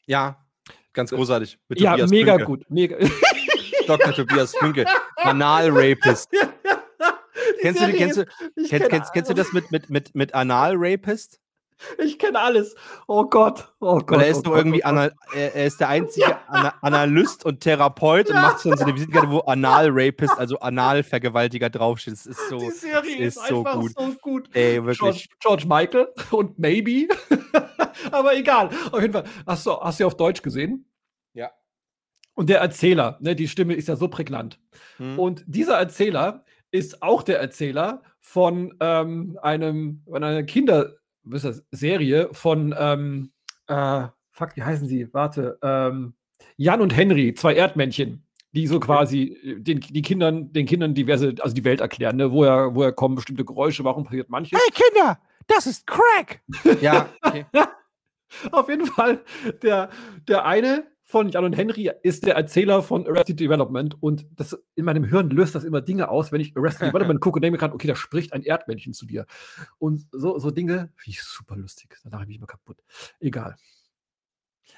Ja, 0.06 0.46
ganz 0.94 1.10
großartig. 1.10 1.58
Mit 1.68 1.80
ja, 1.80 1.90
Tobias 1.92 2.10
mega 2.10 2.32
Fünke. 2.32 2.44
gut. 2.46 2.70
Mega. 2.70 2.96
Dr. 3.86 4.12
Tobias 4.14 4.54
Fünke. 4.56 4.86
Anal-Rapist. 5.16 6.30
Kennst 7.60 7.80
du, 7.82 7.86
die- 7.86 7.92
kennst, 7.94 8.16
du, 8.18 8.24
ich 8.56 8.68
kenn, 8.70 8.80
kenn 8.82 8.88
kennst, 8.90 9.12
kennst 9.12 9.30
du 9.30 9.34
das 9.34 9.52
mit, 9.52 9.70
mit, 9.72 9.90
mit, 9.90 10.14
mit 10.14 10.32
Anal-Rapist? 10.34 11.40
Ich 11.98 12.18
kenne 12.18 12.40
alles. 12.40 12.74
Oh 13.06 13.24
Gott. 13.24 13.72
Oh 13.80 13.98
Gott. 13.98 14.18
Weil 14.18 14.22
er 14.22 14.28
ist 14.28 14.38
oh 14.38 14.42
doch 14.42 14.50
Gott, 14.52 14.58
irgendwie, 14.58 14.80
oh 14.80 14.88
Gott. 14.88 14.92
Anal, 14.92 15.14
er, 15.34 15.66
ist 15.66 15.80
der 15.80 15.88
einzige 15.88 16.36
Ana 16.48 16.74
Analyst 16.80 17.44
und 17.44 17.60
Therapeut 17.60 18.28
und 18.28 18.36
macht 18.36 18.60
so 18.60 18.70
eine 18.70 18.94
Visitenkarte, 18.94 19.30
wo 19.30 19.40
Anal-Rapist, 19.40 20.34
also 20.38 20.58
Analvergewaltiger 20.58 21.70
draufsteht. 21.70 22.14
Das 22.14 22.26
ist 22.26 22.48
so, 22.48 22.58
Die 22.58 22.70
Serie 22.70 23.16
ist 23.16 23.36
ist, 23.36 23.48
so 23.48 23.58
einfach 23.58 23.80
gut. 23.80 23.92
so 23.96 24.12
gut. 24.20 24.50
ey, 24.54 24.74
George, 24.74 25.00
wirklich. 25.00 25.28
George 25.40 25.66
Michael 25.66 26.08
und 26.30 26.58
Maybe. 26.58 27.08
Aber 28.10 28.36
egal. 28.36 28.70
Auf 28.92 29.00
jeden 29.00 29.12
Fall. 29.12 29.24
Hast 29.46 29.66
du, 29.66 29.72
hast 29.80 30.00
du 30.00 30.06
auf 30.06 30.16
Deutsch 30.16 30.42
gesehen? 30.42 30.86
Ja. 31.34 31.50
Und 32.34 32.48
der 32.48 32.60
Erzähler, 32.60 33.18
ne, 33.20 33.34
die 33.34 33.48
Stimme 33.48 33.74
ist 33.74 33.88
ja 33.88 33.96
so 33.96 34.08
prägnant. 34.08 34.58
Hm. 34.98 35.18
Und 35.18 35.44
dieser 35.46 35.76
Erzähler 35.76 36.44
ist 36.70 37.02
auch 37.02 37.22
der 37.22 37.40
Erzähler 37.40 38.02
von 38.20 38.74
ähm, 38.80 39.38
einem, 39.42 40.02
von 40.04 40.22
einer 40.22 40.42
Kinderserie 41.22 42.28
von, 42.32 42.74
ähm, 42.78 43.32
äh, 43.66 44.06
fuck, 44.30 44.56
wie 44.56 44.62
heißen 44.62 44.88
sie? 44.88 45.12
Warte, 45.12 45.58
ähm, 45.62 46.14
Jan 46.56 46.80
und 46.80 46.96
Henry, 46.96 47.34
zwei 47.34 47.54
Erdmännchen, 47.54 48.24
die 48.52 48.66
so 48.66 48.80
quasi 48.80 49.38
äh, 49.42 49.60
den, 49.60 49.80
die 49.80 50.02
Kindern, 50.02 50.52
den 50.52 50.66
Kindern 50.66 50.94
diverse, 50.94 51.34
also 51.40 51.54
die 51.54 51.64
Welt 51.64 51.80
erklären, 51.80 52.16
ne? 52.16 52.32
woher, 52.32 52.74
woher 52.74 52.92
kommen 52.92 53.14
bestimmte 53.14 53.44
Geräusche, 53.44 53.84
warum 53.84 54.04
passiert 54.04 54.28
manches. 54.30 54.58
Hey 54.58 54.72
Kinder, 54.72 55.18
das 55.46 55.66
ist 55.66 55.86
Crack! 55.86 56.40
ja, 56.80 57.08
okay. 57.22 57.46
Auf 58.52 58.68
jeden 58.68 58.86
Fall, 58.86 59.24
der, 59.62 59.88
der 60.26 60.44
eine 60.44 60.86
von 61.10 61.30
Jan 61.30 61.42
und 61.46 61.56
Henry 61.56 61.90
ist 62.02 62.26
der 62.26 62.34
Erzähler 62.36 62.82
von 62.82 63.06
Arrested 63.06 63.40
Development 63.40 63.96
und 64.02 64.26
das 64.36 64.58
in 64.74 64.84
meinem 64.84 65.04
Hirn 65.04 65.30
löst 65.30 65.54
das 65.54 65.64
immer 65.64 65.80
Dinge 65.80 66.10
aus, 66.10 66.32
wenn 66.32 66.40
ich 66.42 66.54
Arrested 66.54 66.88
Development 66.92 67.18
gucke 67.22 67.36
und 67.38 67.42
denke 67.42 67.52
mir 67.52 67.58
gerade, 67.58 67.72
okay, 67.74 67.88
da 67.88 67.96
spricht 67.96 68.34
ein 68.34 68.42
Erdmännchen 68.42 68.92
zu 68.92 69.06
dir. 69.06 69.24
Und 69.78 70.06
so, 70.12 70.38
so 70.38 70.50
Dinge 70.50 70.92
ich 71.06 71.22
super 71.22 71.56
lustig. 71.56 71.96
Danach 72.04 72.20
bin 72.20 72.30
ich 72.32 72.36
immer 72.36 72.46
kaputt. 72.46 72.76
Egal. 73.20 73.56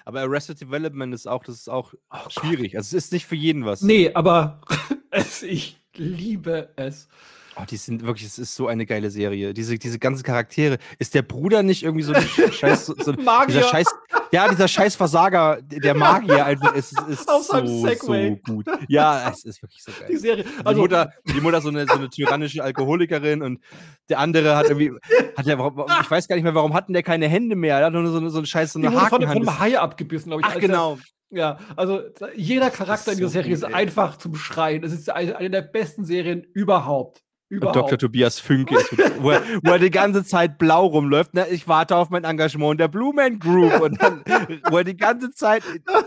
Aber 0.04 0.20
Arrested 0.20 0.60
Development 0.60 1.12
ist 1.12 1.26
auch, 1.26 1.42
das 1.42 1.56
ist 1.56 1.68
auch 1.68 1.94
Oh 1.94 2.16
Gott. 2.22 2.32
schwierig. 2.32 2.76
Also 2.76 2.96
es 2.96 3.06
ist 3.06 3.12
nicht 3.12 3.26
für 3.26 3.34
jeden 3.34 3.64
was. 3.66 3.82
Nee, 3.82 4.12
aber 4.14 4.60
es, 5.10 5.42
ich 5.42 5.80
liebe 5.96 6.68
es. 6.76 7.08
Oh, 7.56 7.64
die 7.68 7.76
sind 7.76 8.02
wirklich, 8.06 8.26
es 8.26 8.38
ist 8.38 8.54
so 8.54 8.68
eine 8.68 8.86
geile 8.86 9.10
Serie. 9.10 9.52
Diese, 9.52 9.76
diese 9.76 9.98
ganzen 9.98 10.22
Charaktere. 10.22 10.78
Ist 11.00 11.14
der 11.14 11.22
Bruder 11.22 11.64
nicht 11.64 11.82
irgendwie 11.82 12.04
so 12.04 12.12
ein 12.12 12.22
Scheiß, 12.52 12.86
so, 12.86 12.94
so, 12.96 13.12
Magier. 13.14 13.56
dieser 13.56 13.68
Scheiß, 13.68 13.88
ja, 14.32 14.48
dieser 14.48 14.68
Scheiß 14.68 14.96
Versager, 14.96 15.58
der 15.62 15.94
Magier 15.94 16.44
einfach, 16.46 16.74
es 16.74 16.92
ist, 16.92 17.00
ist 17.08 17.28
Auf 17.28 17.42
so, 17.44 17.66
so 17.66 18.36
gut. 18.44 18.66
Ja, 18.88 19.30
es 19.30 19.44
ist 19.44 19.62
wirklich 19.62 19.82
so 19.82 19.92
Die 19.92 20.00
geil. 20.12 20.18
Serie. 20.18 20.44
Die 20.44 20.66
Also, 20.66 20.80
Mutter, 20.82 21.10
die 21.26 21.40
Mutter 21.40 21.60
so 21.60 21.68
eine, 21.68 21.86
so 21.86 21.94
eine 21.94 22.08
tyrannische 22.08 22.62
Alkoholikerin 22.62 23.42
und 23.42 23.60
der 24.08 24.18
andere 24.18 24.56
hat 24.56 24.66
irgendwie, 24.68 24.92
hat 25.36 25.46
ja, 25.46 25.58
warum- 25.58 25.84
ich 26.00 26.10
weiß 26.10 26.28
gar 26.28 26.36
nicht 26.36 26.44
mehr, 26.44 26.54
warum 26.54 26.74
hatten 26.74 26.92
der 26.92 27.02
keine 27.02 27.28
Hände 27.28 27.56
mehr? 27.56 27.78
Er 27.78 27.86
hat 27.86 27.92
nur 27.92 28.06
so 28.06 28.18
eine, 28.18 28.30
so 28.30 28.38
eine 28.38 28.46
Scheiß, 28.46 28.72
so 28.72 28.78
die 28.80 28.86
eine 28.86 28.96
wurde 28.96 29.08
von, 29.08 29.22
von 29.22 29.30
einem 29.30 29.58
Hai 29.58 29.78
abgebissen, 29.78 30.30
glaube 30.30 30.42
ich. 30.42 30.48
Ach, 30.54 30.58
genau. 30.60 30.98
Ja, 31.32 31.58
also 31.76 32.00
jeder 32.34 32.70
Charakter 32.70 33.12
in 33.12 33.18
dieser 33.18 33.30
Serie 33.30 33.50
gut, 33.54 33.58
ist 33.58 33.62
ey. 33.68 33.72
einfach 33.74 34.16
zum 34.16 34.34
Schreien. 34.34 34.82
Es 34.82 34.92
ist 34.92 35.08
eine, 35.10 35.36
eine 35.36 35.48
der 35.50 35.62
besten 35.62 36.04
Serien 36.04 36.44
überhaupt. 36.54 37.22
Überhaupt. 37.50 37.76
Dr. 37.76 37.98
Tobias 37.98 38.38
Fünke 38.38 38.76
ist, 38.76 38.92
wo, 39.20 39.32
er, 39.32 39.42
wo 39.64 39.72
er 39.72 39.80
die 39.80 39.90
ganze 39.90 40.24
Zeit 40.24 40.56
blau 40.56 40.86
rumläuft. 40.86 41.34
Ne? 41.34 41.48
Ich 41.48 41.66
warte 41.66 41.96
auf 41.96 42.08
mein 42.08 42.22
Engagement 42.22 42.72
in 42.72 42.78
der 42.78 42.86
Blue 42.86 43.12
Man 43.12 43.40
Group. 43.40 43.80
Und 43.80 44.00
dann, 44.00 44.22
wo 44.70 44.78
er 44.78 44.84
die 44.84 44.96
ganze 44.96 45.34
Zeit 45.34 45.64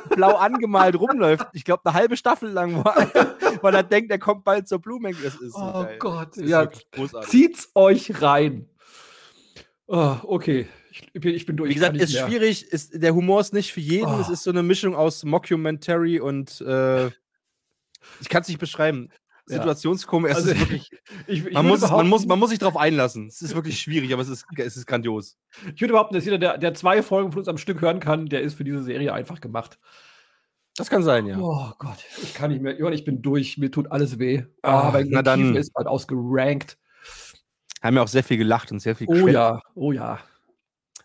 blau 0.10 0.38
angemalt 0.38 0.98
rumläuft. 0.98 1.46
Ich 1.52 1.66
glaube, 1.66 1.82
eine 1.84 1.94
halbe 1.96 2.16
Staffel 2.16 2.50
lang, 2.50 2.76
wo 2.76 2.90
er, 2.90 3.36
weil 3.62 3.76
er 3.76 3.84
denkt, 3.84 4.10
er 4.10 4.20
kommt 4.20 4.46
bald 4.46 4.70
zur 4.70 4.80
Blue 4.80 5.02
Man 5.02 5.12
Group. 5.12 5.34
Oh 5.54 5.84
geil. 5.84 5.98
Gott, 6.00 6.38
ja. 6.38 6.70
Zieht's 7.24 7.70
euch 7.76 8.22
rein. 8.22 8.70
Oh, 9.86 10.16
okay, 10.24 10.70
ich, 10.92 11.12
bin, 11.12 11.36
ich 11.36 11.46
bin 11.46 11.58
durch. 11.58 11.72
Wie 11.72 11.74
gesagt, 11.74 11.94
nicht 11.94 12.04
ist 12.04 12.14
mehr. 12.14 12.28
schwierig. 12.28 12.72
Ist, 12.72 12.92
der 13.04 13.14
Humor 13.14 13.42
ist 13.42 13.52
nicht 13.52 13.74
für 13.74 13.82
jeden. 13.82 14.08
Oh. 14.08 14.20
Es 14.22 14.30
ist 14.30 14.44
so 14.44 14.50
eine 14.50 14.64
Mischung 14.64 14.96
aus 14.96 15.26
Mockumentary 15.26 16.22
und 16.22 16.62
äh, 16.62 17.08
ich 17.08 18.30
kann 18.30 18.44
es 18.44 18.48
nicht 18.48 18.60
beschreiben. 18.60 19.10
Situationskomik. 19.46 20.34
Also, 20.34 20.58
wirklich, 20.58 20.90
Ich, 21.28 21.46
ich 21.46 21.54
man, 21.54 21.68
muss, 21.68 21.82
man, 21.82 22.08
muss, 22.08 22.26
man 22.26 22.40
muss 22.40 22.50
sich 22.50 22.60
darauf 22.60 22.78
einlassen. 22.78 23.28
Es 23.28 23.42
ist 23.42 23.56
wirklich 23.56 23.80
schwierig, 23.82 24.14
aber 24.14 24.22
es 24.22 24.30
ist, 24.30 24.46
es 24.58 24.78
ist 24.78 24.86
grandios. 24.88 25.38
Ich 25.76 25.82
würde 25.82 25.94
behaupten, 25.94 26.16
dass 26.16 26.26
jeder, 26.26 26.38
der, 26.38 26.58
der 26.58 26.74
zwei 26.74 27.04
Folgen 27.04 27.32
von 27.32 27.40
uns 27.40 27.48
am 27.48 27.58
Stück 27.58 27.82
hören 27.82 28.00
kann, 28.00 28.28
der 28.28 28.42
ist 28.42 28.54
für 28.56 28.64
diese 28.64 28.84
Serie 28.84 29.14
einfach 29.14 29.42
gemacht. 29.42 29.80
Das 30.76 30.90
kann 30.90 31.04
sein, 31.04 31.28
ja. 31.28 31.38
Oh 31.40 31.72
Gott, 31.78 31.98
ich 32.24 32.34
kann 32.34 32.50
nicht 32.52 32.62
mehr. 32.62 32.78
Johann, 32.80 32.94
ich 32.94 33.04
bin 33.06 33.22
durch. 33.22 33.58
Mir 33.60 33.70
tut 33.70 33.92
alles 33.92 34.18
weh. 34.18 34.44
Ah, 34.64 34.88
Ah, 34.88 34.92
mein 34.92 35.08
na 35.10 35.22
dann. 35.22 35.56
Ist 35.56 35.72
bald 35.74 35.88
ausgerankt. 35.88 36.78
Haben 37.82 37.98
ja 37.98 38.02
auch 38.02 38.08
sehr 38.08 38.24
viel 38.24 38.38
gelacht 38.38 38.72
und 38.72 38.80
sehr 38.80 38.96
viel 38.96 39.08
Oh 39.08 39.14
geschwätzt. 39.14 39.34
ja, 39.36 39.62
oh 39.76 39.92
ja. 39.92 40.20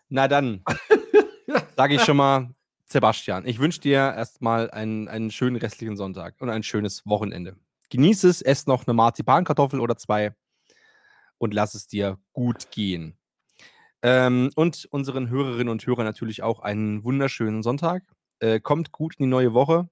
Na 0.08 0.26
dann, 0.26 0.62
sage 1.76 1.96
ich 1.96 2.02
schon 2.02 2.16
mal, 2.16 2.54
Sebastian, 2.86 3.44
ich 3.46 3.58
wünsche 3.58 3.80
dir 3.80 3.98
erstmal 3.98 4.70
einen, 4.70 5.06
einen 5.08 5.30
schönen 5.30 5.56
restlichen 5.56 5.98
Sonntag 5.98 6.36
und 6.40 6.48
ein 6.48 6.62
schönes 6.62 7.04
Wochenende. 7.04 7.56
Genieß 7.90 8.24
es, 8.24 8.42
ess 8.42 8.66
noch 8.66 8.86
eine 8.86 8.94
Marzipankartoffel 8.94 9.80
oder 9.80 9.96
zwei 9.96 10.34
und 11.38 11.54
lass 11.54 11.74
es 11.74 11.86
dir 11.86 12.18
gut 12.32 12.70
gehen. 12.70 13.18
Ähm, 14.02 14.50
und 14.54 14.86
unseren 14.90 15.28
Hörerinnen 15.28 15.70
und 15.70 15.86
Hörern 15.86 16.04
natürlich 16.04 16.42
auch 16.42 16.60
einen 16.60 17.02
wunderschönen 17.04 17.62
Sonntag. 17.62 18.04
Äh, 18.40 18.60
kommt 18.60 18.92
gut 18.92 19.16
in 19.16 19.24
die 19.24 19.30
neue 19.30 19.54
Woche. 19.54 19.88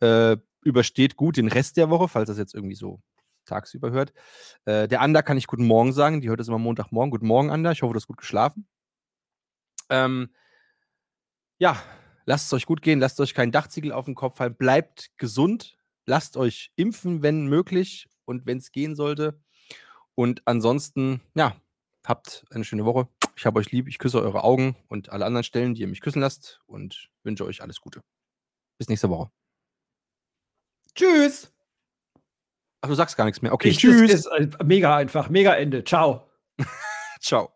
Äh, 0.00 0.36
übersteht 0.62 1.16
gut 1.16 1.36
den 1.36 1.48
Rest 1.48 1.76
der 1.76 1.90
Woche, 1.90 2.08
falls 2.08 2.28
das 2.28 2.38
jetzt 2.38 2.54
irgendwie 2.54 2.74
so 2.74 3.00
tagsüber 3.44 3.90
hört. 3.90 4.12
Äh, 4.64 4.88
der 4.88 5.00
Ander 5.00 5.22
kann 5.22 5.36
ich 5.36 5.46
guten 5.46 5.66
Morgen 5.66 5.92
sagen. 5.92 6.20
Die 6.20 6.28
hört 6.28 6.40
es 6.40 6.48
immer 6.48 6.58
Montagmorgen. 6.58 7.10
Guten 7.10 7.26
Morgen, 7.26 7.50
Ander. 7.50 7.72
Ich 7.72 7.82
hoffe, 7.82 7.94
du 7.94 7.98
hast 7.98 8.06
gut 8.06 8.18
geschlafen. 8.18 8.66
Ähm, 9.88 10.30
ja, 11.58 11.80
lasst 12.26 12.46
es 12.46 12.52
euch 12.52 12.66
gut 12.66 12.82
gehen. 12.82 13.00
Lasst 13.00 13.20
euch 13.20 13.34
keinen 13.34 13.52
Dachziegel 13.52 13.92
auf 13.92 14.04
den 14.04 14.14
Kopf 14.14 14.36
fallen. 14.36 14.56
Bleibt 14.56 15.10
gesund. 15.16 15.77
Lasst 16.08 16.36
euch 16.38 16.72
impfen, 16.74 17.22
wenn 17.22 17.46
möglich 17.48 18.08
und 18.24 18.46
wenn 18.46 18.56
es 18.58 18.72
gehen 18.72 18.96
sollte. 18.96 19.38
Und 20.14 20.40
ansonsten, 20.46 21.20
ja, 21.34 21.54
habt 22.06 22.46
eine 22.50 22.64
schöne 22.64 22.86
Woche. 22.86 23.08
Ich 23.36 23.44
habe 23.44 23.60
euch 23.60 23.70
lieb. 23.70 23.88
Ich 23.88 23.98
küsse 23.98 24.20
eure 24.22 24.42
Augen 24.42 24.74
und 24.88 25.10
alle 25.10 25.26
anderen 25.26 25.44
Stellen, 25.44 25.74
die 25.74 25.82
ihr 25.82 25.86
mich 25.86 26.00
küssen 26.00 26.20
lasst 26.22 26.60
und 26.66 27.10
wünsche 27.24 27.44
euch 27.44 27.60
alles 27.62 27.80
Gute. 27.80 28.00
Bis 28.78 28.88
nächste 28.88 29.10
Woche. 29.10 29.30
Tschüss. 30.94 31.52
Ach, 32.80 32.88
du 32.88 32.94
sagst 32.94 33.16
gar 33.16 33.24
nichts 33.26 33.42
mehr. 33.42 33.52
Okay, 33.52 33.68
Ich- 33.68 33.78
tschüss. 33.78 34.10
Das 34.10 34.20
ist 34.20 34.26
äh, 34.26 34.64
mega 34.64 34.96
einfach. 34.96 35.28
Mega 35.28 35.54
Ende. 35.54 35.84
Ciao. 35.84 36.30
Ciao. 37.20 37.52